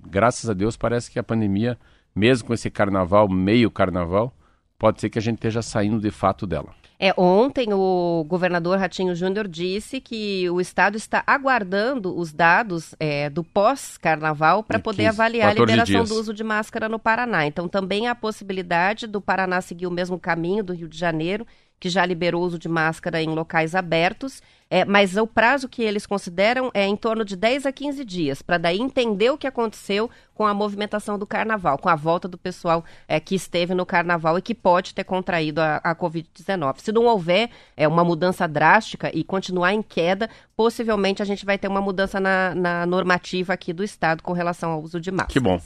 graças 0.07 0.49
a 0.49 0.53
Deus, 0.53 0.77
parece 0.77 1.09
que 1.09 1.17
a 1.17 1.23
pandemia, 1.23 1.77
mesmo 2.15 2.47
com 2.47 2.53
esse 2.53 2.69
carnaval, 2.69 3.27
meio 3.27 3.71
carnaval, 3.71 4.33
pode 4.77 5.01
ser 5.01 5.09
que 5.09 5.19
a 5.19 5.21
gente 5.21 5.35
esteja 5.37 5.61
saindo 5.61 5.99
de 5.99 6.11
fato 6.11 6.45
dela. 6.45 6.73
É, 7.03 7.11
ontem 7.17 7.73
o 7.73 8.23
governador 8.27 8.77
Ratinho 8.77 9.15
Júnior 9.15 9.47
disse 9.47 9.99
que 9.99 10.47
o 10.51 10.61
estado 10.61 10.95
está 10.95 11.23
aguardando 11.25 12.15
os 12.15 12.31
dados 12.31 12.93
é, 12.99 13.27
do 13.27 13.43
pós-carnaval 13.43 14.61
para 14.61 14.77
poder 14.77 15.05
15, 15.05 15.07
avaliar 15.07 15.49
a 15.49 15.53
liberação 15.55 16.03
dias. 16.03 16.09
do 16.09 16.19
uso 16.19 16.31
de 16.31 16.43
máscara 16.43 16.87
no 16.87 16.99
Paraná. 16.99 17.47
Então 17.47 17.67
também 17.67 18.07
há 18.07 18.11
a 18.11 18.15
possibilidade 18.15 19.07
do 19.07 19.19
Paraná 19.19 19.61
seguir 19.61 19.87
o 19.87 19.91
mesmo 19.91 20.19
caminho 20.19 20.63
do 20.63 20.73
Rio 20.73 20.87
de 20.87 20.95
Janeiro 20.95 21.47
que 21.81 21.89
já 21.89 22.05
liberou 22.05 22.43
o 22.43 22.45
uso 22.45 22.59
de 22.59 22.69
máscara 22.69 23.23
em 23.23 23.29
locais 23.29 23.73
abertos, 23.73 24.39
é, 24.69 24.85
mas 24.85 25.17
o 25.17 25.25
prazo 25.25 25.67
que 25.67 25.81
eles 25.81 26.05
consideram 26.05 26.69
é 26.75 26.85
em 26.85 26.95
torno 26.95 27.25
de 27.25 27.35
10 27.35 27.65
a 27.65 27.71
15 27.71 28.05
dias, 28.05 28.41
para 28.43 28.59
daí 28.59 28.79
entender 28.79 29.31
o 29.31 29.37
que 29.37 29.47
aconteceu 29.47 30.07
com 30.35 30.45
a 30.45 30.53
movimentação 30.53 31.17
do 31.17 31.25
carnaval, 31.25 31.79
com 31.79 31.89
a 31.89 31.95
volta 31.95 32.27
do 32.27 32.37
pessoal 32.37 32.85
é, 33.07 33.19
que 33.19 33.33
esteve 33.33 33.73
no 33.73 33.83
carnaval 33.83 34.37
e 34.37 34.43
que 34.43 34.53
pode 34.53 34.93
ter 34.93 35.03
contraído 35.03 35.59
a, 35.59 35.77
a 35.77 35.95
Covid-19. 35.95 36.75
Se 36.77 36.91
não 36.91 37.05
houver 37.05 37.49
é, 37.75 37.87
uma 37.87 38.03
mudança 38.03 38.47
drástica 38.47 39.09
e 39.11 39.23
continuar 39.23 39.73
em 39.73 39.81
queda, 39.81 40.29
possivelmente 40.55 41.23
a 41.23 41.25
gente 41.25 41.43
vai 41.47 41.57
ter 41.57 41.67
uma 41.67 41.81
mudança 41.81 42.19
na, 42.19 42.53
na 42.53 42.85
normativa 42.85 43.53
aqui 43.53 43.73
do 43.73 43.83
Estado 43.83 44.21
com 44.21 44.33
relação 44.33 44.69
ao 44.71 44.83
uso 44.83 44.99
de 44.99 45.09
máscara. 45.09 45.33
Que 45.33 45.39
bom. 45.39 45.59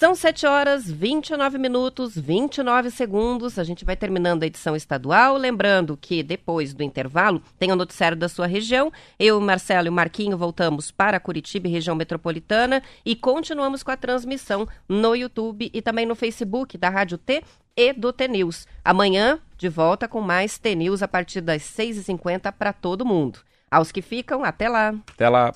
São 0.00 0.14
7 0.14 0.46
horas 0.46 0.90
29 0.90 1.58
minutos 1.58 2.16
29 2.16 2.90
segundos. 2.90 3.58
A 3.58 3.64
gente 3.64 3.84
vai 3.84 3.94
terminando 3.94 4.42
a 4.42 4.46
edição 4.46 4.74
estadual. 4.74 5.36
Lembrando 5.36 5.94
que 5.94 6.22
depois 6.22 6.72
do 6.72 6.82
intervalo 6.82 7.42
tem 7.58 7.70
o 7.70 7.76
noticiário 7.76 8.16
da 8.16 8.26
sua 8.26 8.46
região. 8.46 8.90
Eu, 9.18 9.38
Marcelo 9.42 9.88
e 9.88 9.90
o 9.90 9.92
Marquinho 9.92 10.38
voltamos 10.38 10.90
para 10.90 11.20
Curitiba 11.20 11.68
região 11.68 11.94
metropolitana 11.94 12.82
e 13.04 13.14
continuamos 13.14 13.82
com 13.82 13.90
a 13.90 13.96
transmissão 13.98 14.66
no 14.88 15.14
YouTube 15.14 15.70
e 15.70 15.82
também 15.82 16.06
no 16.06 16.14
Facebook 16.14 16.78
da 16.78 16.88
Rádio 16.88 17.18
T 17.18 17.44
e 17.76 17.92
do 17.92 18.10
T 18.10 18.26
News. 18.26 18.66
Amanhã, 18.82 19.38
de 19.58 19.68
volta 19.68 20.08
com 20.08 20.22
mais 20.22 20.56
T 20.56 20.74
News 20.76 21.02
a 21.02 21.08
partir 21.08 21.42
das 21.42 21.60
6h50 21.60 22.50
para 22.52 22.72
todo 22.72 23.04
mundo. 23.04 23.40
Aos 23.70 23.92
que 23.92 24.00
ficam, 24.00 24.44
até 24.44 24.66
lá. 24.66 24.94
Até 25.12 25.28
lá. 25.28 25.52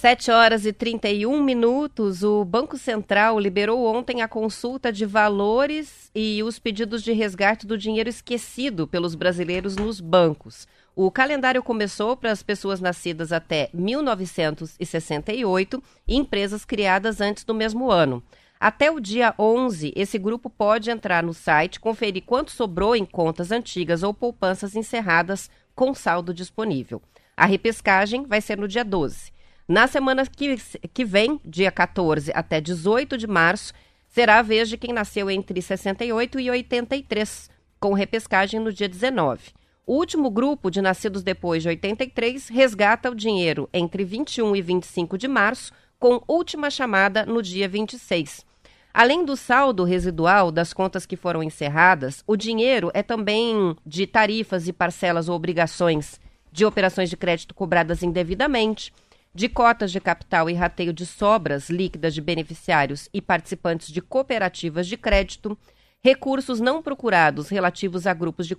Sete 0.00 0.30
horas 0.30 0.64
e 0.64 0.72
31 0.72 1.42
minutos, 1.44 2.22
o 2.22 2.42
Banco 2.42 2.78
Central 2.78 3.38
liberou 3.38 3.84
ontem 3.84 4.22
a 4.22 4.28
consulta 4.28 4.90
de 4.90 5.04
valores 5.04 6.10
e 6.14 6.42
os 6.42 6.58
pedidos 6.58 7.02
de 7.02 7.12
resgate 7.12 7.66
do 7.66 7.76
dinheiro 7.76 8.08
esquecido 8.08 8.88
pelos 8.88 9.14
brasileiros 9.14 9.76
nos 9.76 10.00
bancos. 10.00 10.66
O 10.94 11.10
calendário 11.10 11.62
começou 11.62 12.16
para 12.16 12.32
as 12.32 12.42
pessoas 12.42 12.80
nascidas 12.80 13.32
até 13.32 13.70
1968 13.72 15.82
e 16.06 16.16
empresas 16.16 16.64
criadas 16.64 17.20
antes 17.20 17.44
do 17.44 17.54
mesmo 17.54 17.90
ano. 17.90 18.22
Até 18.58 18.90
o 18.90 19.00
dia 19.00 19.34
11, 19.38 19.92
esse 19.96 20.18
grupo 20.18 20.50
pode 20.50 20.90
entrar 20.90 21.22
no 21.22 21.32
site, 21.32 21.80
conferir 21.80 22.24
quanto 22.24 22.50
sobrou 22.50 22.94
em 22.94 23.06
contas 23.06 23.50
antigas 23.50 24.02
ou 24.02 24.12
poupanças 24.12 24.76
encerradas 24.76 25.48
com 25.74 25.94
saldo 25.94 26.34
disponível. 26.34 27.00
A 27.36 27.46
repescagem 27.46 28.26
vai 28.26 28.42
ser 28.42 28.58
no 28.58 28.68
dia 28.68 28.84
12. 28.84 29.32
Na 29.66 29.86
semana 29.86 30.26
que, 30.26 30.56
que 30.92 31.04
vem, 31.04 31.40
dia 31.44 31.70
14 31.70 32.32
até 32.34 32.60
18 32.60 33.16
de 33.16 33.26
março, 33.26 33.72
será 34.08 34.40
a 34.40 34.42
vez 34.42 34.68
de 34.68 34.76
quem 34.76 34.92
nasceu 34.92 35.30
entre 35.30 35.62
68 35.62 36.40
e 36.40 36.50
83, 36.50 37.48
com 37.78 37.94
repescagem 37.94 38.60
no 38.60 38.72
dia 38.72 38.88
19. 38.88 39.59
O 39.90 39.94
último 39.94 40.30
grupo 40.30 40.70
de 40.70 40.80
nascidos 40.80 41.20
depois 41.20 41.64
de 41.64 41.68
83 41.68 42.48
resgata 42.48 43.10
o 43.10 43.14
dinheiro 43.14 43.68
entre 43.72 44.04
21 44.04 44.54
e 44.54 44.62
25 44.62 45.18
de 45.18 45.26
março, 45.26 45.72
com 45.98 46.22
última 46.28 46.70
chamada 46.70 47.26
no 47.26 47.42
dia 47.42 47.68
26. 47.68 48.46
Além 48.94 49.24
do 49.24 49.36
saldo 49.36 49.82
residual 49.82 50.52
das 50.52 50.72
contas 50.72 51.04
que 51.04 51.16
foram 51.16 51.42
encerradas, 51.42 52.22
o 52.24 52.36
dinheiro 52.36 52.92
é 52.94 53.02
também 53.02 53.74
de 53.84 54.06
tarifas 54.06 54.68
e 54.68 54.72
parcelas 54.72 55.28
ou 55.28 55.34
obrigações 55.34 56.20
de 56.52 56.64
operações 56.64 57.10
de 57.10 57.16
crédito 57.16 57.52
cobradas 57.52 58.04
indevidamente 58.04 58.92
de 59.34 59.48
cotas 59.48 59.90
de 59.90 59.98
capital 59.98 60.48
e 60.48 60.54
rateio 60.54 60.92
de 60.92 61.04
sobras 61.04 61.68
líquidas 61.68 62.14
de 62.14 62.20
beneficiários 62.20 63.08
e 63.12 63.20
participantes 63.20 63.88
de 63.88 64.00
cooperativas 64.00 64.86
de 64.86 64.96
crédito, 64.96 65.58
recursos 66.02 66.60
não 66.60 66.82
procurados 66.82 67.48
relativos 67.48 68.06
a 68.06 68.14
grupos 68.14 68.46
de 68.46 68.56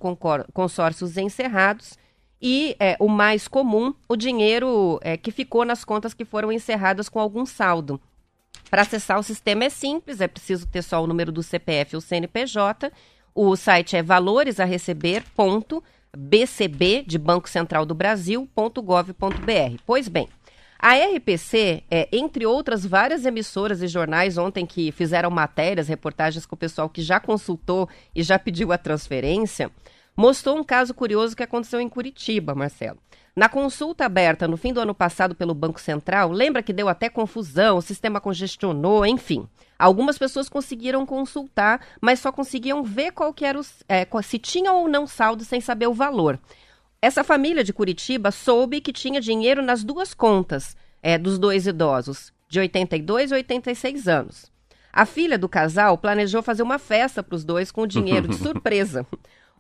consórcios 0.54 1.17
encerrados 1.17 1.97
e, 2.41 2.75
é, 2.80 2.97
o 2.99 3.08
mais 3.08 3.47
comum, 3.47 3.93
o 4.10 4.15
dinheiro 4.15 4.99
é, 5.04 5.15
que 5.15 5.32
ficou 5.32 5.63
nas 5.63 5.86
contas 5.86 6.13
que 6.13 6.25
foram 6.25 6.51
encerradas 6.51 7.08
com 7.08 7.19
algum 7.19 7.45
saldo. 7.45 8.01
Para 8.69 8.82
acessar 8.82 9.17
o 9.19 9.23
sistema 9.23 9.65
é 9.65 9.69
simples, 9.69 10.21
é 10.21 10.27
preciso 10.27 10.65
ter 10.65 10.82
só 10.82 11.04
o 11.04 11.08
número 11.08 11.32
do 11.32 11.43
CPF 11.43 11.95
ou 11.95 12.01
CNPJ. 12.01 12.91
O 13.36 13.56
site 13.56 13.95
é 13.95 14.04
valoresareceber.bcb 14.04 17.04
de 17.06 17.17
Banco 17.17 17.49
Central 17.49 17.86
do 17.86 17.93
Brasil.gov.br. 17.93 19.82
Pois 19.86 20.08
bem, 20.08 20.30
a 20.84 20.96
RPC, 20.96 21.84
é, 21.91 22.10
entre 22.12 22.44
outras 22.44 22.84
várias 22.84 23.24
emissoras 23.24 23.84
e 23.84 23.88
jornais 23.88 24.36
ontem 24.36 24.65
que 24.65 24.91
fizeram 24.91 25.30
matérias, 25.30 25.88
reportagens 25.88 26.44
com 26.44 26.56
o 26.56 26.58
pessoal 26.58 26.89
que 26.89 27.04
já 27.04 27.20
consultou 27.20 27.88
e 28.15 28.24
já 28.24 28.39
pediu 28.39 28.72
a 28.72 28.80
transferência, 28.80 29.70
mostrou 30.17 30.58
um 30.58 30.63
caso 30.63 30.91
curioso 30.91 31.36
que 31.36 31.44
aconteceu 31.44 31.80
em 31.80 31.88
Curitiba, 31.88 32.56
Marcelo. 32.56 32.98
Na 33.36 33.48
consulta 33.48 34.06
aberta 34.06 34.48
no 34.48 34.58
fim 34.58 34.74
do 34.74 34.82
ano 34.82 34.96
passado 34.96 35.36
pelo 35.36 35.54
Banco 35.54 35.80
Central, 35.80 36.32
lembra 36.32 36.63
que 36.63 36.74
deu 36.74 36.89
até 36.89 37.10
confusão, 37.10 37.78
o 37.78 37.82
sistema 37.82 38.20
congestionou, 38.20 39.06
enfim. 39.06 39.48
Algumas 39.78 40.17
pessoas 40.17 40.50
conseguiram 40.50 41.06
consultar, 41.06 41.80
mas 42.02 42.20
só 42.20 42.32
conseguiam 42.32 42.84
ver 42.84 43.12
qual 43.12 43.36
era 43.41 43.60
o, 43.60 43.65
é, 43.88 44.08
se 44.24 44.39
tinha 44.39 44.74
ou 44.74 44.88
não 44.88 45.06
saldo 45.06 45.46
sem 45.46 45.62
saber 45.62 45.86
o 45.86 45.94
valor. 45.94 46.39
Essa 47.01 47.23
família 47.23 47.63
de 47.63 47.73
Curitiba 47.73 48.29
soube 48.31 48.79
que 48.79 48.93
tinha 48.93 49.19
dinheiro 49.19 49.63
nas 49.63 49.83
duas 49.83 50.13
contas 50.13 50.75
é, 51.01 51.17
dos 51.17 51.39
dois 51.39 51.65
idosos, 51.65 52.31
de 52.47 52.59
82 52.59 53.31
e 53.31 53.33
86 53.33 54.07
anos. 54.07 54.51
A 54.93 55.05
filha 55.05 55.37
do 55.37 55.49
casal 55.49 55.97
planejou 55.97 56.43
fazer 56.43 56.61
uma 56.61 56.77
festa 56.77 57.23
para 57.23 57.35
os 57.35 57.43
dois 57.43 57.71
com 57.71 57.81
o 57.81 57.87
dinheiro 57.87 58.27
de 58.27 58.35
surpresa. 58.37 59.05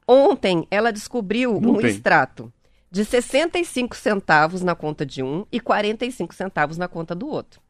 Ontem, 0.07 0.67
ela 0.69 0.91
descobriu 0.91 1.59
Não 1.59 1.71
um 1.71 1.77
tem. 1.77 1.89
extrato 1.89 2.53
de 2.91 3.05
65 3.05 3.95
centavos 3.95 4.61
na 4.61 4.75
conta 4.75 5.05
de 5.05 5.23
um 5.23 5.45
e 5.51 5.59
45 5.59 6.35
centavos 6.35 6.77
na 6.77 6.89
conta 6.89 7.15
do 7.15 7.27
outro. 7.27 7.61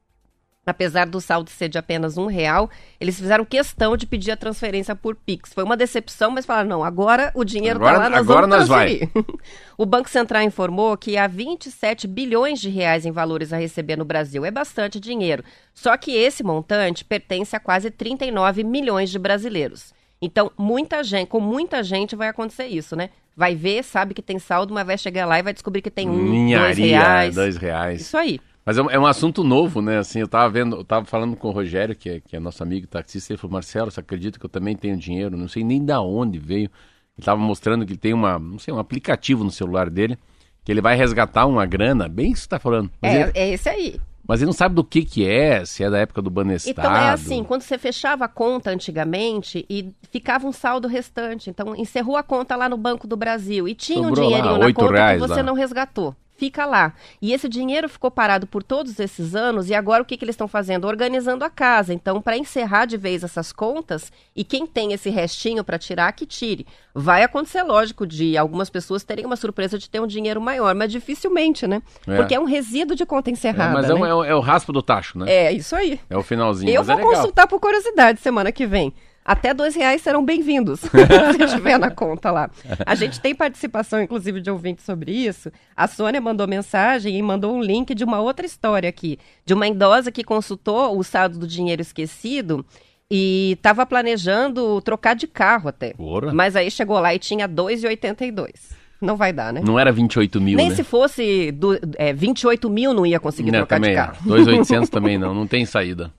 Apesar 0.63 1.07
do 1.07 1.19
saldo 1.19 1.49
ser 1.49 1.69
de 1.69 1.79
apenas 1.79 2.19
um 2.19 2.27
real, 2.27 2.69
eles 2.99 3.19
fizeram 3.19 3.43
questão 3.43 3.97
de 3.97 4.05
pedir 4.05 4.29
a 4.29 4.37
transferência 4.37 4.95
por 4.95 5.15
Pix. 5.15 5.51
Foi 5.53 5.63
uma 5.63 5.75
decepção, 5.75 6.29
mas 6.29 6.45
falaram, 6.45 6.69
não, 6.69 6.83
agora 6.83 7.31
o 7.33 7.43
dinheiro 7.43 7.79
está 7.79 7.97
lá, 7.97 8.09
nós 8.09 8.19
agora 8.19 8.45
vamos 8.45 8.67
transferir. 8.67 9.09
Nós 9.15 9.25
vai. 9.25 9.35
o 9.75 9.85
Banco 9.87 10.07
Central 10.07 10.43
informou 10.43 10.95
que 10.95 11.17
há 11.17 11.25
27 11.25 12.07
bilhões 12.07 12.61
de 12.61 12.69
reais 12.69 13.07
em 13.07 13.11
valores 13.11 13.51
a 13.51 13.57
receber 13.57 13.95
no 13.95 14.05
Brasil. 14.05 14.45
É 14.45 14.51
bastante 14.51 14.99
dinheiro. 14.99 15.43
Só 15.73 15.97
que 15.97 16.11
esse 16.11 16.43
montante 16.43 17.03
pertence 17.03 17.55
a 17.55 17.59
quase 17.59 17.89
39 17.89 18.63
milhões 18.63 19.09
de 19.09 19.17
brasileiros. 19.17 19.93
Então, 20.21 20.51
muita 20.55 21.03
gente, 21.03 21.27
com 21.27 21.39
muita 21.39 21.81
gente 21.81 22.15
vai 22.15 22.27
acontecer 22.27 22.67
isso, 22.67 22.95
né? 22.95 23.09
Vai 23.35 23.55
ver, 23.55 23.83
sabe 23.83 24.13
que 24.13 24.21
tem 24.21 24.37
saldo, 24.37 24.75
mas 24.75 24.85
vai 24.85 24.97
chegar 24.97 25.25
lá 25.25 25.39
e 25.39 25.41
vai 25.41 25.53
descobrir 25.53 25.81
que 25.81 25.89
tem 25.89 26.07
um, 26.07 26.13
Minharia, 26.13 26.59
dois 26.59 26.77
reais. 26.77 27.35
Dois 27.35 27.57
reais. 27.57 28.01
Isso 28.01 28.15
aí. 28.15 28.39
Mas 28.65 28.77
é 28.77 28.81
um, 28.81 28.89
é 28.91 28.99
um, 28.99 29.05
assunto 29.05 29.43
novo, 29.43 29.81
né? 29.81 29.97
Assim, 29.97 30.19
eu 30.19 30.27
tava 30.27 30.47
vendo, 30.49 30.77
eu 30.77 30.83
tava 30.83 31.05
falando 31.05 31.35
com 31.35 31.47
o 31.47 31.51
Rogério, 31.51 31.95
que 31.95 32.09
é, 32.09 32.19
que 32.19 32.35
é 32.35 32.39
nosso 32.39 32.61
amigo 32.61 32.85
taxista, 32.85 33.33
ele 33.33 33.37
falou, 33.37 33.53
Marcelo, 33.53 33.89
você 33.89 33.99
acredita 33.99 34.39
que 34.39 34.45
eu 34.45 34.49
também 34.49 34.75
tenho 34.75 34.95
dinheiro? 34.95 35.35
Não 35.35 35.47
sei 35.47 35.63
nem 35.63 35.83
da 35.83 35.99
onde 36.01 36.37
veio. 36.37 36.69
Ele 37.17 37.25
tava 37.25 37.41
mostrando 37.41 37.85
que 37.85 37.93
ele 37.93 37.99
tem 37.99 38.13
uma, 38.13 38.37
não 38.37 38.59
sei, 38.59 38.73
um 38.73 38.79
aplicativo 38.79 39.43
no 39.43 39.51
celular 39.51 39.89
dele, 39.89 40.17
que 40.63 40.71
ele 40.71 40.81
vai 40.81 40.95
resgatar 40.95 41.47
uma 41.47 41.65
grana, 41.65 42.07
bem 42.07 42.31
isso 42.31 42.35
que 42.35 42.41
você 42.43 42.49
tá 42.49 42.59
falando. 42.59 42.91
Mas 43.01 43.13
é, 43.13 43.21
ele, 43.21 43.31
é 43.33 43.49
esse 43.49 43.67
aí. 43.67 43.99
Mas 44.27 44.39
ele 44.39 44.45
não 44.45 44.53
sabe 44.53 44.75
do 44.75 44.83
que 44.83 45.03
que 45.03 45.27
é, 45.27 45.65
se 45.65 45.83
é 45.83 45.89
da 45.89 45.97
época 45.97 46.21
do 46.21 46.29
Banestado. 46.29 46.79
Então 46.79 46.95
é 46.95 47.09
assim, 47.09 47.43
quando 47.43 47.63
você 47.63 47.79
fechava 47.79 48.25
a 48.25 48.27
conta 48.27 48.69
antigamente 48.69 49.65
e 49.67 49.91
ficava 50.11 50.47
um 50.47 50.51
saldo 50.51 50.87
restante, 50.87 51.49
então 51.49 51.75
encerrou 51.75 52.15
a 52.15 52.21
conta 52.21 52.55
lá 52.55 52.69
no 52.69 52.77
Banco 52.77 53.07
do 53.07 53.17
Brasil 53.17 53.67
e 53.67 53.73
tinha 53.73 54.03
Sobrou 54.03 54.25
um 54.25 54.29
dinheirinho 54.29 54.53
lá, 54.53 54.67
na 54.67 54.73
conta 54.73 55.13
que 55.13 55.19
você 55.19 55.33
lá. 55.33 55.43
não 55.43 55.55
resgatou 55.55 56.15
fica 56.41 56.65
lá. 56.65 56.93
E 57.21 57.33
esse 57.33 57.47
dinheiro 57.47 57.87
ficou 57.87 58.09
parado 58.09 58.47
por 58.47 58.63
todos 58.63 58.99
esses 58.99 59.35
anos 59.35 59.69
e 59.69 59.75
agora 59.75 60.01
o 60.01 60.05
que, 60.05 60.17
que 60.17 60.25
eles 60.25 60.33
estão 60.33 60.47
fazendo? 60.47 60.87
Organizando 60.87 61.45
a 61.45 61.51
casa. 61.51 61.93
Então, 61.93 62.19
para 62.19 62.35
encerrar 62.35 62.85
de 62.85 62.97
vez 62.97 63.23
essas 63.23 63.53
contas, 63.53 64.11
e 64.35 64.43
quem 64.43 64.65
tem 64.65 64.91
esse 64.91 65.11
restinho 65.11 65.63
para 65.63 65.77
tirar, 65.77 66.11
que 66.13 66.25
tire. 66.25 66.65
Vai 66.95 67.21
acontecer, 67.21 67.61
lógico, 67.61 68.07
de 68.07 68.35
algumas 68.39 68.71
pessoas 68.71 69.03
terem 69.03 69.23
uma 69.23 69.35
surpresa 69.35 69.77
de 69.77 69.87
ter 69.87 69.99
um 70.01 70.07
dinheiro 70.07 70.41
maior, 70.41 70.73
mas 70.73 70.91
dificilmente, 70.91 71.67
né? 71.67 71.79
É. 72.07 72.15
Porque 72.17 72.33
é 72.33 72.39
um 72.39 72.45
resíduo 72.45 72.95
de 72.95 73.05
conta 73.05 73.29
encerrada. 73.29 73.69
É, 73.69 73.73
mas 73.75 73.85
é, 73.85 73.93
né? 73.93 73.99
um- 73.99 74.05
é 74.05 74.15
o- 74.15 74.23
é 74.23 74.33
o 74.35 74.39
raspo 74.39 74.73
do 74.73 74.81
tacho, 74.81 75.19
né? 75.19 75.31
É, 75.31 75.51
isso 75.53 75.75
aí. 75.75 75.99
É 76.09 76.17
o 76.17 76.23
finalzinho. 76.23 76.71
Eu 76.71 76.83
mas 76.83 76.87
vou 76.87 76.97
é 77.11 77.15
consultar 77.15 77.45
por 77.47 77.59
curiosidade 77.59 78.19
semana 78.19 78.51
que 78.51 78.65
vem. 78.65 78.91
Até 79.23 79.53
dois 79.53 79.75
reais 79.75 80.01
serão 80.01 80.25
bem-vindos, 80.25 80.79
se 80.81 81.55
tiver 81.55 81.77
na 81.77 81.91
conta 81.91 82.31
lá. 82.31 82.49
A 82.85 82.95
gente 82.95 83.19
tem 83.19 83.35
participação, 83.35 84.01
inclusive, 84.01 84.41
de 84.41 84.49
ouvintes 84.49 84.83
sobre 84.83 85.11
isso. 85.11 85.51
A 85.77 85.87
Sônia 85.87 86.19
mandou 86.19 86.47
mensagem 86.47 87.17
e 87.17 87.21
mandou 87.21 87.55
um 87.55 87.61
link 87.61 87.93
de 87.93 88.03
uma 88.03 88.19
outra 88.19 88.45
história 88.45 88.89
aqui. 88.89 89.19
De 89.45 89.53
uma 89.53 89.67
idosa 89.67 90.11
que 90.11 90.23
consultou 90.23 90.97
o 90.97 91.03
saldo 91.03 91.37
do 91.37 91.47
dinheiro 91.47 91.81
esquecido 91.81 92.65
e 93.09 93.53
estava 93.57 93.85
planejando 93.85 94.81
trocar 94.81 95.13
de 95.13 95.27
carro 95.27 95.69
até. 95.69 95.93
Porra. 95.93 96.33
Mas 96.33 96.55
aí 96.55 96.71
chegou 96.71 96.99
lá 96.99 97.13
e 97.13 97.19
tinha 97.19 97.47
2,82. 97.47 98.81
Não 99.01 99.17
vai 99.17 99.33
dar, 99.33 99.51
né? 99.51 99.61
Não 99.63 99.79
era 99.79 99.91
28 99.91 100.39
mil, 100.39 100.55
Nem 100.55 100.69
né? 100.69 100.75
se 100.75 100.83
fosse 100.83 101.51
do, 101.51 101.77
é, 101.97 102.13
28 102.13 102.69
mil 102.69 102.93
não 102.93 103.03
ia 103.03 103.19
conseguir 103.19 103.51
Não, 103.51 103.59
trocar 103.59 103.79
de 103.79 103.89
é. 103.89 103.95
carro. 103.95 104.17
2,800 104.23 104.89
também 104.91 105.17
não, 105.17 105.33
não 105.33 105.47
tem 105.47 105.65
saída. 105.65 106.11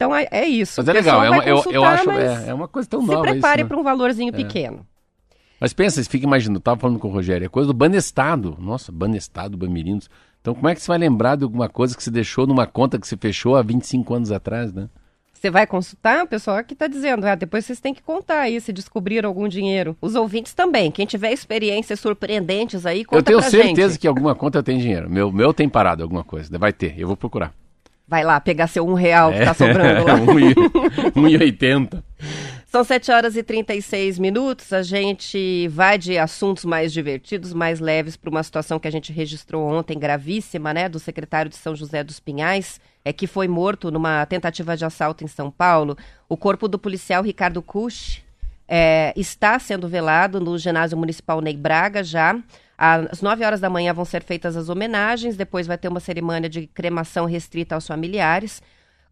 Então 0.00 0.16
é, 0.16 0.26
é 0.30 0.48
isso. 0.48 0.80
Mas 0.80 0.88
é 0.88 0.92
legal, 0.94 1.22
é 1.22 1.28
uma, 1.28 1.44
eu, 1.44 1.62
eu 1.70 1.84
acho, 1.84 2.10
é, 2.10 2.48
é 2.48 2.54
uma 2.54 2.66
coisa 2.66 2.88
tão 2.88 3.02
se 3.02 3.06
nova 3.06 3.20
prepare 3.20 3.60
isso, 3.60 3.64
né? 3.64 3.68
para 3.68 3.78
um 3.78 3.82
valorzinho 3.82 4.32
pequeno. 4.32 4.86
Mas 5.60 5.74
pensa, 5.74 6.02
fica 6.04 6.24
imaginando, 6.24 6.56
eu 6.56 6.62
tava 6.62 6.80
falando 6.80 6.98
com 6.98 7.08
o 7.08 7.10
Rogério, 7.10 7.44
é 7.44 7.48
coisa 7.50 7.66
do 7.66 7.74
Banestado. 7.74 8.56
Nossa, 8.58 8.90
Banestado, 8.90 9.58
Bamirinos. 9.58 10.08
Então 10.40 10.54
como 10.54 10.70
é 10.70 10.74
que 10.74 10.80
você 10.80 10.88
vai 10.88 10.96
lembrar 10.96 11.36
de 11.36 11.44
alguma 11.44 11.68
coisa 11.68 11.94
que 11.94 12.02
você 12.02 12.10
deixou 12.10 12.46
numa 12.46 12.66
conta 12.66 12.98
que 12.98 13.06
você 13.06 13.14
fechou 13.14 13.56
há 13.56 13.62
25 13.62 14.14
anos 14.14 14.32
atrás, 14.32 14.72
né? 14.72 14.88
Você 15.34 15.50
vai 15.50 15.66
consultar? 15.66 16.24
O 16.24 16.26
pessoal 16.26 16.56
aqui 16.56 16.72
está 16.72 16.86
dizendo, 16.86 17.26
ah, 17.26 17.34
depois 17.34 17.66
vocês 17.66 17.78
têm 17.78 17.92
que 17.92 18.02
contar 18.02 18.40
aí 18.40 18.58
se 18.58 18.72
descobriram 18.72 19.28
algum 19.28 19.46
dinheiro. 19.48 19.94
Os 20.00 20.14
ouvintes 20.14 20.54
também. 20.54 20.90
Quem 20.90 21.04
tiver 21.04 21.30
experiências 21.30 22.00
surpreendentes 22.00 22.86
aí, 22.86 23.04
conta 23.04 23.18
eu 23.18 23.22
tenho 23.22 23.50
certeza 23.50 23.92
gente. 23.92 24.00
que 24.00 24.08
alguma 24.08 24.34
conta 24.34 24.62
tem 24.62 24.78
dinheiro. 24.78 25.10
Meu, 25.10 25.30
meu 25.30 25.52
tem 25.52 25.68
parado 25.68 26.02
alguma 26.02 26.24
coisa. 26.24 26.58
Vai 26.58 26.72
ter, 26.72 26.98
eu 26.98 27.06
vou 27.06 27.18
procurar. 27.18 27.59
Vai 28.10 28.24
lá 28.24 28.40
pegar 28.40 28.66
seu 28.66 28.84
um 28.84 28.94
real 28.94 29.30
que 29.30 29.38
É. 29.38 29.44
tá 29.44 29.54
sobrando 29.54 30.04
lá. 30.04 30.18
1,80. 31.14 32.02
São 32.66 32.82
7 32.82 33.10
horas 33.12 33.36
e 33.36 33.42
36 33.44 34.18
minutos. 34.18 34.72
A 34.72 34.82
gente 34.82 35.68
vai 35.68 35.96
de 35.96 36.18
assuntos 36.18 36.64
mais 36.64 36.92
divertidos, 36.92 37.52
mais 37.52 37.78
leves, 37.78 38.16
para 38.16 38.28
uma 38.28 38.42
situação 38.42 38.80
que 38.80 38.88
a 38.88 38.90
gente 38.90 39.12
registrou 39.12 39.62
ontem, 39.62 39.96
gravíssima, 39.96 40.74
né? 40.74 40.88
Do 40.88 40.98
secretário 40.98 41.48
de 41.48 41.56
São 41.56 41.76
José 41.76 42.02
dos 42.02 42.18
Pinhais, 42.18 42.80
é, 43.04 43.12
que 43.12 43.28
foi 43.28 43.46
morto 43.46 43.92
numa 43.92 44.26
tentativa 44.26 44.76
de 44.76 44.84
assalto 44.84 45.22
em 45.22 45.28
São 45.28 45.48
Paulo. 45.48 45.96
O 46.28 46.36
corpo 46.36 46.66
do 46.66 46.80
policial 46.80 47.22
Ricardo 47.22 47.62
Cush 47.62 48.22
é, 48.66 49.12
está 49.16 49.56
sendo 49.60 49.86
velado 49.88 50.40
no 50.40 50.58
ginásio 50.58 50.98
municipal 50.98 51.40
Ney 51.40 51.56
Braga 51.56 52.02
já. 52.02 52.36
Às 52.82 53.20
9 53.20 53.44
horas 53.44 53.60
da 53.60 53.68
manhã 53.68 53.92
vão 53.92 54.06
ser 54.06 54.22
feitas 54.22 54.56
as 54.56 54.70
homenagens, 54.70 55.36
depois 55.36 55.66
vai 55.66 55.76
ter 55.76 55.88
uma 55.88 56.00
cerimônia 56.00 56.48
de 56.48 56.66
cremação 56.66 57.26
restrita 57.26 57.74
aos 57.74 57.86
familiares. 57.86 58.62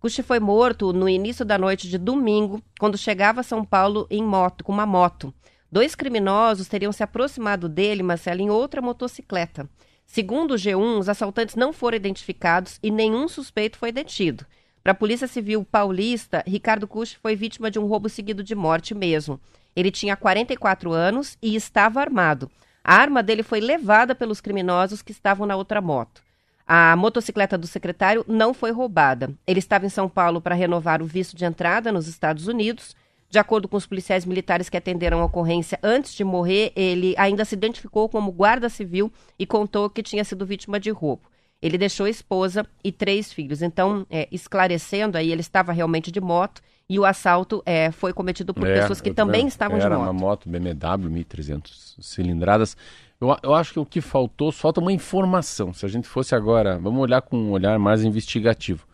Cuxi 0.01 0.23
foi 0.23 0.41
morto 0.41 0.91
no 0.91 1.07
início 1.07 1.45
da 1.45 1.59
noite 1.59 1.87
de 1.87 1.99
domingo, 1.99 2.63
quando 2.81 2.97
chegava 2.97 3.41
a 3.41 3.45
São 3.45 3.63
Paulo 3.63 4.07
em 4.09 4.25
moto, 4.25 4.65
com 4.65 4.73
uma 4.73 4.87
moto. 4.87 5.35
Dois 5.71 5.95
criminosos 5.95 6.67
teriam 6.67 6.91
se 6.93 7.03
aproximado 7.03 7.69
dele, 7.69 8.03
Marcelo, 8.03 8.41
em 8.41 8.49
outra 8.49 8.81
motocicleta. 8.81 9.69
Segundo 10.07 10.53
o 10.53 10.57
G1, 10.57 11.01
os 11.01 11.11
assaltantes 11.11 11.55
não 11.55 11.71
foram 11.71 11.99
identificados 11.99 12.79
e 12.83 12.91
nenhum 12.91 13.29
suspeito 13.29 13.77
foi 13.77 13.93
detido. 13.93 14.47
Para 14.83 14.93
a 14.93 14.95
Polícia 14.95 15.29
Civil 15.29 15.63
Paulista, 15.63 16.43
Ricardo 16.47 16.89
Cuxi 16.89 17.19
foi 17.23 17.37
vítima 17.37 17.71
de 17.71 17.79
um 17.79 17.85
roubo 17.85 18.09
seguido 18.09 18.43
de 18.43 18.55
morte 18.55 18.95
mesmo. 18.95 19.39
Ele 19.77 19.91
tinha 19.91 20.17
44 20.17 20.91
anos 20.91 21.37
e 21.43 21.55
estava 21.55 22.01
armado. 22.01 22.51
A 22.89 22.95
arma 22.95 23.23
dele 23.23 23.43
foi 23.43 23.61
levada 23.61 24.15
pelos 24.15 24.41
criminosos 24.41 25.03
que 25.03 25.13
estavam 25.13 25.47
na 25.47 25.55
outra 25.55 25.79
moto. 25.79 26.23
A 26.67 26.97
motocicleta 26.97 27.59
do 27.59 27.67
secretário 27.67 28.25
não 28.27 28.55
foi 28.55 28.71
roubada. 28.71 29.31
Ele 29.47 29.59
estava 29.59 29.85
em 29.85 29.91
São 29.91 30.09
Paulo 30.09 30.41
para 30.41 30.55
renovar 30.55 31.03
o 31.03 31.05
visto 31.05 31.37
de 31.37 31.45
entrada 31.45 31.93
nos 31.93 32.09
Estados 32.09 32.47
Unidos. 32.47 32.97
De 33.29 33.39
acordo 33.39 33.69
com 33.69 33.77
os 33.77 33.85
policiais 33.85 34.25
militares 34.25 34.71
que 34.71 34.77
atenderam 34.79 35.21
a 35.21 35.27
ocorrência 35.27 35.79
antes 35.83 36.15
de 36.15 36.25
morrer, 36.25 36.73
ele 36.75 37.15
ainda 37.19 37.45
se 37.45 37.55
identificou 37.55 38.09
como 38.09 38.33
guarda 38.33 38.71
civil 38.71 39.13
e 39.39 39.45
contou 39.45 39.91
que 39.91 40.03
tinha 40.03 40.25
sido 40.25 40.47
vítima 40.47 40.81
de 40.81 40.89
roubo. 40.89 41.29
Ele 41.61 41.77
deixou 41.77 42.09
esposa 42.09 42.65
e 42.83 42.91
três 42.91 43.31
filhos. 43.31 43.61
Então, 43.61 44.07
é, 44.09 44.27
esclarecendo 44.33 45.19
aí, 45.19 45.31
ele 45.31 45.43
estava 45.43 45.73
realmente 45.73 46.11
de 46.11 46.23
moto 46.23 46.63
e 46.89 46.99
o 46.99 47.05
assalto 47.05 47.63
é, 47.67 47.91
foi 47.91 48.13
cometido 48.13 48.55
por 48.55 48.65
pessoas 48.67 49.01
que 49.01 49.13
também 49.13 49.47
estavam 49.47 49.79
de 49.79 49.85
Era 49.85 49.97
moto. 49.99 50.07
uma 50.07 50.13
moto 50.13 50.49
BMW 50.49 51.11
1300 51.11 51.97
cilindradas. 52.01 52.77
Eu, 53.21 53.37
eu 53.43 53.55
acho 53.55 53.73
que 53.75 53.79
o 53.81 53.85
que 53.85 54.01
faltou, 54.01 54.51
falta 54.51 54.81
uma 54.81 54.93
informação. 54.93 55.75
Se 55.75 55.85
a 55.85 55.89
gente 55.89 56.09
fosse 56.09 56.35
agora, 56.35 56.79
vamos 56.79 57.01
olhar 57.01 57.21
com 57.21 57.37
um 57.37 57.51
olhar 57.51 57.79
mais 57.79 58.03
investigativo. 58.05 58.87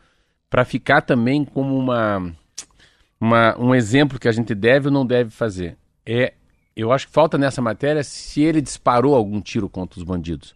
Para 0.50 0.64
ficar 0.64 1.02
também 1.02 1.44
como 1.44 1.76
uma, 1.76 2.32
uma- 3.20 3.56
um 3.58 3.74
exemplo 3.74 4.18
que 4.18 4.28
a 4.28 4.32
gente 4.32 4.54
deve 4.54 4.88
ou 4.88 4.92
não 4.92 5.06
deve 5.06 5.30
fazer. 5.30 5.76
É, 6.06 6.32
eu 6.76 6.90
acho 6.92 7.06
que 7.06 7.12
falta 7.12 7.38
nessa 7.38 7.62
matéria 7.62 8.02
se 8.02 8.42
ele 8.42 8.60
disparou 8.60 9.14
algum 9.14 9.40
tiro 9.40 9.68
contra 9.68 9.98
os 9.98 10.04
bandidos. 10.04 10.54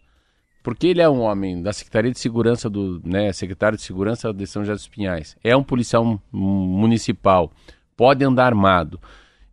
Porque 0.69 0.85
ele 0.85 1.01
é 1.01 1.09
um 1.09 1.21
homem 1.21 1.63
da 1.63 1.73
Secretaria 1.73 2.11
de 2.11 2.19
Segurança 2.19 2.69
do, 2.69 3.01
né, 3.03 3.33
secretário 3.33 3.75
de 3.75 3.83
Segurança 3.83 4.31
de 4.31 4.45
São 4.45 4.61
José 4.63 4.73
dos 4.75 4.87
Pinhais. 4.87 5.35
É 5.43 5.57
um 5.57 5.63
policial 5.63 6.05
mu- 6.05 6.19
municipal, 6.31 7.51
pode 7.97 8.23
andar 8.23 8.45
armado. 8.45 8.99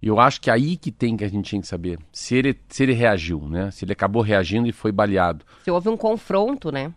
E 0.03 0.09
eu 0.09 0.21
acho 0.21 0.39
que 0.43 0.51
é 0.51 0.53
aí 0.53 0.77
que 0.77 0.93
tem 0.93 1.17
que 1.17 1.25
a 1.25 1.29
gente 1.29 1.51
tem 1.51 1.61
que 1.63 1.67
saber 1.67 1.99
se 2.13 2.35
ele, 2.37 2.55
se 2.69 2.83
ele 2.83 2.93
reagiu, 2.93 3.49
né? 3.49 3.71
Se 3.71 3.87
ele 3.87 3.93
acabou 3.95 4.21
reagindo 4.21 4.69
e 4.69 4.73
foi 4.73 4.93
baleado. 4.93 5.43
Se 5.65 5.71
houve 5.71 5.89
um 5.89 5.97
confronto, 5.97 6.71
né? 6.71 6.93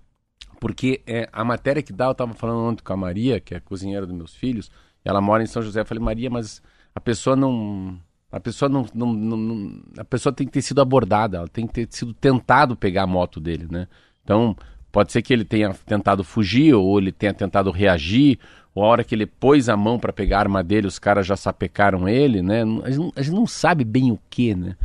Porque 0.59 1.01
é, 1.07 1.29
a 1.31 1.45
matéria 1.45 1.81
que 1.81 1.93
dá, 1.93 2.05
eu 2.07 2.11
estava 2.11 2.33
falando 2.33 2.59
ontem 2.59 2.83
com 2.83 2.91
a 2.91 2.97
Maria, 2.97 3.39
que 3.39 3.53
é 3.53 3.57
a 3.57 3.61
cozinheira 3.61 4.05
dos 4.05 4.13
meus 4.13 4.35
filhos, 4.35 4.69
ela 5.05 5.21
mora 5.21 5.41
em 5.41 5.45
São 5.47 5.61
José. 5.61 5.79
Eu 5.79 5.85
falei, 5.85 6.03
Maria, 6.03 6.29
mas 6.29 6.61
a 6.93 6.99
pessoa 6.99 7.37
não. 7.37 7.97
A 8.31 8.39
pessoa 8.39 8.67
não, 8.69 8.85
não- 8.93 9.13
não- 9.13 9.37
não- 9.37 9.81
A 9.97 10.03
pessoa 10.03 10.31
tem 10.33 10.45
que 10.45 10.51
ter 10.53 10.61
sido 10.61 10.81
abordada, 10.81 11.37
ela 11.37 11.47
tem 11.47 11.65
que 11.65 11.73
ter 11.73 11.87
sido 11.89 12.13
tentado 12.13 12.75
pegar 12.75 13.03
a 13.03 13.07
moto 13.07 13.39
dele, 13.39 13.65
né? 13.71 13.87
Então, 14.29 14.55
pode 14.91 15.11
ser 15.11 15.23
que 15.23 15.33
ele 15.33 15.43
tenha 15.43 15.73
tentado 15.87 16.23
fugir, 16.23 16.75
ou 16.75 16.99
ele 16.99 17.11
tenha 17.11 17.33
tentado 17.33 17.71
reagir, 17.71 18.37
ou 18.75 18.83
a 18.83 18.87
hora 18.87 19.03
que 19.03 19.15
ele 19.15 19.25
pôs 19.25 19.67
a 19.67 19.75
mão 19.75 19.97
para 19.97 20.13
pegar 20.13 20.37
a 20.37 20.41
arma 20.41 20.63
dele, 20.63 20.85
os 20.85 20.99
caras 20.99 21.25
já 21.25 21.35
sapecaram 21.35 22.07
ele, 22.07 22.39
né? 22.43 22.61
A 22.83 22.91
gente, 22.91 22.99
não- 22.99 23.11
a 23.15 23.21
gente 23.23 23.33
não 23.35 23.47
sabe 23.47 23.83
bem 23.83 24.11
o 24.11 24.19
que, 24.29 24.53
né? 24.53 24.75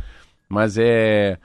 Mas 0.49 0.79
é, 0.79 1.37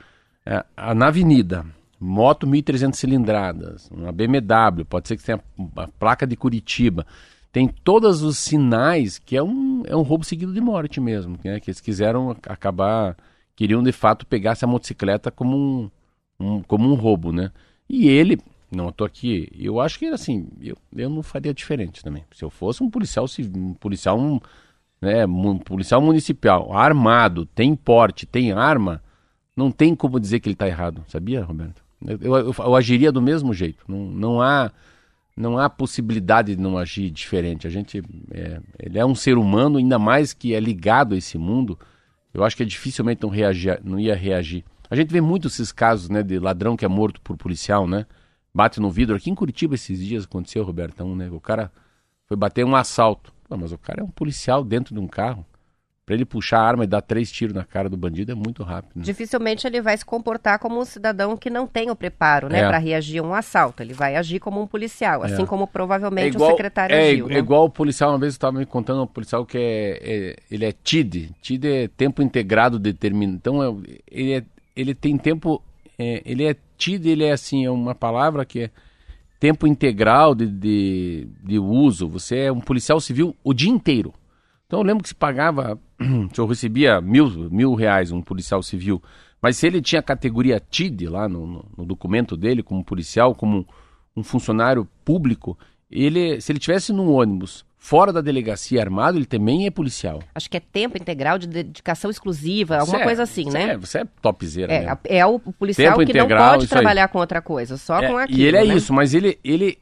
é, 0.46 0.64
na 0.94 1.08
avenida, 1.08 1.66
moto 2.00 2.46
1.300 2.46 2.98
cilindradas, 2.98 3.90
uma 3.90 4.10
BMW, 4.12 4.82
pode 4.86 5.06
ser 5.06 5.18
que 5.18 5.22
tenha 5.22 5.38
a 5.76 5.86
placa 5.86 6.26
de 6.26 6.34
Curitiba. 6.34 7.06
Tem 7.52 7.68
todos 7.68 8.22
os 8.22 8.38
sinais 8.38 9.18
que 9.18 9.36
é 9.36 9.42
um, 9.42 9.82
é 9.86 9.94
um 9.94 10.00
roubo 10.02 10.24
seguido 10.24 10.54
de 10.54 10.60
morte 10.62 11.02
mesmo, 11.02 11.38
né? 11.44 11.60
Que 11.60 11.68
eles 11.68 11.80
quiseram 11.82 12.30
ac- 12.30 12.48
acabar, 12.50 13.14
queriam 13.54 13.82
de 13.82 13.92
fato 13.92 14.24
pegar 14.26 14.52
essa 14.52 14.66
motocicleta 14.66 15.30
como 15.30 15.54
um, 15.58 15.90
um- 16.40 16.62
como 16.62 16.90
um 16.90 16.94
roubo, 16.94 17.30
né? 17.30 17.50
E 17.92 18.08
ele, 18.08 18.38
não 18.70 18.90
estou 18.90 19.04
aqui, 19.04 19.48
eu 19.58 19.80
acho 19.80 19.98
que 19.98 20.06
assim, 20.06 20.46
eu, 20.62 20.76
eu 20.96 21.10
não 21.10 21.24
faria 21.24 21.52
diferente 21.52 22.04
também. 22.04 22.24
Se 22.32 22.44
eu 22.44 22.48
fosse 22.50 22.84
um 22.84 22.88
policial, 22.88 23.26
civ- 23.26 23.52
um 23.56 23.74
policial, 23.74 24.16
um, 24.16 24.38
né, 25.02 25.26
um 25.26 25.58
policial 25.58 26.00
municipal, 26.00 26.72
armado, 26.72 27.44
tem 27.46 27.74
porte, 27.74 28.26
tem 28.26 28.52
arma, 28.52 29.02
não 29.56 29.72
tem 29.72 29.92
como 29.96 30.20
dizer 30.20 30.38
que 30.38 30.48
ele 30.48 30.54
está 30.54 30.68
errado, 30.68 31.04
sabia, 31.08 31.42
Roberto? 31.42 31.82
Eu, 32.06 32.18
eu, 32.20 32.36
eu- 32.36 32.54
eu 32.56 32.76
agiria 32.76 33.10
do 33.10 33.20
mesmo 33.20 33.52
jeito. 33.52 33.84
Não, 33.88 33.98
não 34.06 34.40
há 34.40 34.70
não 35.36 35.58
há 35.58 35.68
possibilidade 35.70 36.54
de 36.54 36.60
não 36.62 36.76
agir 36.78 37.10
diferente. 37.10 37.66
A 37.66 37.70
gente 37.70 38.02
é, 38.30 38.60
ele 38.78 38.98
é 38.98 39.04
um 39.06 39.14
ser 39.14 39.36
humano, 39.36 39.78
ainda 39.78 39.98
mais 39.98 40.32
que 40.32 40.54
é 40.54 40.60
ligado 40.60 41.14
a 41.14 41.18
esse 41.18 41.36
mundo. 41.38 41.76
Eu 42.32 42.44
acho 42.44 42.56
que 42.56 42.62
é 42.62 42.66
dificilmente 42.66 43.22
não 43.22 43.30
reagir, 43.30 43.80
não 43.82 43.98
ia 43.98 44.14
reagir. 44.14 44.64
A 44.90 44.96
gente 44.96 45.12
vê 45.12 45.20
muito 45.20 45.46
esses 45.48 45.70
casos, 45.70 46.08
né, 46.10 46.22
de 46.22 46.38
ladrão 46.38 46.76
que 46.76 46.84
é 46.84 46.88
morto 46.88 47.20
por 47.20 47.36
policial, 47.36 47.86
né? 47.86 48.06
Bate 48.52 48.80
no 48.80 48.90
vidro. 48.90 49.14
Aqui 49.14 49.30
em 49.30 49.34
Curitiba 49.34 49.76
esses 49.76 49.98
dias 50.00 50.24
aconteceu, 50.24 50.64
Robertão, 50.64 51.14
né? 51.14 51.28
O 51.30 51.40
cara 51.40 51.70
foi 52.26 52.36
bater 52.36 52.64
um 52.64 52.74
assalto. 52.74 53.32
Pô, 53.48 53.56
mas 53.56 53.70
o 53.72 53.78
cara 53.78 54.00
é 54.00 54.04
um 54.04 54.10
policial 54.10 54.64
dentro 54.64 54.92
de 54.94 55.00
um 55.00 55.06
carro. 55.06 55.46
Pra 56.04 56.16
ele 56.16 56.24
puxar 56.24 56.58
a 56.58 56.64
arma 56.66 56.82
e 56.82 56.86
dar 56.88 57.02
três 57.02 57.30
tiros 57.30 57.54
na 57.54 57.62
cara 57.64 57.88
do 57.88 57.96
bandido 57.96 58.32
é 58.32 58.34
muito 58.34 58.64
rápido. 58.64 58.96
Né? 58.96 59.02
Dificilmente 59.04 59.64
ele 59.64 59.80
vai 59.80 59.96
se 59.96 60.04
comportar 60.04 60.58
como 60.58 60.80
um 60.80 60.84
cidadão 60.84 61.36
que 61.36 61.48
não 61.48 61.68
tem 61.68 61.88
o 61.88 61.94
preparo, 61.94 62.48
né, 62.48 62.58
É. 62.62 62.66
para 62.66 62.78
reagir 62.78 63.20
a 63.20 63.22
um 63.22 63.32
assalto. 63.32 63.80
Ele 63.80 63.94
vai 63.94 64.16
agir 64.16 64.40
como 64.40 64.60
um 64.60 64.66
policial, 64.66 65.22
assim 65.22 65.46
como 65.46 65.68
provavelmente 65.68 66.34
igual, 66.34 66.48
o 66.50 66.52
secretário 66.52 66.96
é, 66.96 67.10
agiu. 67.12 67.26
é 67.26 67.34
né? 67.34 67.38
igual 67.38 67.64
o 67.66 67.70
policial, 67.70 68.10
uma 68.10 68.18
vez 68.18 68.32
eu 68.32 68.38
estava 68.38 68.58
me 68.58 68.66
contando, 68.66 69.02
um 69.04 69.06
policial 69.06 69.46
que 69.46 69.56
é, 69.56 69.98
é- 70.02 70.36
ele 70.50 70.64
é 70.64 70.72
TID. 70.72 71.30
TID 71.40 71.64
é 71.68 71.86
tempo 71.86 72.22
integrado 72.22 72.76
determinado. 72.80 73.36
Então, 73.36 73.62
é- 73.62 73.98
ele, 74.10 74.32
é- 74.32 74.44
ele 74.74 74.94
tem 74.94 75.16
tempo 75.16 75.62
é, 75.98 76.22
ele 76.24 76.44
é 76.44 76.56
tido, 76.78 77.06
ele 77.06 77.24
é 77.24 77.32
assim, 77.32 77.66
é 77.66 77.70
uma 77.70 77.94
palavra 77.94 78.46
que 78.46 78.60
é 78.60 78.70
tempo 79.38 79.66
integral 79.66 80.34
de, 80.34 80.46
de, 80.46 81.28
de 81.44 81.58
uso. 81.58 82.08
Você 82.08 82.38
é 82.38 82.52
um 82.52 82.60
policial 82.60 82.98
civil 83.00 83.36
o 83.44 83.52
dia 83.52 83.68
inteiro. 83.68 84.14
Então 84.66 84.80
eu 84.80 84.84
lembro 84.84 85.02
que 85.02 85.10
se 85.10 85.14
pagava, 85.14 85.78
se 86.32 86.40
eu 86.40 86.46
recebia 86.46 87.00
mil, 87.00 87.50
mil 87.50 87.74
reais 87.74 88.12
um 88.12 88.22
policial 88.22 88.62
civil, 88.62 89.02
mas 89.42 89.58
se 89.58 89.66
ele 89.66 89.82
tinha 89.82 90.02
categoria 90.02 90.58
TID 90.58 91.06
lá 91.06 91.28
no, 91.28 91.46
no, 91.46 91.64
no 91.76 91.84
documento 91.84 92.36
dele, 92.36 92.62
como 92.62 92.84
policial, 92.84 93.34
como 93.34 93.66
um 94.16 94.22
funcionário 94.22 94.88
público, 95.04 95.58
ele, 95.90 96.40
se 96.40 96.52
ele 96.52 96.58
tivesse 96.58 96.92
num 96.92 97.10
ônibus 97.10 97.64
fora 97.82 98.12
da 98.12 98.20
delegacia 98.20 98.80
armado, 98.80 99.16
ele 99.16 99.24
também 99.24 99.66
é 99.66 99.70
policial. 99.70 100.22
Acho 100.34 100.50
que 100.50 100.56
é 100.58 100.60
tempo 100.60 100.98
integral 100.98 101.38
de 101.38 101.48
dedicação 101.48 102.10
exclusiva, 102.10 102.76
alguma 102.76 103.00
é, 103.00 103.04
coisa 103.04 103.22
assim, 103.22 103.46
né? 103.46 103.70
É, 103.70 103.76
você 103.78 104.00
é 104.00 104.04
topzera. 104.20 104.70
É, 104.70 104.84
né? 104.84 104.98
é 105.04 105.26
o 105.26 105.40
policial 105.40 105.96
tempo 105.96 106.04
que 106.04 106.16
integral, 106.16 106.44
não 106.44 106.58
pode 106.58 106.68
trabalhar 106.68 107.04
aí. 107.04 107.08
com 107.08 107.18
outra 107.18 107.40
coisa, 107.40 107.78
só 107.78 107.98
é, 107.98 108.08
com 108.08 108.18
aquilo. 108.18 108.38
E 108.38 108.44
ele 108.44 108.58
é 108.58 108.64
né? 108.66 108.74
isso, 108.74 108.92
mas 108.92 109.14
ele, 109.14 109.38
ele 109.42 109.78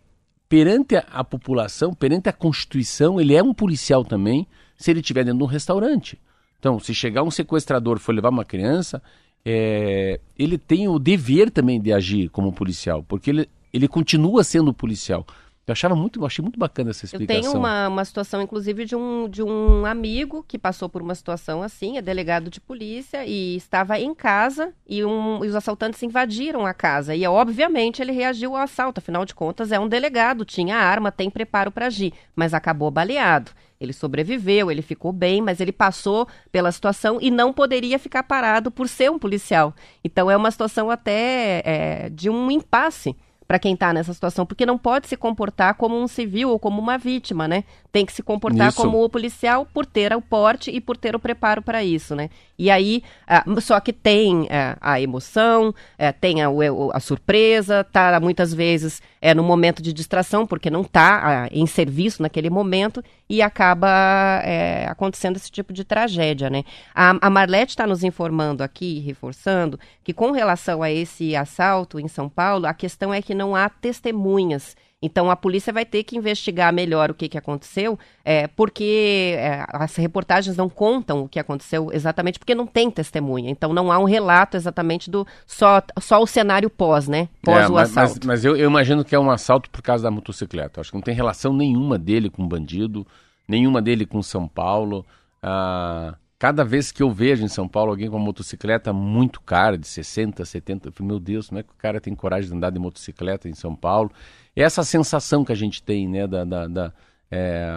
perante 0.49 0.95
a, 0.95 1.05
a, 1.11 1.25
população, 1.25 1.93
perante 1.93 2.29
a 2.29 2.33
Constituição, 2.33 3.21
ele 3.21 3.35
é 3.35 3.43
um 3.43 3.53
policial 3.53 4.05
também, 4.05 4.47
se 4.77 4.93
ele 4.93 5.01
estiver 5.01 5.25
dentro 5.25 5.39
de 5.39 5.45
um 5.45 5.49
restaurante. 5.49 6.17
Então, 6.61 6.79
se 6.79 6.95
chegar 6.95 7.25
um 7.25 7.33
sequestrador 7.33 7.97
e 7.97 8.01
for 8.01 8.15
levar 8.15 8.31
uma 8.31 8.45
criança, 8.45 9.03
é, 9.45 10.21
ele 10.39 10.57
tem 10.57 10.87
o 10.87 11.01
dever 11.01 11.51
também 11.51 11.81
de 11.81 11.93
agir 11.93 12.29
como 12.29 12.53
policial, 12.53 13.03
porque 13.03 13.31
ele, 13.31 13.49
ele 13.73 13.89
continua 13.89 14.45
sendo 14.45 14.73
policial. 14.73 15.27
Eu 15.69 15.73
achava 15.73 15.95
muito, 15.95 16.21
eu 16.21 16.27
achei 16.27 16.43
muito 16.43 16.59
bacana 16.59 16.91
essa 16.91 17.05
explicação. 17.05 17.37
Eu 17.37 17.43
tenho 17.43 17.59
uma, 17.59 17.89
uma 17.89 18.05
situação, 18.05 18.41
inclusive, 18.41 18.87
de 18.87 18.97
um, 18.97 19.29
de 19.29 19.43
um 19.43 19.85
amigo 19.85 20.43
que 20.49 20.59
passou 20.59 20.89
por 20.89 21.03
uma 21.03 21.15
situação 21.15 21.63
assim, 21.63 21.99
é 21.99 22.03
delegado 22.03 22.49
de 22.49 22.59
polícia, 22.59 23.27
e 23.27 23.57
estava 23.57 23.99
em 23.99 24.15
casa 24.15 24.73
e, 24.87 25.05
um, 25.05 25.45
e 25.45 25.49
os 25.49 25.55
assaltantes 25.55 26.03
invadiram 26.03 26.65
a 26.65 26.73
casa. 26.73 27.15
E, 27.15 27.27
obviamente, 27.27 28.01
ele 28.01 28.13
reagiu 28.13 28.57
ao 28.57 28.63
assalto, 28.63 28.99
afinal 28.99 29.27
de 29.27 29.35
contas, 29.35 29.71
é 29.71 29.79
um 29.79 29.87
delegado, 29.87 30.45
tinha 30.45 30.77
arma, 30.77 31.13
tem 31.13 31.29
preparo 31.29 31.71
para 31.71 31.87
agir, 31.87 32.15
mas 32.35 32.55
acabou 32.55 32.91
baleado. 32.91 33.51
Ele 33.79 33.93
sobreviveu, 33.93 34.71
ele 34.71 34.83
ficou 34.83 35.13
bem, 35.13 35.41
mas 35.43 35.61
ele 35.61 35.71
passou 35.71 36.27
pela 36.51 36.73
situação 36.73 37.19
e 37.21 37.31
não 37.31 37.53
poderia 37.53 37.99
ficar 37.99 38.23
parado 38.23 38.71
por 38.71 38.89
ser 38.89 39.11
um 39.11 39.19
policial. 39.19 39.75
Então, 40.03 40.31
é 40.31 40.37
uma 40.37 40.51
situação 40.51 40.91
até 40.91 41.63
é, 41.65 42.09
de 42.09 42.29
um 42.31 42.51
impasse 42.51 43.15
para 43.49 43.59
quem 43.59 43.73
está 43.73 43.95
nessa 43.95 44.13
situação, 44.13 44.45
porque 44.45 44.67
não 44.67 44.77
pode 44.77 45.09
se 45.09 45.17
comportar 45.17 45.75
como 45.75 45.99
um 45.99 46.07
civil 46.07 46.51
ou 46.51 46.59
como 46.59 46.83
uma 46.83 46.99
vítima, 46.99 47.49
né? 47.49 47.65
Tem 47.91 48.05
que 48.05 48.13
se 48.13 48.23
comportar 48.23 48.69
isso. 48.69 48.77
como 48.77 49.03
o 49.03 49.09
policial 49.09 49.65
por 49.65 49.87
ter 49.87 50.15
o 50.15 50.21
porte 50.21 50.71
e 50.71 50.83
por 50.83 50.99
ter 50.99 51.17
o 51.17 51.19
preparo 51.19 51.63
para 51.63 51.83
isso, 51.83 52.15
né? 52.15 52.29
E 52.59 52.71
aí, 52.71 53.05
uh, 53.47 53.61
só 53.61 53.79
que 53.79 53.93
tem 53.93 54.43
uh, 54.43 54.49
a 54.81 55.01
emoção, 55.01 55.69
uh, 55.69 55.75
tem 56.21 56.43
a, 56.43 56.49
a, 56.93 56.99
surpresa, 56.99 57.85
tá 57.85 58.19
muitas 58.19 58.53
vezes 58.53 59.01
é 59.21 59.33
no 59.33 59.45
momento 59.45 59.81
de 59.81 59.93
distração, 59.93 60.47
porque 60.47 60.69
não 60.71 60.83
está 60.83 61.49
em 61.53 61.67
serviço 61.67 62.23
naquele 62.23 62.51
momento 62.51 63.03
e 63.29 63.43
acaba 63.43 64.41
é, 64.45 64.87
acontecendo 64.89 65.37
esse 65.37 65.51
tipo 65.51 65.73
de 65.73 65.85
tragédia, 65.85 66.49
né? 66.49 66.63
A, 66.95 67.27
a 67.27 67.29
Marlete 67.29 67.71
está 67.71 67.85
nos 67.85 68.05
informando 68.05 68.63
aqui, 68.63 69.01
reforçando, 69.01 69.79
que 70.05 70.13
com 70.13 70.31
relação 70.31 70.83
a 70.85 70.91
esse 70.91 71.35
assalto 71.35 71.99
em 71.99 72.07
São 72.07 72.29
Paulo, 72.29 72.67
a 72.67 72.73
questão 72.73 73.13
é 73.13 73.21
que 73.21 73.35
não 73.35 73.57
há 73.57 73.69
testemunhas. 73.69 74.77
Então 75.01 75.31
a 75.31 75.37
polícia 75.37 75.73
vai 75.73 75.85
ter 75.85 76.03
que 76.03 76.17
investigar 76.17 76.73
melhor 76.73 77.11
o 77.11 77.15
que, 77.15 77.29
que 77.29 77.39
aconteceu, 77.39 77.97
é, 78.25 78.49
porque 78.49 79.35
é, 79.39 79.65
as 79.69 79.95
reportagens 79.95 80.57
não 80.57 80.69
contam 80.69 81.23
o 81.23 81.29
que 81.29 81.39
aconteceu 81.39 81.93
exatamente, 81.93 82.39
porque 82.39 82.55
não 82.55 82.67
tem 82.67 82.91
testemunha. 82.91 83.49
Então 83.49 83.73
não 83.73 83.93
há 83.93 83.99
um 83.99 84.05
relato 84.05 84.57
exatamente 84.57 85.09
do 85.09 85.25
só, 85.47 85.81
só 86.01 86.21
o 86.21 86.27
cenário 86.27 86.69
pós, 86.69 87.07
né? 87.07 87.29
Pós 87.43 87.65
é, 87.65 87.69
o 87.69 87.75
mas, 87.75 87.91
assalto. 87.91 88.27
Mas, 88.27 88.27
mas 88.27 88.45
eu, 88.45 88.57
eu, 88.57 88.69
imagino 88.69 89.05
que 89.05 89.15
é 89.15 89.19
um 89.19 89.31
assalto 89.31 89.71
por 89.71 89.83
causa 89.83 90.03
da 90.03 90.11
motocicleta. 90.11 90.81
Acho 90.81 90.91
que 90.91 90.97
não 90.97 91.03
tem 91.03 91.15
relação 91.15 91.53
nenhuma 91.53 91.97
dele 91.97 92.29
com 92.29 92.47
bandido, 92.47 93.07
nenhuma 93.47 93.81
dele 93.81 94.05
com 94.05 94.21
São 94.21 94.49
Paulo. 94.49 95.07
Ah, 95.41 96.17
Cada 96.39 96.65
vez 96.65 96.93
que 96.93 97.03
eu 97.03 97.11
vejo 97.11 97.45
em 97.45 97.49
São 97.49 97.67
Paulo 97.67 97.91
alguém 97.91 98.09
com 98.09 98.15
uma 98.17 98.25
motocicleta 98.25 98.93
muito 98.93 99.41
cara, 99.41 99.77
de 99.77 99.89
60, 99.89 100.45
70, 100.45 100.89
eu 100.89 100.93
falo, 100.93 101.09
meu 101.09 101.19
Deus, 101.19 101.49
como 101.49 101.59
é 101.59 101.65
que 101.65 101.73
o 101.73 101.77
cara 101.77 102.01
tem 102.01 102.15
coragem 102.15 102.49
de 102.49 102.57
andar 102.57 102.71
de 102.71 102.79
motocicleta 102.79 103.49
em 103.49 103.55
São 103.55 103.75
Paulo? 103.75 104.13
É 104.59 104.63
essa 104.65 104.83
sensação 104.83 105.45
que 105.45 105.53
a 105.53 105.55
gente 105.55 105.81
tem, 105.81 106.09
né, 106.09 106.27
da... 106.27 106.45
da, 106.45 106.67
da 106.67 106.93
é... 107.31 107.69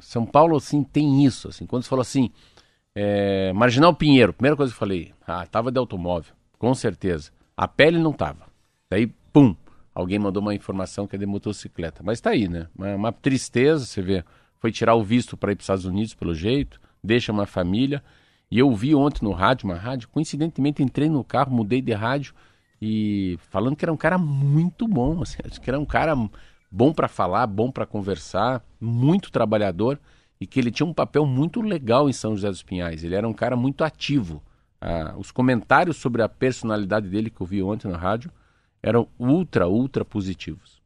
São 0.00 0.24
Paulo, 0.24 0.56
assim, 0.56 0.82
tem 0.82 1.22
isso, 1.22 1.48
assim, 1.48 1.66
quando 1.66 1.82
você 1.82 1.88
falou 1.90 2.00
assim, 2.00 2.30
é... 2.94 3.52
Marginal 3.52 3.94
Pinheiro, 3.94 4.32
primeira 4.32 4.56
coisa 4.56 4.72
que 4.72 4.76
eu 4.76 4.78
falei, 4.78 5.12
ah, 5.26 5.46
tava 5.46 5.70
de 5.70 5.78
automóvel, 5.78 6.32
com 6.58 6.74
certeza. 6.74 7.30
A 7.54 7.68
pele 7.68 7.98
não 7.98 8.14
tava. 8.14 8.46
Daí, 8.88 9.06
pum, 9.06 9.54
alguém 9.94 10.18
mandou 10.18 10.40
uma 10.40 10.54
informação 10.54 11.06
que 11.06 11.14
é 11.14 11.18
de 11.18 11.26
motocicleta. 11.26 12.02
Mas 12.02 12.22
tá 12.22 12.30
aí, 12.30 12.48
né? 12.48 12.68
Uma, 12.74 12.94
uma 12.94 13.12
tristeza, 13.12 13.84
você 13.84 14.00
vê, 14.00 14.24
foi 14.58 14.72
tirar 14.72 14.94
o 14.94 15.02
visto 15.02 15.36
para 15.36 15.52
ir 15.52 15.56
para 15.56 15.60
os 15.60 15.64
Estados 15.64 15.84
Unidos, 15.84 16.14
pelo 16.14 16.34
jeito, 16.34 16.80
deixa 17.04 17.32
uma 17.32 17.44
família. 17.44 18.02
E 18.50 18.58
eu 18.58 18.74
vi 18.74 18.94
ontem 18.94 19.22
no 19.26 19.32
rádio, 19.32 19.66
uma 19.66 19.76
rádio, 19.76 20.08
coincidentemente 20.08 20.82
entrei 20.82 21.10
no 21.10 21.22
carro, 21.22 21.52
mudei 21.52 21.82
de 21.82 21.92
rádio 21.92 22.32
e 22.80 23.38
falando 23.50 23.76
que 23.76 23.84
era 23.84 23.92
um 23.92 23.96
cara 23.96 24.18
muito 24.18 24.86
bom, 24.86 25.22
assim, 25.22 25.38
que 25.62 25.70
era 25.70 25.78
um 25.78 25.86
cara 25.86 26.14
bom 26.70 26.92
para 26.92 27.08
falar, 27.08 27.46
bom 27.46 27.70
para 27.70 27.86
conversar, 27.86 28.62
muito 28.80 29.30
trabalhador 29.30 29.98
e 30.40 30.46
que 30.46 30.60
ele 30.60 30.70
tinha 30.70 30.86
um 30.86 30.94
papel 30.94 31.26
muito 31.26 31.60
legal 31.60 32.08
em 32.08 32.12
São 32.12 32.36
José 32.36 32.48
dos 32.48 32.62
Pinhais. 32.62 33.02
Ele 33.02 33.14
era 33.14 33.26
um 33.26 33.32
cara 33.32 33.56
muito 33.56 33.82
ativo. 33.82 34.42
Ah, 34.80 35.14
os 35.16 35.32
comentários 35.32 35.96
sobre 35.96 36.22
a 36.22 36.28
personalidade 36.28 37.08
dele 37.08 37.30
que 37.30 37.40
eu 37.40 37.46
vi 37.46 37.62
ontem 37.62 37.88
na 37.88 37.98
rádio 37.98 38.30
eram 38.80 39.08
ultra, 39.18 39.66
ultra 39.66 40.04
positivos. 40.04 40.78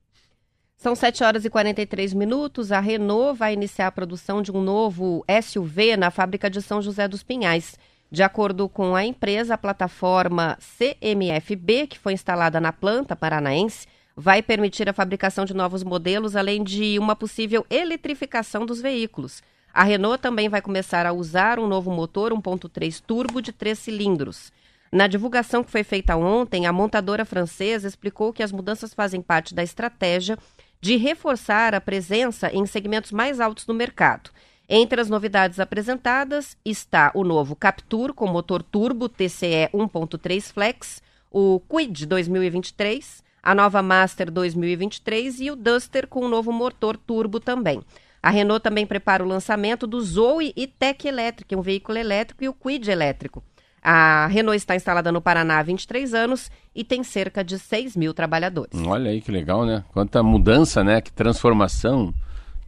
São 0.76 0.96
7 0.96 1.22
horas 1.22 1.44
e 1.44 1.50
43 1.50 2.14
minutos. 2.14 2.72
A 2.72 2.80
Renault 2.80 3.38
vai 3.38 3.52
iniciar 3.52 3.86
a 3.86 3.92
produção 3.92 4.42
de 4.42 4.50
um 4.50 4.62
novo 4.62 5.24
SUV 5.42 5.96
na 5.96 6.10
fábrica 6.10 6.50
de 6.50 6.60
São 6.60 6.80
José 6.82 7.06
dos 7.06 7.22
Pinhais. 7.22 7.78
De 8.12 8.22
acordo 8.22 8.68
com 8.68 8.94
a 8.94 9.06
empresa, 9.06 9.54
a 9.54 9.58
plataforma 9.58 10.58
CMFB, 10.60 11.86
que 11.86 11.98
foi 11.98 12.12
instalada 12.12 12.60
na 12.60 12.70
planta 12.70 13.16
paranaense, 13.16 13.86
vai 14.14 14.42
permitir 14.42 14.86
a 14.86 14.92
fabricação 14.92 15.46
de 15.46 15.54
novos 15.54 15.82
modelos, 15.82 16.36
além 16.36 16.62
de 16.62 16.98
uma 16.98 17.16
possível 17.16 17.64
eletrificação 17.70 18.66
dos 18.66 18.82
veículos. 18.82 19.42
A 19.72 19.82
Renault 19.82 20.20
também 20.20 20.50
vai 20.50 20.60
começar 20.60 21.06
a 21.06 21.12
usar 21.14 21.58
um 21.58 21.66
novo 21.66 21.90
motor 21.90 22.34
1.3 22.34 23.00
turbo 23.00 23.40
de 23.40 23.50
três 23.50 23.78
cilindros. 23.78 24.52
Na 24.92 25.06
divulgação 25.06 25.64
que 25.64 25.70
foi 25.70 25.82
feita 25.82 26.14
ontem, 26.14 26.66
a 26.66 26.72
montadora 26.72 27.24
francesa 27.24 27.88
explicou 27.88 28.30
que 28.30 28.42
as 28.42 28.52
mudanças 28.52 28.92
fazem 28.92 29.22
parte 29.22 29.54
da 29.54 29.62
estratégia 29.62 30.36
de 30.82 30.96
reforçar 30.96 31.74
a 31.74 31.80
presença 31.80 32.50
em 32.52 32.66
segmentos 32.66 33.10
mais 33.10 33.40
altos 33.40 33.64
do 33.64 33.72
mercado. 33.72 34.28
Entre 34.74 34.98
as 34.98 35.10
novidades 35.10 35.60
apresentadas 35.60 36.56
está 36.64 37.12
o 37.14 37.24
novo 37.24 37.54
Captur 37.54 38.14
com 38.14 38.26
motor 38.26 38.62
turbo 38.62 39.06
TCE 39.06 39.68
1.3 39.70 40.50
Flex, 40.50 41.02
o 41.30 41.60
Quid 41.60 42.06
2023, 42.06 43.22
a 43.42 43.54
nova 43.54 43.82
Master 43.82 44.30
2023 44.30 45.40
e 45.42 45.50
o 45.50 45.56
Duster 45.56 46.08
com 46.08 46.20
o 46.20 46.28
novo 46.28 46.50
motor 46.50 46.96
turbo 46.96 47.38
também. 47.38 47.82
A 48.22 48.30
Renault 48.30 48.62
também 48.62 48.86
prepara 48.86 49.22
o 49.22 49.28
lançamento 49.28 49.86
do 49.86 50.00
Zoe 50.00 50.54
e 50.56 50.66
Tech 50.66 51.06
Electric, 51.06 51.54
um 51.54 51.60
veículo 51.60 51.98
elétrico, 51.98 52.42
e 52.42 52.48
o 52.48 52.54
Quid 52.54 52.90
elétrico. 52.90 53.44
A 53.82 54.26
Renault 54.28 54.56
está 54.56 54.74
instalada 54.74 55.12
no 55.12 55.20
Paraná 55.20 55.58
há 55.58 55.62
23 55.62 56.14
anos 56.14 56.50
e 56.74 56.82
tem 56.82 57.04
cerca 57.04 57.44
de 57.44 57.58
6 57.58 57.94
mil 57.94 58.14
trabalhadores. 58.14 58.80
Olha 58.86 59.10
aí 59.10 59.20
que 59.20 59.30
legal, 59.30 59.66
né? 59.66 59.84
Quanta 59.92 60.22
mudança, 60.22 60.82
né? 60.82 61.02
Que 61.02 61.12
transformação. 61.12 62.14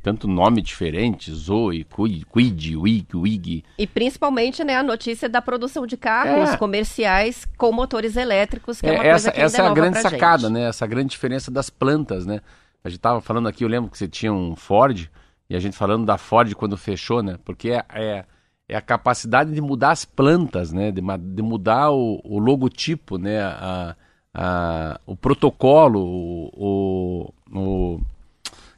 Tanto 0.04 0.28
nome 0.28 0.60
diferente, 0.60 1.32
Zoe, 1.32 1.82
Quid, 1.82 2.76
Wig, 2.76 3.16
Wig. 3.16 3.64
E 3.78 3.86
principalmente, 3.86 4.62
né, 4.62 4.76
a 4.76 4.82
notícia 4.82 5.30
da 5.30 5.40
produção 5.40 5.86
de 5.86 5.96
carros 5.96 6.50
é. 6.50 6.56
comerciais 6.58 7.48
com 7.56 7.72
motores 7.72 8.14
elétricos, 8.14 8.82
que 8.82 8.86
é, 8.86 8.90
é 8.90 8.92
uma 8.92 9.04
essa, 9.06 9.30
coisa 9.30 9.32
que 9.32 9.40
Essa 9.40 9.62
é 9.62 9.66
a 9.66 9.72
grande 9.72 10.02
sacada, 10.02 10.42
gente. 10.42 10.52
né? 10.52 10.68
Essa 10.68 10.86
grande 10.86 11.08
diferença 11.08 11.50
das 11.50 11.70
plantas, 11.70 12.26
né? 12.26 12.42
A 12.84 12.90
gente 12.90 12.98
estava 12.98 13.22
falando 13.22 13.48
aqui, 13.48 13.64
eu 13.64 13.68
lembro 13.68 13.90
que 13.90 13.96
você 13.96 14.06
tinha 14.06 14.30
um 14.30 14.54
Ford, 14.54 15.08
e 15.48 15.56
a 15.56 15.58
gente 15.58 15.74
falando 15.74 16.04
da 16.04 16.18
Ford 16.18 16.54
quando 16.54 16.76
fechou, 16.76 17.22
né? 17.22 17.38
Porque 17.42 17.70
é, 17.70 17.82
é 17.94 18.24
é 18.68 18.76
a 18.76 18.80
capacidade 18.80 19.52
de 19.52 19.60
mudar 19.60 19.90
as 19.90 20.04
plantas, 20.04 20.72
né? 20.72 20.90
de, 20.90 21.00
de 21.00 21.42
mudar 21.42 21.90
o, 21.90 22.20
o, 22.24 22.38
logotipo, 22.38 23.18
né? 23.18 23.42
A, 23.42 23.96
a, 24.32 25.00
o 25.06 25.14
protocolo, 25.14 26.00
o, 26.02 27.32
o, 27.52 28.00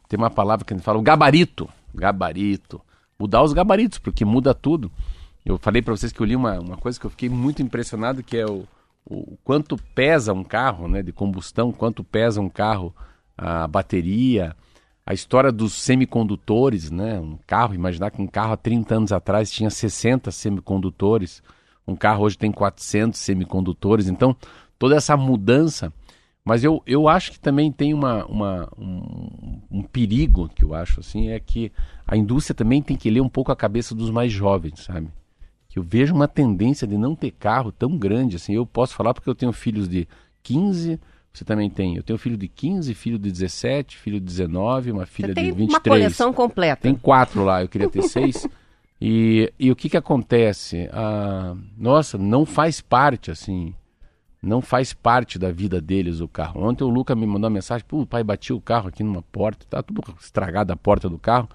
tem 0.09 0.19
uma 0.19 0.31
palavra 0.31 0.65
que 0.65 0.73
a 0.73 0.77
gente 0.77 0.85
fala, 0.85 0.99
o 0.99 1.03
gabarito, 1.03 1.69
gabarito, 1.95 2.81
mudar 3.19 3.43
os 3.43 3.53
gabaritos, 3.53 3.99
porque 3.99 4.25
muda 4.25 4.55
tudo. 4.55 4.91
Eu 5.45 5.59
falei 5.59 5.81
para 5.81 5.97
vocês 5.97 6.13
que 6.13 6.21
eu 6.21 6.27
li 6.27 6.37
uma, 6.37 6.59
uma 6.59 6.77
coisa 6.77 6.99
que 6.99 7.07
eu 7.07 7.11
fiquei 7.11 7.29
muito 7.29 7.63
impressionado, 7.63 8.23
que 8.23 8.37
é 8.37 8.47
o, 8.47 8.67
o 9.05 9.37
quanto 9.45 9.77
pesa 9.95 10.33
um 10.33 10.45
carro 10.45 10.89
né, 10.89 11.03
de 11.03 11.13
combustão, 11.13 11.73
quanto 11.73 12.03
pesa 12.03 12.41
um 12.41 12.49
carro, 12.49 12.95
a 13.39 13.67
bateria, 13.67 14.57
a 15.07 15.15
história 15.15 15.53
dos 15.53 15.75
semicondutores, 15.75 16.91
né? 16.91 17.21
Um 17.21 17.39
carro, 17.47 17.75
imaginar 17.75 18.11
que 18.11 18.21
um 18.21 18.27
carro 18.27 18.55
há 18.55 18.57
30 18.57 18.95
anos 18.97 19.13
atrás 19.13 19.51
tinha 19.53 19.71
60 19.71 20.33
semicondutores, 20.33 21.43
um 21.87 21.95
carro 21.95 22.25
hoje 22.25 22.37
tem 22.37 22.51
400 22.51 23.19
semicondutores. 23.21 24.09
Então, 24.09 24.35
toda 24.79 24.97
essa 24.97 25.17
mudança. 25.17 25.93
Mas 26.47 26.63
eu, 26.63 26.81
eu 26.87 27.09
acho 27.09 27.33
que 27.33 27.41
também 27.41 27.73
tem 27.73 27.93
uma, 27.93 28.25
uma 28.27 28.69
um, 28.79 29.59
um, 29.69 29.83
perigo 29.83 30.49
que 30.49 30.63
eu 30.63 30.75
acho 30.75 31.01
assim 31.01 31.31
é 31.31 31.41
que 31.41 31.73
a 32.07 32.17
indústria 32.17 32.55
também 32.55 32.81
tem 32.81 32.97
que 32.97 33.11
ler 33.11 33.21
um 33.21 33.29
pouco 33.29 33.51
a 33.51 33.57
cabeça 33.57 33.97
dos 33.97 34.13
mais 34.13 34.31
jovens, 34.31 34.85
sabe? 34.85 35.09
Que 35.69 35.77
eu 35.77 35.83
vejo 35.83 36.15
uma 36.15 36.29
tendência 36.29 36.87
de 36.87 36.97
não 36.97 37.17
ter 37.17 37.33
carro 37.33 37.73
tão 37.73 37.99
grande 37.99 38.37
assim. 38.37 38.55
Eu 38.55 38.65
posso 38.65 38.95
falar 38.95 39.13
porque 39.13 39.29
eu 39.29 39.35
tenho 39.35 39.53
filhos 39.53 39.89
de 39.89 40.07
15, 40.45 41.01
você 41.33 41.45
também 41.45 41.69
tem. 41.69 41.97
Eu 41.97 42.05
tenho 42.05 42.17
filho 42.17 42.37
de 42.37 42.47
15, 42.47 42.95
filho 42.95 43.19
de 43.19 43.29
17, 43.29 43.97
filho 43.99 44.21
de 44.21 44.27
19, 44.27 44.93
uma 44.93 45.05
filha 45.05 45.35
de 45.35 45.51
23. 45.51 45.69
uma 45.69 45.81
coleção 45.81 46.33
completa. 46.33 46.83
Tem 46.83 46.95
quatro 46.95 47.43
lá, 47.43 47.61
eu 47.61 47.69
queria 47.69 47.91
ter 47.91 48.03
seis. 48.05 48.47
E, 49.01 49.53
e 49.59 49.71
o 49.73 49.75
que 49.75 49.89
que 49.89 49.97
acontece? 49.97 50.89
Ah, 50.93 51.57
nossa, 51.77 52.17
não 52.17 52.47
faz 52.47 52.81
parte, 52.81 53.33
assim, 53.33 53.75
não 54.47 54.63
faz 54.63 54.93
parte 54.95 55.39
da 55.39 55.51
vida 55.51 55.81
deles 55.81 56.21
o 56.21 56.29
carro. 56.29 56.63
Ontem 56.65 56.85
o 56.85 56.89
Luca 56.89 57.15
me 57.15 57.27
mandou 57.27 57.49
uma 57.49 57.55
mensagem, 57.55 57.85
pô, 57.87 58.07
pai 58.07 58.23
batia 58.23 58.55
o 58.55 58.61
carro 58.61 58.89
aqui 58.89 59.03
numa 59.03 59.23
porta, 59.23 59.67
tá 59.69 59.83
tudo 59.83 60.03
estragado 60.21 60.73
a 60.73 60.77
porta 60.77 61.09
do 61.09 61.19
carro. 61.19 61.49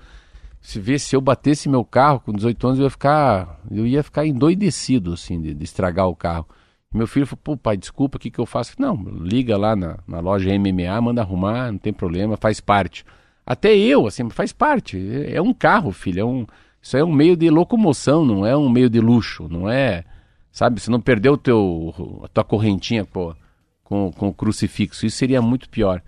Se 0.60 0.80
vê, 0.80 1.00
se 1.00 1.16
eu 1.16 1.22
batesse 1.22 1.68
meu 1.68 1.84
carro 1.84 2.20
com 2.20 2.32
18 2.32 2.68
anos, 2.68 2.80
eu 2.80 2.84
ia 2.84 2.89
ficar, 2.89 3.60
eu 3.72 3.88
ia 3.88 4.04
ficar 4.04 4.26
endoidecido, 4.28 5.14
assim, 5.14 5.42
de, 5.42 5.54
de 5.54 5.64
estragar 5.64 6.08
o 6.08 6.16
carro. 6.16 6.48
Meu 6.94 7.08
filho 7.08 7.26
falou, 7.26 7.39
pô, 7.42 7.58
pai, 7.58 7.78
desculpa, 7.78 8.18
o 8.18 8.20
que, 8.20 8.30
que 8.30 8.39
eu 8.39 8.46
faço? 8.46 8.76
Não, 8.78 8.96
liga 8.96 9.58
lá 9.58 9.76
na, 9.76 9.98
na 10.06 10.20
loja 10.20 10.52
MMA, 10.54 11.02
manda 11.02 11.22
arrumar, 11.22 11.72
não 11.72 11.80
tem 11.80 11.94
problema, 11.94 12.38
faz 12.38 12.60
parte. 12.60 13.06
Até 13.46 13.76
eu, 13.76 14.06
assim, 14.06 14.30
faz 14.30 14.52
parte. 14.52 14.98
É, 14.98 15.36
é 15.36 15.42
um 15.42 15.54
carro, 15.54 15.92
filho, 15.92 16.20
é 16.20 16.26
um, 16.26 16.46
isso 16.82 16.98
é 16.98 17.04
um 17.04 17.12
meio 17.12 17.38
de 17.38 17.50
locomoção, 17.50 18.26
não 18.26 18.46
é 18.46 18.56
um 18.56 18.70
meio 18.70 18.89
de 18.89 19.00
luxo, 19.00 19.48
não 19.50 19.70
é, 19.70 20.04
sabe, 20.52 20.80
você 20.80 20.91
não 20.91 21.02
perdeu 21.02 21.38
teu, 21.38 22.22
a 22.24 22.28
tua 22.28 22.43
correntinha 22.43 23.06
pô, 23.06 23.36
com, 23.84 24.12
com 24.12 24.28
o 24.30 24.34
crucifixo, 24.34 25.06
isso 25.06 25.18
seria 25.18 25.41
muito 25.41 25.70
pior. 25.70 26.02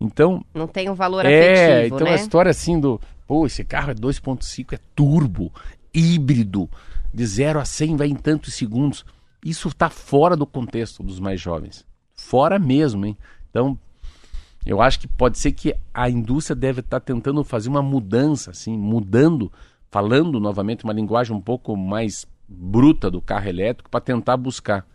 Então... 0.00 0.44
Não 0.54 0.68
tem 0.68 0.88
um 0.88 0.94
valor 0.94 1.24
é, 1.24 1.28
afetivo, 1.28 1.60
É, 1.60 1.86
então 1.86 2.06
né? 2.06 2.12
a 2.12 2.16
história 2.16 2.50
assim 2.50 2.78
do, 2.78 3.00
pô, 3.26 3.46
esse 3.46 3.64
carro 3.64 3.90
é 3.90 3.94
2.5, 3.94 4.74
é 4.74 4.78
turbo, 4.94 5.52
híbrido, 5.92 6.68
de 7.12 7.26
0 7.26 7.58
a 7.58 7.64
100 7.64 7.96
vai 7.96 8.08
em 8.08 8.14
tantos 8.14 8.54
segundos 8.54 9.04
isso 9.44 9.68
está 9.68 9.88
fora 9.88 10.36
do 10.36 10.46
contexto 10.46 11.02
dos 11.02 11.20
mais 11.20 11.40
jovens. 11.40 11.84
Fora 12.14 12.58
mesmo, 12.58 13.06
hein? 13.06 13.16
Então, 13.50 13.78
eu 14.66 14.82
acho 14.82 15.00
que 15.00 15.08
pode 15.08 15.38
ser 15.38 15.52
que 15.52 15.74
a 15.94 16.10
indústria 16.10 16.56
deve 16.56 16.80
estar 16.80 17.00
tá 17.00 17.06
tentando 17.06 17.42
fazer 17.44 17.68
uma 17.68 17.82
mudança, 17.82 18.50
assim, 18.50 18.76
mudando, 18.76 19.52
falando 19.90 20.40
novamente 20.40 20.84
uma 20.84 20.92
linguagem 20.92 21.34
um 21.34 21.40
pouco 21.40 21.76
mais 21.76 22.26
bruta 22.48 23.10
do 23.10 23.20
carro 23.20 23.48
elétrico 23.48 23.90
para 23.90 24.00
tentar 24.00 24.36
buscar. 24.36 24.86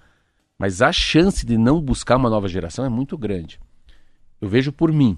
Mas 0.57 0.81
a 0.81 0.91
chance 0.91 1.45
de 1.45 1.57
não 1.57 1.79
buscar 1.81 2.17
uma 2.17 2.29
nova 2.29 2.47
geração 2.47 2.85
é 2.85 2.89
muito 2.89 3.17
grande. 3.17 3.59
Eu 4.41 4.49
vejo 4.49 4.71
por 4.71 4.91
mim. 4.91 5.17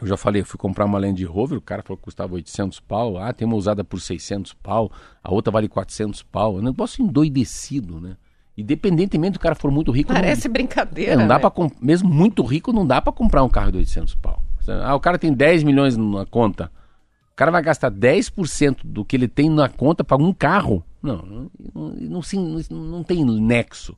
Eu 0.00 0.06
já 0.06 0.16
falei, 0.16 0.42
eu 0.42 0.46
fui 0.46 0.58
comprar 0.58 0.84
uma 0.84 0.98
Land 0.98 1.24
Rover, 1.24 1.56
o 1.56 1.62
cara 1.62 1.82
falou 1.82 1.96
que 1.96 2.04
custava 2.04 2.34
800 2.34 2.80
pau. 2.80 3.16
Ah, 3.16 3.32
tem 3.32 3.46
uma 3.46 3.56
usada 3.56 3.82
por 3.82 4.00
600 4.00 4.52
pau, 4.54 4.92
a 5.24 5.32
outra 5.32 5.50
vale 5.50 5.68
400 5.68 6.22
pau. 6.22 6.56
É 6.56 6.60
um 6.60 6.64
negócio 6.64 7.02
endoidecido, 7.02 8.00
né? 8.00 8.16
Independentemente 8.56 9.34
do 9.34 9.38
cara 9.38 9.54
for 9.54 9.70
muito 9.70 9.90
rico. 9.90 10.12
Parece 10.12 10.48
não... 10.48 10.52
brincadeira. 10.52 11.12
É, 11.12 11.16
não 11.16 11.26
dá 11.26 11.38
né? 11.38 11.40
para 11.40 11.52
Mesmo 11.80 12.08
muito 12.08 12.42
rico, 12.42 12.72
não 12.72 12.86
dá 12.86 13.00
para 13.00 13.12
comprar 13.12 13.42
um 13.42 13.48
carro 13.48 13.72
de 13.72 13.78
800 13.78 14.14
pau. 14.16 14.42
Ah, 14.68 14.94
o 14.94 15.00
cara 15.00 15.18
tem 15.18 15.32
10 15.32 15.62
milhões 15.62 15.96
na 15.96 16.26
conta. 16.26 16.70
O 17.36 17.36
cara 17.36 17.50
vai 17.50 17.60
gastar 17.62 17.90
10% 17.90 18.78
do 18.82 19.04
que 19.04 19.14
ele 19.14 19.28
tem 19.28 19.50
na 19.50 19.68
conta 19.68 20.02
para 20.02 20.16
um 20.16 20.32
carro. 20.32 20.82
Não, 21.02 21.18
não, 21.18 21.50
não, 21.74 22.22
não, 22.70 23.02
tem 23.04 23.22
nexo. 23.24 23.94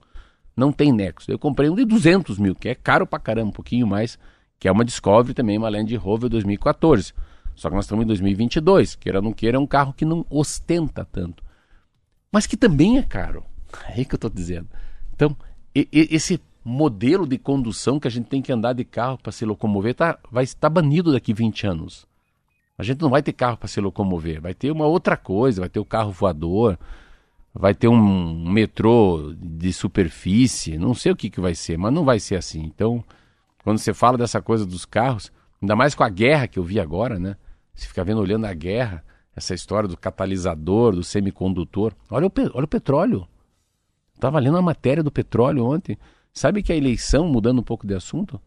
Não 0.57 0.73
tem 0.73 0.93
nexo. 0.93 1.31
Eu 1.31 1.39
comprei 1.39 1.71
um 1.71 1.77
de 1.77 1.85
200 1.85 2.37
mil, 2.37 2.55
que 2.57 2.69
é 2.69 2.75
caro 2.75 3.07
pra 3.07 3.21
caramba, 3.21 3.51
um 3.51 3.53
pouquinho 3.53 3.87
mais 3.87 4.19
que 4.59 4.67
é 4.67 4.73
uma 4.73 4.85
Discovery 4.85 5.35
também, 5.35 5.57
uma 5.57 5.69
Land 5.69 5.95
Rover 5.97 6.29
2014. 6.29 7.15
Só 7.55 7.69
que 7.69 7.77
nós 7.77 7.85
estamos 7.85 8.05
em 8.05 8.07
2022, 8.09 8.97
queira 8.97 9.19
ou 9.19 9.25
não 9.25 9.33
queira, 9.33 9.57
é 9.57 9.61
um 9.61 9.67
carro 9.67 9.93
que 9.93 10.05
não 10.05 10.27
ostenta 10.29 11.05
tanto. 11.05 11.43
Mas 12.33 12.47
que 12.47 12.57
também 12.57 12.99
é 12.99 13.03
caro. 13.03 13.45
É 13.89 13.99
aí 13.99 14.05
que 14.05 14.15
eu 14.15 14.17
estou 14.17 14.31
dizendo. 14.31 14.69
Então, 15.15 15.37
e, 15.73 15.89
e, 15.93 16.09
esse 16.11 16.41
modelo 16.65 17.27
de 17.27 17.39
condução 17.39 17.99
que 17.99 18.09
a 18.09 18.11
gente 18.11 18.29
tem 18.29 18.43
que 18.43 18.53
andar 18.53 18.73
de 18.73 18.85
carro 18.85 19.17
para 19.17 19.31
se 19.31 19.45
locomover 19.45 19.95
tá, 19.95 20.19
vai 20.29 20.45
estar 20.45 20.69
banido 20.69 21.13
daqui 21.13 21.33
20 21.33 21.67
anos. 21.69 22.07
A 22.79 22.85
gente 22.85 23.03
não 23.03 23.11
vai 23.11 23.23
ter 23.25 23.33
carro 23.33 23.57
para 23.57 23.67
se 23.67 23.81
locomover, 23.81 24.41
vai 24.41 24.55
ter 24.55 24.71
uma 24.71 24.87
outra 24.87 25.17
coisa, 25.17 25.63
vai 25.63 25.69
ter 25.69 25.81
o 25.81 25.85
carro 25.85 26.13
voador, 26.13 26.79
vai 27.53 27.75
ter 27.75 27.89
um 27.89 28.49
metrô 28.49 29.35
de 29.37 29.73
superfície, 29.73 30.79
não 30.79 30.95
sei 30.95 31.11
o 31.11 31.17
que, 31.17 31.29
que 31.29 31.41
vai 31.41 31.57
ser, 31.57 31.77
mas 31.77 31.93
não 31.93 32.05
vai 32.05 32.21
ser 32.21 32.37
assim. 32.37 32.63
Então, 32.63 33.05
quando 33.65 33.79
você 33.79 33.93
fala 33.93 34.17
dessa 34.17 34.41
coisa 34.41 34.65
dos 34.65 34.85
carros, 34.85 35.33
ainda 35.61 35.75
mais 35.75 35.93
com 35.93 36.05
a 36.05 36.09
guerra 36.09 36.47
que 36.47 36.57
eu 36.57 36.63
vi 36.63 36.79
agora, 36.79 37.19
né? 37.19 37.37
Você 37.75 37.89
fica 37.89 38.05
vendo, 38.05 38.21
olhando 38.21 38.45
a 38.45 38.55
guerra, 38.55 39.05
essa 39.35 39.55
história 39.55 39.89
do 39.89 39.97
catalisador, 39.97 40.95
do 40.95 41.03
semicondutor. 41.03 41.93
Olha 42.09 42.29
o, 42.29 42.33
olha 42.55 42.65
o 42.65 42.69
petróleo. 42.69 43.27
Estava 44.15 44.39
lendo 44.39 44.57
a 44.57 44.63
matéria 44.63 45.03
do 45.03 45.11
petróleo 45.11 45.65
ontem. 45.65 45.99
Sabe 46.33 46.63
que 46.63 46.73
a 46.73 46.77
eleição, 46.77 47.27
mudando 47.27 47.59
um 47.59 47.65
pouco 47.65 47.87
de 47.87 47.95
assunto, 47.95 48.41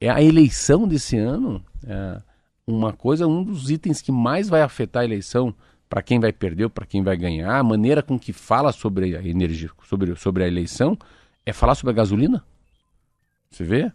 é 0.00 0.08
a 0.08 0.22
eleição 0.22 0.88
desse 0.88 1.18
ano, 1.18 1.62
é 1.86 2.33
uma 2.66 2.92
coisa, 2.92 3.26
um 3.26 3.42
dos 3.42 3.70
itens 3.70 4.00
que 4.00 4.12
mais 4.12 4.48
vai 4.48 4.62
afetar 4.62 5.02
a 5.02 5.04
eleição 5.04 5.54
para 5.88 6.02
quem 6.02 6.18
vai 6.18 6.32
perder 6.32 6.64
ou 6.64 6.70
para 6.70 6.86
quem 6.86 7.02
vai 7.02 7.16
ganhar, 7.16 7.58
a 7.58 7.62
maneira 7.62 8.02
com 8.02 8.18
que 8.18 8.32
fala 8.32 8.72
sobre 8.72 9.16
a 9.16 9.22
energia, 9.22 9.70
sobre, 9.84 10.16
sobre 10.16 10.44
a 10.44 10.48
eleição, 10.48 10.98
é 11.44 11.52
falar 11.52 11.74
sobre 11.74 11.92
a 11.92 11.94
gasolina. 11.94 12.44
Você 13.50 13.64
vê? 13.64 13.92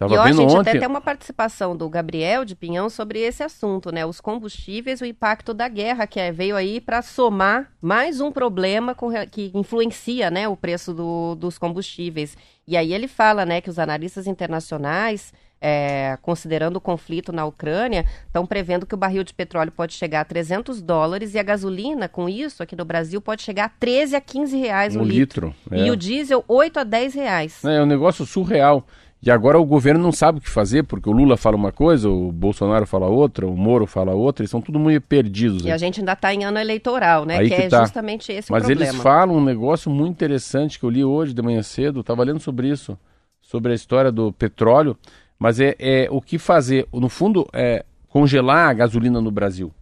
Tava 0.00 0.14
e 0.14 0.16
ó, 0.16 0.22
a 0.22 0.32
gente 0.32 0.40
ontem... 0.40 0.70
até 0.70 0.78
tem 0.78 0.88
uma 0.88 1.00
participação 1.00 1.76
do 1.76 1.86
Gabriel 1.86 2.42
de 2.42 2.56
Pinhão 2.56 2.88
sobre 2.88 3.18
esse 3.18 3.42
assunto, 3.42 3.92
né? 3.92 4.06
Os 4.06 4.18
combustíveis, 4.18 5.02
o 5.02 5.04
impacto 5.04 5.52
da 5.52 5.68
guerra, 5.68 6.06
que 6.06 6.18
é, 6.18 6.32
veio 6.32 6.56
aí 6.56 6.80
para 6.80 7.02
somar 7.02 7.70
mais 7.82 8.18
um 8.18 8.32
problema 8.32 8.94
com, 8.94 9.10
que 9.30 9.50
influencia 9.54 10.30
né, 10.30 10.48
o 10.48 10.56
preço 10.56 10.94
do, 10.94 11.34
dos 11.34 11.58
combustíveis. 11.58 12.34
E 12.66 12.78
aí 12.78 12.94
ele 12.94 13.08
fala 13.08 13.44
né, 13.44 13.60
que 13.60 13.68
os 13.68 13.78
analistas 13.78 14.26
internacionais, 14.26 15.34
é, 15.60 16.16
considerando 16.22 16.76
o 16.76 16.80
conflito 16.80 17.32
na 17.32 17.44
Ucrânia, 17.44 18.06
estão 18.26 18.46
prevendo 18.46 18.86
que 18.86 18.94
o 18.94 18.98
barril 18.98 19.22
de 19.22 19.34
petróleo 19.34 19.70
pode 19.70 19.92
chegar 19.92 20.22
a 20.22 20.24
300 20.24 20.80
dólares 20.80 21.34
e 21.34 21.38
a 21.38 21.42
gasolina, 21.42 22.08
com 22.08 22.28
isso, 22.28 22.62
aqui 22.62 22.74
no 22.74 22.84
Brasil, 22.84 23.20
pode 23.20 23.42
chegar 23.42 23.64
a 23.66 23.68
13 23.68 24.16
a 24.16 24.20
15 24.20 24.56
reais 24.56 24.96
um, 24.96 25.00
um 25.00 25.04
litro. 25.04 25.48
litro 25.48 25.76
é. 25.82 25.86
E 25.86 25.90
o 25.90 25.96
diesel, 25.96 26.44
8 26.48 26.80
a 26.80 26.84
10 26.84 27.14
reais. 27.14 27.64
É, 27.64 27.76
é 27.76 27.82
um 27.82 27.86
negócio 27.86 28.24
surreal. 28.24 28.86
E 29.22 29.30
agora 29.30 29.60
o 29.60 29.64
governo 29.66 30.02
não 30.02 30.12
sabe 30.12 30.38
o 30.38 30.40
que 30.40 30.48
fazer, 30.48 30.84
porque 30.84 31.06
o 31.06 31.12
Lula 31.12 31.36
fala 31.36 31.54
uma 31.54 31.70
coisa, 31.70 32.08
o 32.08 32.32
Bolsonaro 32.32 32.86
fala 32.86 33.06
outra, 33.06 33.46
o 33.46 33.54
Moro 33.54 33.86
fala 33.86 34.14
outra, 34.14 34.42
eles 34.42 34.48
estão 34.48 34.62
tudo 34.62 34.78
meio 34.78 34.98
perdidos. 34.98 35.62
E 35.62 35.66
aí. 35.66 35.72
a 35.72 35.76
gente 35.76 36.00
ainda 36.00 36.14
está 36.14 36.32
em 36.32 36.42
ano 36.42 36.58
eleitoral, 36.58 37.26
né? 37.26 37.36
Aí 37.36 37.50
que, 37.50 37.54
que 37.54 37.62
é 37.62 37.68
tá. 37.68 37.80
justamente 37.82 38.32
esse 38.32 38.50
Mas 38.50 38.64
o 38.64 38.66
problema. 38.66 38.90
eles 38.90 39.02
falam 39.02 39.36
um 39.36 39.44
negócio 39.44 39.90
muito 39.90 40.14
interessante 40.14 40.78
que 40.78 40.86
eu 40.86 40.90
li 40.90 41.04
hoje 41.04 41.34
de 41.34 41.42
manhã 41.42 41.62
cedo, 41.62 42.00
estava 42.00 42.24
lendo 42.24 42.40
sobre 42.40 42.70
isso, 42.70 42.98
sobre 43.42 43.72
a 43.72 43.74
história 43.74 44.10
do 44.10 44.32
petróleo, 44.32 44.96
mas 45.40 45.58
é, 45.58 45.74
é 45.78 46.08
o 46.10 46.20
que 46.20 46.38
fazer, 46.38 46.86
no 46.92 47.08
fundo, 47.08 47.48
é 47.54 47.82
congelar 48.10 48.68
a 48.68 48.74
gasolina 48.74 49.22
no 49.22 49.30
Brasil. 49.30 49.72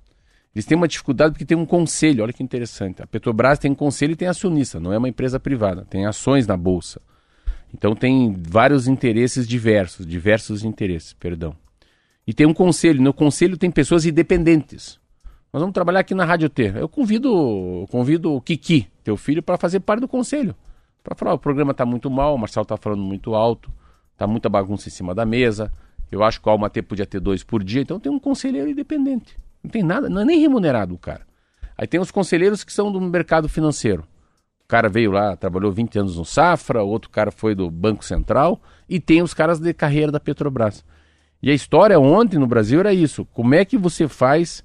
Eles 0.54 0.64
têm 0.64 0.76
uma 0.76 0.86
dificuldade 0.86 1.32
porque 1.32 1.44
tem 1.44 1.56
um 1.56 1.66
conselho, 1.66 2.22
olha 2.22 2.32
que 2.32 2.44
interessante. 2.44 3.02
A 3.02 3.06
Petrobras 3.08 3.58
tem 3.58 3.72
um 3.72 3.74
conselho 3.74 4.12
e 4.12 4.16
tem 4.16 4.28
acionista, 4.28 4.78
não 4.78 4.92
é 4.92 4.98
uma 4.98 5.08
empresa 5.08 5.40
privada, 5.40 5.84
tem 5.90 6.06
ações 6.06 6.46
na 6.46 6.56
bolsa. 6.56 7.00
Então 7.74 7.94
tem 7.96 8.32
vários 8.38 8.86
interesses 8.86 9.48
diversos, 9.48 10.06
diversos 10.06 10.62
interesses, 10.62 11.12
perdão. 11.12 11.54
E 12.24 12.32
tem 12.32 12.46
um 12.46 12.54
conselho, 12.54 13.02
no 13.02 13.12
conselho 13.12 13.56
tem 13.56 13.70
pessoas 13.70 14.06
independentes. 14.06 15.00
Nós 15.52 15.60
vamos 15.60 15.74
trabalhar 15.74 16.00
aqui 16.00 16.14
na 16.14 16.24
Rádio 16.24 16.48
T. 16.48 16.72
Eu 16.76 16.88
convido, 16.88 17.84
convido 17.90 18.32
o 18.32 18.40
Kiki, 18.40 18.86
teu 19.02 19.16
filho, 19.16 19.42
para 19.42 19.58
fazer 19.58 19.80
parte 19.80 20.02
do 20.02 20.08
conselho. 20.08 20.54
Para 21.02 21.16
falar, 21.16 21.34
o 21.34 21.38
programa 21.38 21.72
está 21.72 21.84
muito 21.84 22.08
mal, 22.08 22.34
o 22.34 22.38
Marcelo 22.38 22.62
está 22.62 22.76
falando 22.76 23.02
muito 23.02 23.34
alto, 23.34 23.72
está 24.18 24.26
muita 24.26 24.48
bagunça 24.48 24.88
em 24.88 24.92
cima 24.92 25.14
da 25.14 25.24
mesa. 25.24 25.72
Eu 26.10 26.22
acho 26.24 26.40
que 26.40 26.48
o 26.48 26.50
Alma 26.50 26.68
T 26.68 26.82
podia 26.82 27.06
ter 27.06 27.20
dois 27.20 27.44
por 27.44 27.62
dia, 27.62 27.82
então 27.82 28.00
tem 28.00 28.10
um 28.10 28.18
conselheiro 28.18 28.68
independente. 28.68 29.38
Não 29.62 29.70
tem 29.70 29.82
nada, 29.82 30.08
não 30.08 30.22
é 30.22 30.24
nem 30.24 30.40
remunerado 30.40 30.94
o 30.94 30.98
cara. 30.98 31.26
Aí 31.76 31.86
tem 31.86 32.00
os 32.00 32.10
conselheiros 32.10 32.64
que 32.64 32.72
são 32.72 32.90
do 32.90 33.00
mercado 33.00 33.48
financeiro 33.48 34.04
cara 34.68 34.90
veio 34.90 35.10
lá, 35.10 35.34
trabalhou 35.34 35.72
20 35.72 35.98
anos 35.98 36.16
no 36.18 36.26
Safra, 36.26 36.82
outro 36.82 37.08
cara 37.08 37.32
foi 37.32 37.54
do 37.54 37.70
Banco 37.70 38.04
Central, 38.04 38.60
e 38.86 39.00
tem 39.00 39.22
os 39.22 39.32
caras 39.32 39.58
de 39.58 39.72
carreira 39.72 40.12
da 40.12 40.20
Petrobras. 40.20 40.84
E 41.42 41.50
a 41.50 41.54
história 41.54 41.98
ontem 41.98 42.38
no 42.38 42.46
Brasil 42.46 42.78
era 42.78 42.92
isso. 42.92 43.24
Como 43.32 43.54
é 43.54 43.64
que 43.64 43.78
você 43.78 44.06
faz 44.06 44.62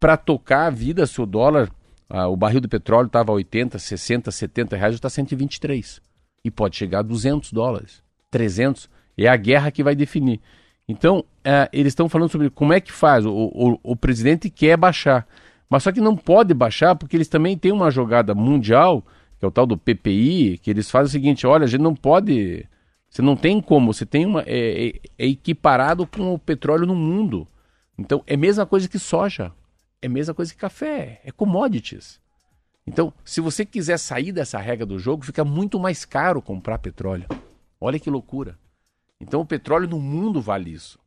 para 0.00 0.16
tocar 0.16 0.66
a 0.66 0.70
vida 0.70 1.06
se 1.06 1.22
o 1.22 1.26
dólar, 1.26 1.70
ah, 2.10 2.26
o 2.26 2.36
barril 2.36 2.60
de 2.60 2.66
petróleo 2.66 3.06
estava 3.06 3.30
80, 3.30 3.78
60, 3.78 4.30
70 4.30 4.76
reais, 4.76 4.94
está 4.94 5.08
123. 5.08 6.00
E 6.44 6.50
pode 6.50 6.76
chegar 6.76 7.00
a 7.00 7.02
200 7.02 7.52
dólares, 7.52 8.02
300. 8.32 8.90
É 9.16 9.28
a 9.28 9.36
guerra 9.36 9.70
que 9.70 9.84
vai 9.84 9.94
definir. 9.94 10.40
Então, 10.88 11.24
eh, 11.44 11.68
eles 11.72 11.92
estão 11.92 12.08
falando 12.08 12.30
sobre 12.30 12.50
como 12.50 12.72
é 12.72 12.80
que 12.80 12.90
faz. 12.90 13.24
O, 13.24 13.30
o, 13.32 13.78
o 13.84 13.94
presidente 13.94 14.50
quer 14.50 14.76
baixar. 14.76 15.28
Mas 15.70 15.84
só 15.84 15.92
que 15.92 16.00
não 16.00 16.16
pode 16.16 16.52
baixar 16.52 16.96
porque 16.96 17.16
eles 17.16 17.28
também 17.28 17.56
têm 17.56 17.70
uma 17.70 17.90
jogada 17.90 18.34
mundial 18.34 19.04
que 19.42 19.44
é 19.44 19.48
o 19.48 19.50
tal 19.50 19.66
do 19.66 19.76
PPI, 19.76 20.58
que 20.58 20.70
eles 20.70 20.88
fazem 20.88 21.08
o 21.08 21.10
seguinte: 21.10 21.48
olha, 21.48 21.64
a 21.64 21.66
gente 21.66 21.80
não 21.80 21.96
pode. 21.96 22.64
Você 23.10 23.20
não 23.20 23.34
tem 23.34 23.60
como, 23.60 23.92
você 23.92 24.06
tem 24.06 24.24
uma. 24.24 24.42
É, 24.42 24.86
é, 24.86 24.92
é 25.18 25.26
equiparado 25.26 26.06
com 26.06 26.32
o 26.32 26.38
petróleo 26.38 26.86
no 26.86 26.94
mundo. 26.94 27.48
Então 27.98 28.22
é 28.24 28.34
a 28.34 28.38
mesma 28.38 28.64
coisa 28.64 28.88
que 28.88 29.00
soja, 29.00 29.50
é 30.00 30.06
a 30.06 30.10
mesma 30.10 30.32
coisa 30.32 30.52
que 30.52 30.60
café, 30.60 31.20
é 31.24 31.32
commodities. 31.32 32.20
Então, 32.86 33.12
se 33.24 33.40
você 33.40 33.66
quiser 33.66 33.98
sair 33.98 34.30
dessa 34.30 34.60
regra 34.60 34.86
do 34.86 34.96
jogo, 34.96 35.24
fica 35.24 35.44
muito 35.44 35.78
mais 35.80 36.04
caro 36.04 36.40
comprar 36.40 36.78
petróleo. 36.78 37.26
Olha 37.82 37.98
que 37.98 38.08
loucura. 38.08 38.56
Então 39.20 39.40
o 39.40 39.46
petróleo 39.46 39.88
no 39.88 39.98
mundo 39.98 40.40
vale 40.40 40.70
isso. 40.70 40.98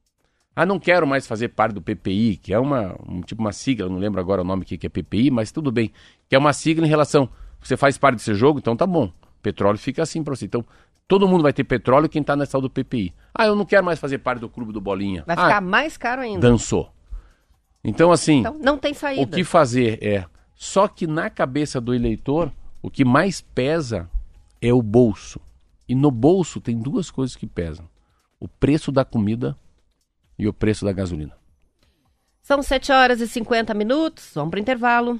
Ah, 0.53 0.65
não 0.65 0.80
quero 0.80 1.07
mais 1.07 1.26
fazer 1.26 1.49
parte 1.49 1.73
do 1.73 1.82
PPI, 1.82 2.38
que 2.38 2.53
é 2.53 2.59
uma 2.59 2.95
um, 3.07 3.21
tipo 3.21 3.41
uma 3.41 3.51
sigla, 3.51 3.89
não 3.89 3.97
lembro 3.97 4.19
agora 4.19 4.41
o 4.41 4.45
nome 4.45 4.65
que, 4.65 4.78
que 4.78 4.88
é 4.88 4.89
PPI, 4.89 5.32
mas 5.32 5.51
tudo 5.51 5.71
bem. 5.71 5.91
Que 6.30 6.36
é 6.36 6.39
uma 6.39 6.53
sigla 6.53 6.86
em 6.86 6.89
relação. 6.89 7.30
Você 7.61 7.78
faz 7.78 7.97
parte 7.97 8.17
desse 8.17 8.34
jogo, 8.34 8.59
então 8.59 8.76
tá 8.76 8.86
bom. 8.86 9.11
Petróleo 9.41 9.78
fica 9.78 10.03
assim 10.03 10.23
para 10.23 10.36
você. 10.36 10.45
Então, 10.45 10.65
todo 11.07 11.28
mundo 11.28 11.43
vai 11.43 11.53
ter 11.53 11.63
petróleo 11.63 12.09
quem 12.09 12.23
tá 12.23 12.36
nessa 12.36 12.53
tal 12.53 12.61
do 12.61 12.69
PPI. 12.69 13.13
Ah, 13.34 13.45
eu 13.45 13.55
não 13.55 13.65
quero 13.65 13.86
mais 13.86 13.99
fazer 13.99 14.17
parte 14.19 14.39
do 14.39 14.49
clube 14.49 14.73
do 14.73 14.82
Bolinha. 14.82 15.23
Vai 15.26 15.36
ah, 15.38 15.43
ficar 15.43 15.61
mais 15.61 15.97
caro 15.97 16.21
ainda. 16.21 16.47
Dançou. 16.47 16.91
Então, 17.84 18.11
assim. 18.11 18.39
Então, 18.39 18.57
não 18.59 18.78
tem 18.78 18.93
saída. 18.93 19.21
O 19.21 19.28
que 19.28 19.43
fazer 19.43 19.99
é. 20.01 20.26
Só 20.55 20.88
que 20.88 21.07
na 21.07 21.30
cabeça 21.30 21.80
do 21.80 21.93
eleitor, 21.93 22.51
o 22.82 22.89
que 22.89 23.05
mais 23.05 23.41
pesa 23.41 24.09
é 24.61 24.73
o 24.73 24.82
bolso. 24.82 25.39
E 25.88 25.93
no 25.95 26.09
bolso 26.09 26.59
tem 26.59 26.79
duas 26.79 27.11
coisas 27.11 27.36
que 27.36 27.47
pesam: 27.47 27.88
o 28.39 28.47
preço 28.47 28.91
da 28.91 29.05
comida 29.05 29.57
e 30.38 30.47
o 30.47 30.53
preço 30.53 30.86
da 30.86 30.91
gasolina. 30.91 31.36
São 32.41 32.61
7 32.61 32.91
horas 32.91 33.21
e 33.21 33.27
50 33.27 33.73
minutos. 33.73 34.31
Vamos 34.36 34.51
para 34.51 34.57
o 34.57 34.61
intervalo. 34.61 35.19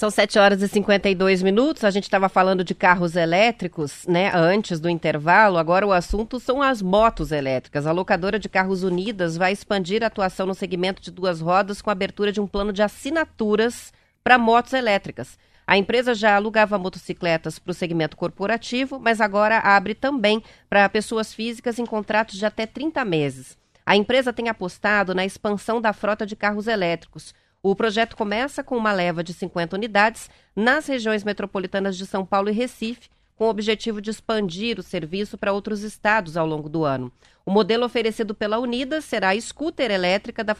São 0.00 0.08
7 0.08 0.38
horas 0.38 0.62
e 0.62 0.68
52 0.68 1.42
minutos. 1.42 1.84
A 1.84 1.90
gente 1.90 2.04
estava 2.04 2.30
falando 2.30 2.64
de 2.64 2.74
carros 2.74 3.16
elétricos, 3.16 4.06
né, 4.08 4.32
antes 4.34 4.80
do 4.80 4.88
intervalo. 4.88 5.58
Agora 5.58 5.86
o 5.86 5.92
assunto 5.92 6.40
são 6.40 6.62
as 6.62 6.80
motos 6.80 7.30
elétricas. 7.30 7.86
A 7.86 7.92
locadora 7.92 8.38
de 8.38 8.48
carros 8.48 8.82
Unidas 8.82 9.36
vai 9.36 9.52
expandir 9.52 10.02
a 10.02 10.06
atuação 10.06 10.46
no 10.46 10.54
segmento 10.54 11.02
de 11.02 11.10
duas 11.10 11.42
rodas 11.42 11.82
com 11.82 11.90
a 11.90 11.92
abertura 11.92 12.32
de 12.32 12.40
um 12.40 12.46
plano 12.46 12.72
de 12.72 12.82
assinaturas 12.82 13.92
para 14.24 14.38
motos 14.38 14.72
elétricas. 14.72 15.38
A 15.66 15.76
empresa 15.76 16.14
já 16.14 16.34
alugava 16.34 16.78
motocicletas 16.78 17.58
para 17.58 17.72
o 17.72 17.74
segmento 17.74 18.16
corporativo, 18.16 18.98
mas 18.98 19.20
agora 19.20 19.58
abre 19.58 19.94
também 19.94 20.42
para 20.66 20.88
pessoas 20.88 21.34
físicas 21.34 21.78
em 21.78 21.84
contratos 21.84 22.38
de 22.38 22.46
até 22.46 22.64
30 22.64 23.04
meses. 23.04 23.58
A 23.84 23.96
empresa 23.96 24.32
tem 24.32 24.48
apostado 24.48 25.14
na 25.14 25.26
expansão 25.26 25.78
da 25.78 25.92
frota 25.92 26.24
de 26.24 26.36
carros 26.36 26.68
elétricos. 26.68 27.34
O 27.62 27.76
projeto 27.76 28.16
começa 28.16 28.64
com 28.64 28.74
uma 28.74 28.90
leva 28.90 29.22
de 29.22 29.34
50 29.34 29.76
unidades 29.76 30.30
nas 30.56 30.86
regiões 30.86 31.22
metropolitanas 31.22 31.96
de 31.96 32.06
São 32.06 32.24
Paulo 32.24 32.48
e 32.48 32.52
Recife, 32.52 33.10
com 33.36 33.44
o 33.44 33.50
objetivo 33.50 34.00
de 34.00 34.10
expandir 34.10 34.78
o 34.78 34.82
serviço 34.82 35.36
para 35.36 35.52
outros 35.52 35.82
estados 35.82 36.38
ao 36.38 36.46
longo 36.46 36.68
do 36.70 36.84
ano. 36.84 37.12
O 37.44 37.50
modelo 37.50 37.84
oferecido 37.84 38.34
pela 38.34 38.58
Unidas 38.58 39.04
será 39.04 39.30
a 39.30 39.40
scooter 39.40 39.90
elétrica 39.90 40.42
da, 40.42 40.54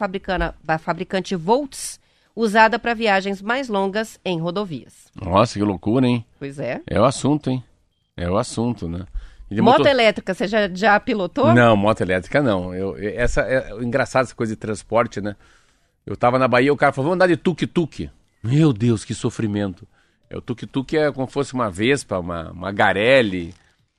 da 0.63 0.77
fabricante 0.77 1.35
Volts, 1.35 1.99
usada 2.35 2.77
para 2.77 2.93
viagens 2.93 3.41
mais 3.41 3.67
longas 3.67 4.19
em 4.23 4.39
rodovias. 4.39 5.11
Nossa, 5.15 5.57
que 5.57 5.65
loucura, 5.65 6.05
hein? 6.05 6.25
Pois 6.37 6.59
é. 6.59 6.81
É 6.85 6.99
o 6.99 7.05
assunto, 7.05 7.49
hein? 7.49 7.63
É 8.15 8.29
o 8.29 8.37
assunto, 8.37 8.87
né? 8.87 9.05
Moto 9.59 9.79
motor... 9.79 9.87
elétrica, 9.87 10.33
você 10.33 10.47
já, 10.47 10.69
já 10.73 10.99
pilotou? 10.99 11.53
Não, 11.53 11.75
moto 11.75 12.01
elétrica 12.01 12.41
não. 12.41 12.73
Eu, 12.73 12.95
essa 12.97 13.41
é 13.41 13.71
engraçado 13.81 14.23
essa 14.23 14.35
coisa 14.35 14.53
de 14.53 14.59
transporte, 14.59 15.19
né? 15.19 15.35
Eu 16.05 16.17
tava 16.17 16.39
na 16.39 16.47
Bahia, 16.47 16.73
o 16.73 16.77
cara 16.77 16.91
falou, 16.91 17.09
vamos 17.09 17.15
andar 17.15 17.27
de 17.27 17.37
tuk-tuk. 17.37 18.09
Meu 18.43 18.73
Deus, 18.73 19.05
que 19.05 19.13
sofrimento. 19.13 19.87
É, 20.29 20.37
o 20.37 20.41
tuk-tuk 20.41 20.97
é 20.97 21.11
como 21.11 21.27
se 21.27 21.33
fosse 21.33 21.53
uma 21.53 21.69
Vespa, 21.69 22.17
uma, 22.17 22.51
uma 22.51 22.71
Garelli, 22.71 23.53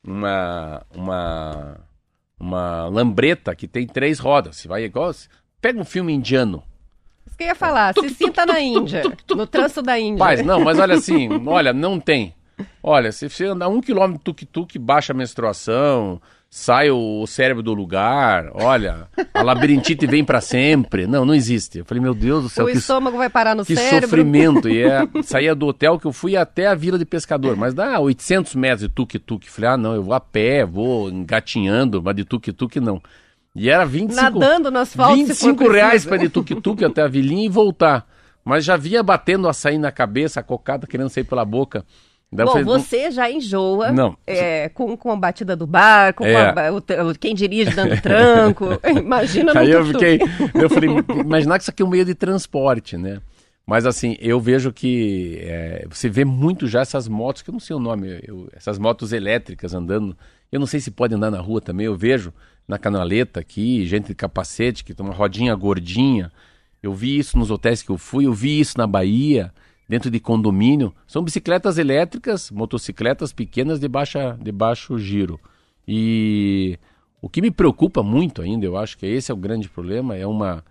uma, 0.04 0.82
uma, 0.94 1.80
uma 2.38 2.86
lambreta 2.86 3.54
que 3.54 3.68
tem 3.68 3.86
três 3.86 4.18
rodas. 4.18 4.56
Você 4.56 4.68
vai 4.68 4.84
igual... 4.84 5.12
Pega 5.60 5.80
um 5.80 5.84
filme 5.84 6.12
indiano. 6.12 6.62
Isso 7.24 7.36
que 7.36 7.44
eu 7.44 7.48
ia 7.48 7.54
falar, 7.54 7.94
se 7.94 8.10
sinta 8.10 8.44
na 8.44 8.60
Índia, 8.60 9.02
no 9.30 9.46
trânsito 9.46 9.80
da 9.80 9.98
Índia. 9.98 10.18
Paz, 10.18 10.44
não, 10.44 10.60
mas 10.64 10.78
olha 10.78 10.94
assim, 10.94 11.28
olha, 11.46 11.72
não 11.72 12.00
tem. 12.00 12.34
Olha, 12.82 13.12
se 13.12 13.28
você 13.28 13.46
andar 13.46 13.68
um 13.68 13.80
quilômetro 13.80 14.22
tuk-tuk, 14.24 14.76
baixa 14.78 15.12
a 15.12 15.16
menstruação, 15.16 16.20
sai 16.54 16.90
o 16.90 17.26
cérebro 17.26 17.62
do 17.62 17.72
lugar, 17.72 18.50
olha, 18.52 19.08
a 19.32 19.42
labirintite 19.42 20.06
vem 20.06 20.22
para 20.22 20.38
sempre. 20.42 21.06
Não, 21.06 21.24
não 21.24 21.34
existe. 21.34 21.78
Eu 21.78 21.84
falei, 21.86 22.02
meu 22.02 22.12
Deus 22.12 22.42
do 22.42 22.48
céu. 22.50 22.66
O 22.66 22.68
que, 22.68 22.76
estômago 22.76 23.16
vai 23.16 23.30
parar 23.30 23.54
no 23.54 23.64
que 23.64 23.74
cérebro. 23.74 24.00
Que 24.00 24.04
sofrimento. 24.04 24.68
E 24.68 24.82
é, 24.82 25.08
saía 25.24 25.54
do 25.54 25.66
hotel 25.66 25.98
que 25.98 26.06
eu 26.06 26.12
fui 26.12 26.36
até 26.36 26.66
a 26.66 26.74
vila 26.74 26.98
de 26.98 27.06
pescador, 27.06 27.56
mas 27.56 27.72
dá 27.72 27.98
800 27.98 28.54
metros 28.54 28.82
de 28.82 28.90
tuk-tuk. 28.90 29.48
Falei, 29.48 29.70
ah, 29.70 29.76
não, 29.78 29.94
eu 29.94 30.02
vou 30.02 30.12
a 30.12 30.20
pé, 30.20 30.62
vou 30.62 31.08
engatinhando, 31.08 32.02
mas 32.02 32.14
de 32.16 32.24
tuk-tuk 32.26 32.78
não. 32.80 33.00
E 33.56 33.70
era 33.70 33.86
25, 33.86 34.22
Nadando 34.22 34.70
no 34.70 34.78
asfalto, 34.78 35.16
25 35.16 35.68
reais 35.70 36.04
para 36.04 36.18
de 36.18 36.28
tuk-tuk 36.28 36.84
até 36.84 37.00
a 37.00 37.08
vilinha 37.08 37.46
e 37.46 37.48
voltar. 37.48 38.06
Mas 38.44 38.62
já 38.62 38.76
vinha 38.76 39.02
batendo 39.02 39.48
açaí 39.48 39.78
na 39.78 39.90
cabeça, 39.90 40.40
a 40.40 40.42
cocada 40.42 40.86
querendo 40.86 41.08
sair 41.08 41.24
pela 41.24 41.46
boca. 41.46 41.82
Bom, 42.32 42.46
falei, 42.46 42.64
você 42.64 43.10
já 43.10 43.30
enjoa 43.30 43.92
não. 43.92 44.16
É, 44.26 44.70
com, 44.70 44.96
com 44.96 45.12
a 45.12 45.16
batida 45.16 45.54
do 45.54 45.66
bar, 45.66 46.14
com, 46.14 46.24
é. 46.24 46.68
a, 46.68 46.72
o, 46.72 47.14
quem 47.14 47.34
dirige 47.34 47.74
dando 47.74 48.00
tranco. 48.00 48.64
Imagina 48.88 49.52
no 49.52 49.60
Aí 49.60 49.70
eu 49.70 49.84
fiquei. 49.84 50.18
Eu 50.54 50.70
falei, 50.70 50.88
imaginar 51.20 51.58
que 51.58 51.64
isso 51.64 51.70
aqui 51.70 51.82
é 51.82 51.84
um 51.84 51.90
meio 51.90 52.06
de 52.06 52.14
transporte, 52.14 52.96
né? 52.96 53.20
Mas 53.66 53.84
assim, 53.84 54.16
eu 54.18 54.40
vejo 54.40 54.72
que 54.72 55.40
é, 55.42 55.86
você 55.90 56.08
vê 56.08 56.24
muito 56.24 56.66
já 56.66 56.80
essas 56.80 57.06
motos, 57.06 57.42
que 57.42 57.50
eu 57.50 57.52
não 57.52 57.60
sei 57.60 57.76
o 57.76 57.78
nome, 57.78 58.20
eu, 58.26 58.48
essas 58.54 58.78
motos 58.78 59.12
elétricas 59.12 59.74
andando. 59.74 60.16
Eu 60.50 60.58
não 60.58 60.66
sei 60.66 60.80
se 60.80 60.90
pode 60.90 61.14
andar 61.14 61.30
na 61.30 61.40
rua 61.40 61.60
também, 61.60 61.84
eu 61.84 61.96
vejo 61.96 62.32
na 62.66 62.78
canaleta 62.78 63.40
aqui, 63.40 63.84
gente 63.86 64.08
de 64.08 64.14
capacete 64.14 64.82
que 64.82 64.94
tem 64.94 65.04
uma 65.04 65.14
rodinha 65.14 65.54
gordinha. 65.54 66.32
Eu 66.82 66.94
vi 66.94 67.18
isso 67.18 67.36
nos 67.36 67.50
hotéis 67.50 67.82
que 67.82 67.90
eu 67.90 67.98
fui, 67.98 68.26
eu 68.26 68.32
vi 68.32 68.58
isso 68.58 68.78
na 68.78 68.86
Bahia 68.86 69.52
dentro 69.88 70.10
de 70.10 70.20
condomínio, 70.20 70.94
são 71.06 71.22
bicicletas 71.22 71.78
elétricas, 71.78 72.50
motocicletas 72.50 73.32
pequenas 73.32 73.78
de, 73.78 73.88
baixa, 73.88 74.38
de 74.40 74.52
baixo 74.52 74.98
giro. 74.98 75.38
E 75.86 76.78
o 77.20 77.28
que 77.28 77.42
me 77.42 77.50
preocupa 77.50 78.02
muito 78.02 78.42
ainda, 78.42 78.64
eu 78.64 78.76
acho 78.76 78.96
que 78.96 79.06
esse 79.06 79.30
é 79.30 79.34
o 79.34 79.38
grande 79.38 79.68
problema, 79.68 80.16
é 80.16 80.26
uma 80.26 80.64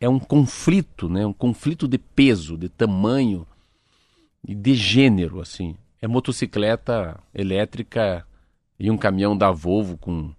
é 0.00 0.08
um 0.08 0.18
conflito, 0.18 1.08
né? 1.08 1.26
Um 1.26 1.32
conflito 1.32 1.88
de 1.88 1.98
peso, 1.98 2.56
de 2.56 2.68
tamanho 2.68 3.46
e 4.46 4.54
de 4.54 4.74
gênero, 4.74 5.40
assim. 5.40 5.74
É 6.00 6.06
motocicleta 6.06 7.18
elétrica 7.34 8.26
e 8.78 8.90
um 8.90 8.98
caminhão 8.98 9.36
da 9.36 9.50
Volvo 9.50 9.96
com 9.96 10.32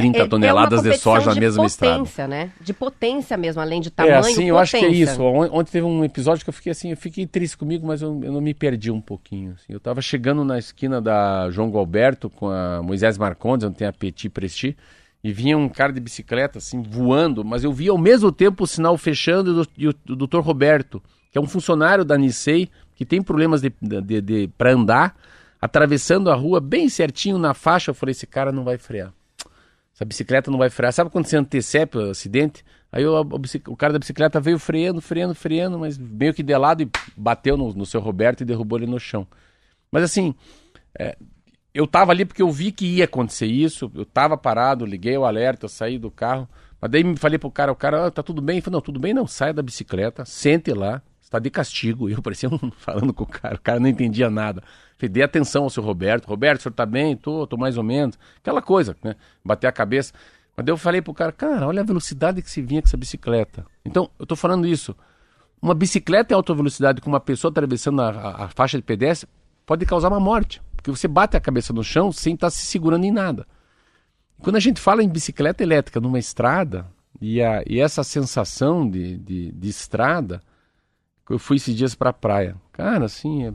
30 0.00 0.18
é, 0.18 0.20
é 0.20 0.26
toneladas 0.26 0.86
é 0.86 0.90
de 0.90 0.98
soja 0.98 1.34
na 1.34 1.40
mesma 1.40 1.66
estrada. 1.66 1.94
De 1.94 1.98
potência, 1.98 2.28
né? 2.28 2.52
De 2.60 2.72
potência 2.72 3.36
mesmo, 3.36 3.60
além 3.60 3.80
de 3.80 3.90
tamanho, 3.90 4.14
É, 4.14 4.18
assim, 4.18 4.44
eu 4.44 4.58
acho 4.58 4.78
que 4.78 4.84
é 4.84 4.88
isso. 4.88 5.20
Ontem 5.22 5.72
teve 5.72 5.86
um 5.86 6.04
episódio 6.04 6.44
que 6.44 6.50
eu 6.50 6.54
fiquei 6.54 6.70
assim, 6.70 6.90
eu 6.90 6.96
fiquei 6.96 7.26
triste 7.26 7.56
comigo, 7.56 7.86
mas 7.86 8.00
eu, 8.00 8.20
eu 8.22 8.32
não 8.32 8.40
me 8.40 8.54
perdi 8.54 8.90
um 8.90 9.00
pouquinho. 9.00 9.54
Assim. 9.56 9.72
Eu 9.72 9.80
tava 9.80 10.00
chegando 10.00 10.44
na 10.44 10.58
esquina 10.58 11.00
da 11.00 11.50
João 11.50 11.70
Galberto 11.70 12.30
com 12.30 12.48
a 12.48 12.80
Moisés 12.82 13.18
Marcondes, 13.18 13.66
onde 13.66 13.76
tem 13.76 13.88
a 13.88 13.92
Petit 13.92 14.28
Presti, 14.28 14.76
e 15.22 15.32
vinha 15.32 15.58
um 15.58 15.68
cara 15.68 15.92
de 15.92 16.00
bicicleta, 16.00 16.58
assim, 16.58 16.80
voando, 16.80 17.44
mas 17.44 17.64
eu 17.64 17.72
vi 17.72 17.88
ao 17.88 17.98
mesmo 17.98 18.30
tempo 18.30 18.64
o 18.64 18.66
sinal 18.66 18.96
fechando 18.96 19.66
e 19.76 19.88
o, 19.88 19.94
o 20.08 20.16
doutor 20.16 20.42
Roberto, 20.42 21.02
que 21.30 21.36
é 21.36 21.40
um 21.40 21.46
funcionário 21.46 22.04
da 22.04 22.16
Nissei, 22.16 22.70
que 22.94 23.04
tem 23.04 23.20
problemas 23.20 23.60
de, 23.60 23.72
de, 23.82 24.00
de, 24.00 24.20
de 24.20 24.50
para 24.56 24.72
andar, 24.72 25.16
atravessando 25.60 26.30
a 26.30 26.34
rua 26.34 26.60
bem 26.60 26.88
certinho 26.88 27.38
na 27.38 27.52
faixa. 27.52 27.90
Eu 27.90 27.94
falei, 27.94 28.12
esse 28.12 28.26
cara 28.26 28.52
não 28.52 28.62
vai 28.62 28.78
frear. 28.78 29.12
Essa 29.98 30.04
bicicleta 30.04 30.48
não 30.48 30.58
vai 30.58 30.70
frear. 30.70 30.92
Sabe 30.92 31.10
quando 31.10 31.26
você 31.26 31.36
antecepa 31.36 31.98
o 31.98 32.10
acidente? 32.10 32.64
Aí 32.92 33.04
o, 33.04 33.20
o, 33.20 33.76
cara 33.76 33.92
da 33.92 33.98
bicicleta 33.98 34.40
veio 34.40 34.56
freando, 34.56 35.00
freando, 35.00 35.34
freando, 35.34 35.76
mas 35.76 35.98
meio 35.98 36.32
que 36.32 36.40
de 36.40 36.56
lado 36.56 36.84
e 36.84 36.90
bateu 37.16 37.56
no, 37.56 37.74
no 37.74 37.84
seu 37.84 38.00
Roberto 38.00 38.42
e 38.42 38.44
derrubou 38.44 38.78
ele 38.78 38.86
no 38.86 39.00
chão. 39.00 39.26
Mas 39.90 40.04
assim, 40.04 40.36
é, 40.96 41.18
eu 41.74 41.84
tava 41.84 42.12
ali 42.12 42.24
porque 42.24 42.40
eu 42.40 42.48
vi 42.48 42.70
que 42.70 42.86
ia 42.86 43.06
acontecer 43.06 43.46
isso, 43.46 43.90
eu 43.92 44.06
tava 44.06 44.36
parado, 44.36 44.86
liguei 44.86 45.18
o 45.18 45.24
alerta, 45.24 45.64
eu 45.64 45.68
saí 45.68 45.98
do 45.98 46.12
carro, 46.12 46.48
mas 46.80 46.92
daí 46.92 47.02
me 47.02 47.16
falei 47.16 47.36
pro 47.36 47.50
cara, 47.50 47.72
o 47.72 47.76
cara, 47.76 48.06
ah, 48.06 48.10
tá 48.12 48.22
tudo 48.22 48.40
bem? 48.40 48.58
Ele 48.58 48.62
falou, 48.62 48.76
não, 48.76 48.80
tudo 48.80 49.00
bem 49.00 49.12
não, 49.12 49.26
saia 49.26 49.52
da 49.52 49.62
bicicleta, 49.62 50.24
sente 50.24 50.72
lá, 50.72 51.02
está 51.20 51.40
de 51.40 51.50
castigo. 51.50 52.08
E 52.08 52.12
eu 52.12 52.22
parecia 52.22 52.48
um, 52.48 52.70
falando 52.78 53.12
com 53.12 53.24
o 53.24 53.26
cara, 53.26 53.56
o 53.56 53.60
cara 53.60 53.80
não 53.80 53.88
entendia 53.88 54.30
nada. 54.30 54.62
Falei, 54.98 55.08
dê 55.08 55.22
atenção 55.22 55.62
ao 55.62 55.70
seu 55.70 55.82
Roberto. 55.82 56.26
Roberto, 56.26 56.60
o 56.60 56.62
senhor 56.64 56.74
tá 56.74 56.84
bem? 56.84 57.16
Tô, 57.16 57.46
tô 57.46 57.56
mais 57.56 57.78
ou 57.78 57.84
menos. 57.84 58.18
Aquela 58.38 58.60
coisa, 58.60 58.96
né? 59.02 59.14
Bater 59.44 59.68
a 59.68 59.72
cabeça. 59.72 60.12
Mas 60.56 60.66
daí 60.66 60.72
eu 60.72 60.76
falei 60.76 61.00
pro 61.00 61.14
cara, 61.14 61.30
cara, 61.30 61.66
olha 61.68 61.82
a 61.82 61.84
velocidade 61.84 62.42
que 62.42 62.50
se 62.50 62.60
vinha 62.60 62.82
com 62.82 62.88
essa 62.88 62.96
bicicleta. 62.96 63.64
Então, 63.84 64.10
eu 64.18 64.26
tô 64.26 64.34
falando 64.34 64.66
isso. 64.66 64.94
Uma 65.62 65.74
bicicleta 65.74 66.34
em 66.34 66.36
alta 66.36 66.52
velocidade 66.52 67.00
com 67.00 67.08
uma 67.08 67.20
pessoa 67.20 67.50
atravessando 67.50 68.02
a, 68.02 68.10
a, 68.10 68.44
a 68.44 68.48
faixa 68.48 68.76
de 68.76 68.82
pedestre 68.82 69.28
pode 69.64 69.86
causar 69.86 70.08
uma 70.08 70.20
morte. 70.20 70.60
Porque 70.74 70.90
você 70.90 71.06
bate 71.06 71.36
a 71.36 71.40
cabeça 71.40 71.72
no 71.72 71.84
chão 71.84 72.10
sem 72.10 72.34
estar 72.34 72.50
se 72.50 72.66
segurando 72.66 73.04
em 73.04 73.12
nada. 73.12 73.46
Quando 74.40 74.56
a 74.56 74.60
gente 74.60 74.80
fala 74.80 75.02
em 75.02 75.08
bicicleta 75.08 75.62
elétrica 75.62 76.00
numa 76.00 76.18
estrada, 76.18 76.86
e, 77.20 77.42
a, 77.42 77.62
e 77.66 77.80
essa 77.80 78.04
sensação 78.04 78.88
de, 78.88 79.16
de, 79.18 79.52
de 79.52 79.68
estrada, 79.68 80.42
eu 81.28 81.38
fui 81.38 81.56
esses 81.56 81.74
dias 81.74 81.94
para 81.94 82.10
a 82.10 82.12
praia. 82.12 82.56
Cara, 82.72 83.04
assim, 83.06 83.46
é, 83.46 83.52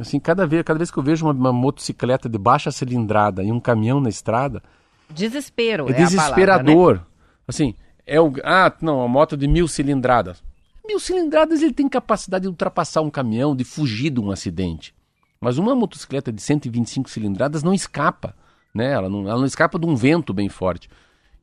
assim 0.00 0.18
cada, 0.18 0.46
vez, 0.46 0.62
cada 0.62 0.78
vez 0.78 0.90
que 0.90 0.98
eu 0.98 1.02
vejo 1.02 1.26
uma, 1.26 1.32
uma, 1.32 1.52
motocicleta 1.52 2.28
de 2.28 2.38
baixa 2.38 2.70
cilindrada 2.70 3.42
e 3.42 3.52
um 3.52 3.60
caminhão 3.60 4.00
na 4.00 4.08
estrada. 4.08 4.62
Desespero, 5.10 5.88
é, 5.88 5.92
é 5.92 5.94
desesperador. 5.94 6.74
Palavra, 6.74 6.94
né? 6.94 7.06
Assim, 7.46 7.74
é 8.06 8.20
o. 8.20 8.32
Ah, 8.44 8.72
não, 8.80 8.98
uma 8.98 9.08
moto 9.08 9.36
de 9.36 9.46
mil 9.46 9.68
cilindradas. 9.68 10.42
Mil 10.86 10.98
cilindradas 10.98 11.62
ele 11.62 11.72
tem 11.72 11.88
capacidade 11.88 12.42
de 12.42 12.48
ultrapassar 12.48 13.02
um 13.02 13.10
caminhão, 13.10 13.54
de 13.54 13.64
fugir 13.64 14.10
de 14.10 14.20
um 14.20 14.30
acidente. 14.30 14.94
Mas 15.40 15.58
uma 15.58 15.74
motocicleta 15.74 16.32
de 16.32 16.40
125 16.40 17.10
cilindradas 17.10 17.62
não 17.62 17.74
escapa, 17.74 18.34
né? 18.74 18.92
Ela 18.92 19.08
não, 19.08 19.28
ela 19.28 19.38
não 19.38 19.46
escapa 19.46 19.78
de 19.78 19.86
um 19.86 19.94
vento 19.94 20.32
bem 20.32 20.48
forte. 20.48 20.88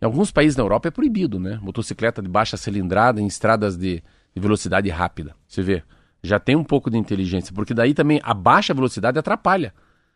Em 0.01 0.05
alguns 0.05 0.31
países 0.31 0.55
da 0.55 0.63
Europa 0.63 0.87
é 0.87 0.91
proibido, 0.91 1.39
né? 1.39 1.59
Motocicleta 1.61 2.21
de 2.21 2.29
baixa 2.29 2.55
cilindrada 2.55 3.21
em 3.21 3.27
estradas 3.27 3.77
de, 3.77 4.01
de 4.33 4.41
velocidade 4.41 4.89
rápida. 4.89 5.35
Você 5.47 5.61
vê, 5.61 5.83
já 6.23 6.39
tem 6.39 6.55
um 6.55 6.63
pouco 6.63 6.89
de 6.89 6.97
inteligência, 6.97 7.53
porque 7.53 7.73
daí 7.73 7.93
também 7.93 8.19
a 8.23 8.33
baixa 8.33 8.73
velocidade 8.73 9.17
atrapalha. 9.19 9.73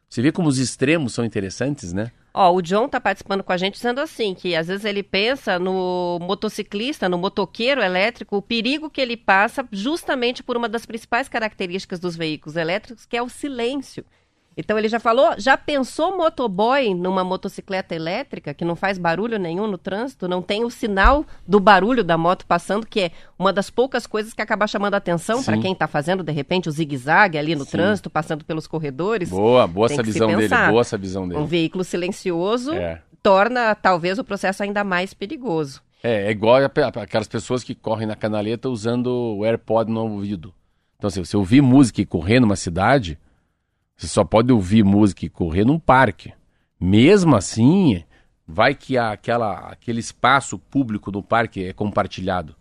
Você 0.10 0.22
vê 0.22 0.32
como 0.32 0.47
os 0.47 0.60
extremos 0.60 1.14
são 1.14 1.26
interessantes, 1.26 1.91
né? 1.91 2.12
Ó, 2.34 2.54
o 2.54 2.62
John 2.62 2.88
tá 2.88 3.01
participando 3.01 3.43
com 3.43 3.51
a 3.51 3.58
gente 3.58 3.76
dizendo 3.76 3.99
assim, 3.99 4.34
que 4.34 4.56
às 4.56 4.68
vezes 4.68 4.86
ele 4.86 5.01
pensa 5.01 5.58
no 5.58 6.20
motociclista, 6.22 7.10
no 7.10 7.18
motoqueiro 7.18 7.82
elétrico, 7.82 8.38
o 8.38 8.41
perigo 8.41 8.89
que 8.89 9.01
ele 9.01 9.18
passa 9.18 9.68
justamente 9.72 10.43
por 10.43 10.58
uma 10.58 10.70
das 10.70 10.86
principais 10.86 11.28
características 11.28 11.99
dos 11.99 12.16
veículos 12.16 12.56
elétricos, 12.56 13.06
que 13.06 13.18
é 13.18 13.22
o 13.22 13.30
silêncio. 13.30 14.06
Então 14.56 14.78
ele 14.78 14.88
já 14.88 14.99
falou, 14.99 15.34
já 15.38 15.58
pensou 15.58 16.16
motoboy 16.16 16.93
numa 16.93 17.24
motocicleta 17.24 17.95
elétrica 17.95 18.54
que 18.54 18.64
não 18.64 18.76
faz 18.76 18.97
barulho 18.97 19.39
nenhum 19.39 19.68
no 19.68 19.78
trânsito, 19.78 20.28
não 20.28 20.41
tem 20.41 20.64
o 20.64 20.70
sinal 20.70 21.26
do 21.47 21.60
barulho 21.60 22.04
da 22.04 22.18
moto 22.18 22.45
passando, 22.45 22.86
que 22.86 23.01
é 23.01 23.12
uma 23.38 23.51
das 23.51 23.70
poucas 23.70 24.06
coisas 24.06 24.34
que 24.34 24.41
acaba 24.41 24.68
chamando 24.68 24.93
a 24.93 24.97
atenção 24.97 25.43
para 25.43 25.58
quem 25.58 25.74
está 25.74 25.88
fazendo 25.88 26.24
de 26.24 26.32
repente 26.32 26.70
o 26.70 26.72
zigue-zague 26.72 27.38
ali 27.38 27.56
no 27.56 27.66
Sim. 27.66 27.72
trânsito, 27.72 28.10
passando 28.10 28.45
pelos 28.45 28.68
corredores. 28.68 29.30
Boa, 29.30 29.68
boa 29.68 29.88
essa 29.88 30.04
visão 30.04 30.28
dele, 30.28 30.47
boa 30.47 30.82
essa 30.82 30.97
visão 30.97 31.28
dele. 31.28 31.41
Um 31.41 31.45
veículo 31.45 31.84
silencioso 31.84 32.74
é. 32.74 33.01
torna 33.22 33.74
talvez 33.76 34.20
o 34.20 34.24
processo 34.24 34.64
ainda 34.64 34.84
mais 34.84 35.14
perigoso. 35.14 35.82
É, 36.04 36.28
é 36.28 36.32
igual 36.32 36.58
aquelas 37.01 37.28
pessoas 37.28 37.64
que 37.64 37.74
correm 37.74 38.06
na 38.06 38.16
canaleta 38.16 38.70
usando 38.70 39.08
o 39.08 39.45
AirPod 39.45 39.89
no 39.89 40.01
ouvido. 40.01 40.54
Então, 40.97 41.10
se 41.10 41.20
você 41.20 41.36
ouvir 41.36 41.62
música 41.62 42.01
e 42.01 42.06
correr 42.06 42.39
numa 42.39 42.56
cidade, 42.56 43.18
você 43.96 44.08
só 44.08 44.24
pode 44.24 44.52
ouvir 44.52 44.84
música 44.84 45.26
e 45.26 45.30
correr 45.30 45.66
num 45.66 45.80
parque. 45.80 46.34
Mesmo 46.80 47.36
assim, 47.36 48.04
vai 48.48 48.76
que 48.76 48.98
aquela, 48.98 49.70
aquele 49.70 50.00
espaço 50.00 50.58
público 50.58 51.12
do 51.12 51.24
parque 51.24 51.64
é 51.64 51.74
compartilhado. 51.74 52.56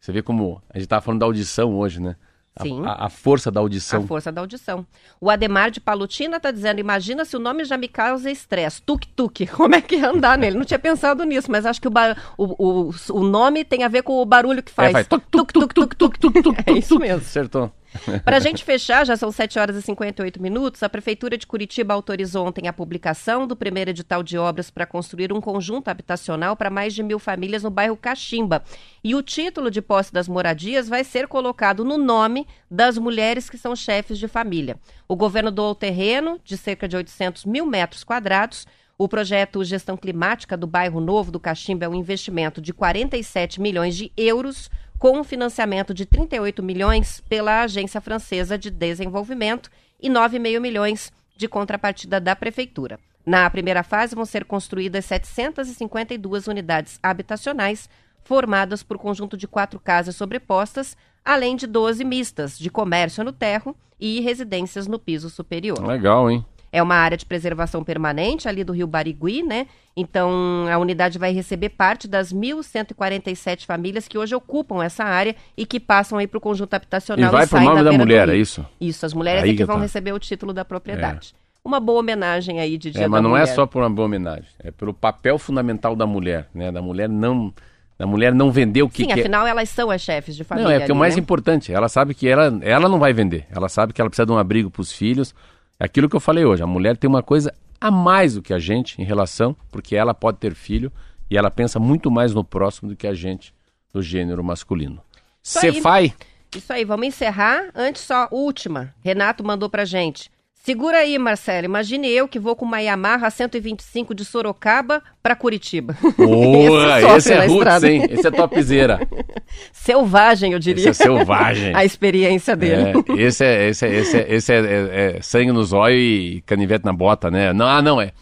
Você 0.00 0.12
vê 0.12 0.22
como 0.22 0.62
a 0.68 0.76
gente 0.76 0.84
estava 0.84 1.00
falando 1.00 1.20
da 1.20 1.26
audição 1.26 1.76
hoje, 1.78 2.00
né? 2.00 2.16
Sim. 2.62 2.84
A, 2.84 3.06
a, 3.06 3.10
força 3.10 3.50
da 3.50 3.58
audição. 3.58 4.04
A 4.04 4.06
força 4.06 4.30
da 4.30 4.40
audição. 4.40 4.86
O 5.20 5.28
Ademar 5.28 5.72
de 5.72 5.80
Palutina 5.80 6.36
está 6.36 6.52
dizendo: 6.52 6.78
imagina 6.78 7.24
se 7.24 7.36
o 7.36 7.40
nome 7.40 7.64
já 7.64 7.76
me 7.76 7.88
causa 7.88 8.30
estresse. 8.30 8.80
Tuk-tuk. 8.82 9.46
Como 9.56 9.74
é 9.74 9.80
que 9.80 9.96
ia 9.96 10.10
andar 10.10 10.38
nele? 10.38 10.56
Não 10.56 10.64
tinha 10.64 10.78
pensado 10.78 11.24
nisso, 11.24 11.50
mas 11.50 11.66
acho 11.66 11.80
que 11.80 11.88
o, 11.88 11.90
bar... 11.90 12.16
o, 12.38 12.44
o, 12.44 12.94
o 13.10 13.24
nome 13.24 13.64
tem 13.64 13.82
a 13.82 13.88
ver 13.88 14.02
com 14.02 14.20
o 14.20 14.24
barulho 14.24 14.62
que 14.62 14.70
faz. 14.70 14.90
É, 14.90 14.92
faz 14.92 15.08
tuk, 15.08 15.26
tuk, 15.30 15.52
tuk, 15.52 15.74
tuk, 15.74 15.96
tuk, 15.96 16.18
tuk, 16.18 16.42
tuk, 16.42 16.62
É 16.64 16.72
isso 16.72 16.96
mesmo. 16.96 17.22
Acertou. 17.22 17.72
Para 18.24 18.36
a 18.36 18.40
gente 18.40 18.64
fechar, 18.64 19.06
já 19.06 19.16
são 19.16 19.30
7 19.30 19.58
horas 19.58 19.76
e 19.76 19.82
58 19.82 20.40
minutos, 20.40 20.82
a 20.82 20.88
Prefeitura 20.88 21.38
de 21.38 21.46
Curitiba 21.46 21.94
autorizou 21.94 22.46
ontem 22.46 22.68
a 22.68 22.72
publicação 22.72 23.46
do 23.46 23.56
primeiro 23.56 23.90
edital 23.90 24.22
de 24.22 24.36
obras 24.36 24.70
para 24.70 24.86
construir 24.86 25.32
um 25.32 25.40
conjunto 25.40 25.88
habitacional 25.88 26.56
para 26.56 26.70
mais 26.70 26.94
de 26.94 27.02
mil 27.02 27.18
famílias 27.18 27.62
no 27.62 27.70
bairro 27.70 27.96
Caximba. 27.96 28.62
E 29.02 29.14
o 29.14 29.22
título 29.22 29.70
de 29.70 29.80
posse 29.80 30.12
das 30.12 30.28
moradias 30.28 30.88
vai 30.88 31.04
ser 31.04 31.28
colocado 31.28 31.84
no 31.84 31.96
nome 31.98 32.46
das 32.70 32.98
mulheres 32.98 33.48
que 33.48 33.58
são 33.58 33.76
chefes 33.76 34.18
de 34.18 34.28
família. 34.28 34.76
O 35.08 35.16
governo 35.16 35.50
doou 35.50 35.70
o 35.70 35.74
terreno 35.74 36.40
de 36.44 36.56
cerca 36.56 36.88
de 36.88 36.96
800 36.96 37.44
mil 37.44 37.66
metros 37.66 38.04
quadrados. 38.04 38.66
O 38.96 39.08
projeto 39.08 39.64
Gestão 39.64 39.96
Climática 39.96 40.56
do 40.56 40.68
Bairro 40.68 41.00
Novo 41.00 41.32
do 41.32 41.40
Caximba 41.40 41.84
é 41.84 41.88
um 41.88 41.96
investimento 41.96 42.60
de 42.60 42.72
47 42.72 43.60
milhões 43.60 43.96
de 43.96 44.12
euros 44.16 44.70
com 44.98 45.18
um 45.18 45.24
financiamento 45.24 45.92
de 45.92 46.06
38 46.06 46.62
milhões 46.62 47.20
pela 47.28 47.62
Agência 47.62 48.00
Francesa 48.00 48.56
de 48.56 48.70
Desenvolvimento 48.70 49.70
e 50.00 50.08
9,5 50.08 50.60
milhões 50.60 51.12
de 51.36 51.48
contrapartida 51.48 52.20
da 52.20 52.36
Prefeitura. 52.36 52.98
Na 53.26 53.48
primeira 53.48 53.82
fase, 53.82 54.14
vão 54.14 54.24
ser 54.24 54.44
construídas 54.44 55.04
752 55.06 56.46
unidades 56.46 56.98
habitacionais, 57.02 57.88
formadas 58.22 58.82
por 58.82 58.98
conjunto 58.98 59.36
de 59.36 59.48
quatro 59.48 59.80
casas 59.80 60.16
sobrepostas, 60.16 60.96
além 61.24 61.56
de 61.56 61.66
12 61.66 62.04
mistas, 62.04 62.58
de 62.58 62.70
comércio 62.70 63.24
no 63.24 63.32
terro 63.32 63.74
e 63.98 64.20
residências 64.20 64.86
no 64.86 64.98
piso 64.98 65.30
superior. 65.30 65.82
Legal, 65.86 66.30
hein? 66.30 66.44
É 66.74 66.82
uma 66.82 66.96
área 66.96 67.16
de 67.16 67.24
preservação 67.24 67.84
permanente 67.84 68.48
ali 68.48 68.64
do 68.64 68.72
Rio 68.72 68.88
Barigui, 68.88 69.44
né? 69.44 69.68
Então, 69.96 70.66
a 70.68 70.76
unidade 70.76 71.20
vai 71.20 71.32
receber 71.32 71.68
parte 71.68 72.08
das 72.08 72.32
1.147 72.32 73.64
famílias 73.64 74.08
que 74.08 74.18
hoje 74.18 74.34
ocupam 74.34 74.82
essa 74.82 75.04
área 75.04 75.36
e 75.56 75.64
que 75.64 75.78
passam 75.78 76.18
aí 76.18 76.26
para 76.26 76.38
o 76.38 76.40
conjunto 76.40 76.74
habitacional. 76.74 77.28
E 77.28 77.32
vai 77.32 77.46
para 77.46 77.60
o 77.60 77.64
nome 77.64 77.84
da, 77.84 77.92
da 77.92 77.96
mulher, 77.96 78.28
é 78.28 78.36
isso? 78.36 78.66
Isso, 78.80 79.06
as 79.06 79.14
mulheres 79.14 79.44
aí 79.44 79.50
é 79.50 79.54
que, 79.54 79.64
vão 79.64 79.76
tá. 79.76 79.82
receber 79.82 80.12
o 80.12 80.18
título 80.18 80.52
da 80.52 80.64
propriedade. 80.64 81.32
É. 81.40 81.44
Uma 81.64 81.78
boa 81.78 82.00
homenagem 82.00 82.58
aí 82.58 82.76
de 82.76 82.90
Dia 82.90 83.04
é, 83.04 83.08
mas 83.08 83.22
não 83.22 83.36
é 83.36 83.40
mulher. 83.40 83.52
é 83.52 83.54
só 83.54 83.66
por 83.66 83.80
uma 83.80 83.88
boa 83.88 84.06
homenagem, 84.06 84.48
é 84.58 84.72
pelo 84.72 84.92
papel 84.92 85.38
fundamental 85.38 85.94
da 85.94 86.08
mulher, 86.08 86.48
né? 86.52 86.72
Da 86.72 86.82
mulher 86.82 87.08
não 87.08 87.54
da 87.96 88.06
mulher 88.06 88.34
não 88.34 88.50
vender 88.50 88.82
o 88.82 88.88
que 88.88 89.04
Sim, 89.04 89.08
quer. 89.08 89.20
afinal 89.20 89.46
elas 89.46 89.68
são 89.68 89.90
as 89.90 90.02
chefes 90.02 90.34
de 90.34 90.42
família. 90.42 90.68
Não, 90.68 90.76
é 90.76 90.84
que 90.84 90.90
o 90.90 90.96
mais 90.96 91.14
né? 91.14 91.20
importante. 91.20 91.72
Ela 91.72 91.88
sabe 91.88 92.12
que 92.14 92.26
ela, 92.26 92.58
ela 92.62 92.88
não 92.88 92.98
vai 92.98 93.12
vender. 93.12 93.46
Ela 93.48 93.68
sabe 93.68 93.92
que 93.92 94.00
ela 94.00 94.10
precisa 94.10 94.26
de 94.26 94.32
um 94.32 94.38
abrigo 94.38 94.70
para 94.70 94.82
os 94.82 94.90
filhos, 94.90 95.32
é 95.78 95.84
aquilo 95.84 96.08
que 96.08 96.16
eu 96.16 96.20
falei 96.20 96.44
hoje, 96.44 96.62
a 96.62 96.66
mulher 96.66 96.96
tem 96.96 97.08
uma 97.08 97.22
coisa 97.22 97.52
a 97.80 97.90
mais 97.90 98.34
do 98.34 98.42
que 98.42 98.54
a 98.54 98.58
gente 98.58 99.00
em 99.00 99.04
relação, 99.04 99.56
porque 99.70 99.94
ela 99.94 100.14
pode 100.14 100.38
ter 100.38 100.54
filho 100.54 100.90
e 101.30 101.36
ela 101.36 101.50
pensa 101.50 101.78
muito 101.78 102.10
mais 102.10 102.32
no 102.32 102.44
próximo 102.44 102.88
do 102.88 102.96
que 102.96 103.06
a 103.06 103.14
gente 103.14 103.54
do 103.92 104.02
gênero 104.02 104.42
masculino. 104.42 105.02
Você 105.42 105.72
faz? 105.80 106.12
Isso 106.56 106.72
aí, 106.72 106.84
vamos 106.84 107.06
encerrar. 107.06 107.70
Antes 107.74 108.02
só, 108.02 108.28
última. 108.30 108.94
Renato 109.00 109.44
mandou 109.44 109.68
pra 109.68 109.84
gente. 109.84 110.30
Segura 110.64 110.96
aí, 110.96 111.18
Marcelo. 111.18 111.66
Imagine 111.66 112.08
eu 112.08 112.26
que 112.26 112.38
vou 112.38 112.56
com 112.56 112.64
uma 112.64 112.80
Yamaha 112.80 113.28
125 113.28 114.14
de 114.14 114.24
Sorocaba 114.24 115.02
para 115.22 115.36
Curitiba. 115.36 115.94
Boa, 116.16 117.00
esse, 117.04 117.16
esse 117.16 117.32
é 117.34 117.46
roots, 117.46 117.84
hein? 117.84 118.06
Esse 118.08 118.28
é 118.28 118.30
topzera. 118.30 119.06
selvagem, 119.74 120.54
eu 120.54 120.58
diria. 120.58 120.88
Esse 120.88 121.02
é 121.02 121.04
selvagem. 121.04 121.72
A 121.76 121.84
experiência 121.84 122.56
dele. 122.56 122.94
É, 123.06 123.22
esse 123.22 123.44
é, 123.44 123.68
esse 123.68 123.86
é, 123.86 123.94
esse 123.94 124.16
é, 124.16 124.34
esse 124.34 124.52
é, 124.54 124.56
é, 124.56 125.16
é 125.16 125.20
sangue 125.20 125.52
no 125.52 125.62
zóio 125.62 125.98
e 125.98 126.40
canivete 126.46 126.86
na 126.86 126.94
bota, 126.94 127.30
né? 127.30 127.52
Não, 127.52 127.66
ah, 127.66 127.82
não, 127.82 128.00
é, 128.00 128.12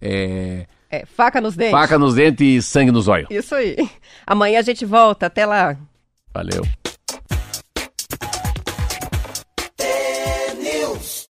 é... 0.00 0.66
É, 0.90 1.06
faca 1.06 1.40
nos 1.40 1.54
dentes. 1.54 1.70
Faca 1.70 2.00
nos 2.00 2.16
dentes 2.16 2.44
e 2.44 2.60
sangue 2.62 2.90
no 2.90 3.00
zóio. 3.00 3.28
Isso 3.30 3.54
aí. 3.54 3.76
Amanhã 4.26 4.58
a 4.58 4.62
gente 4.62 4.84
volta. 4.84 5.26
Até 5.26 5.46
lá. 5.46 5.76
Valeu. 6.34 6.64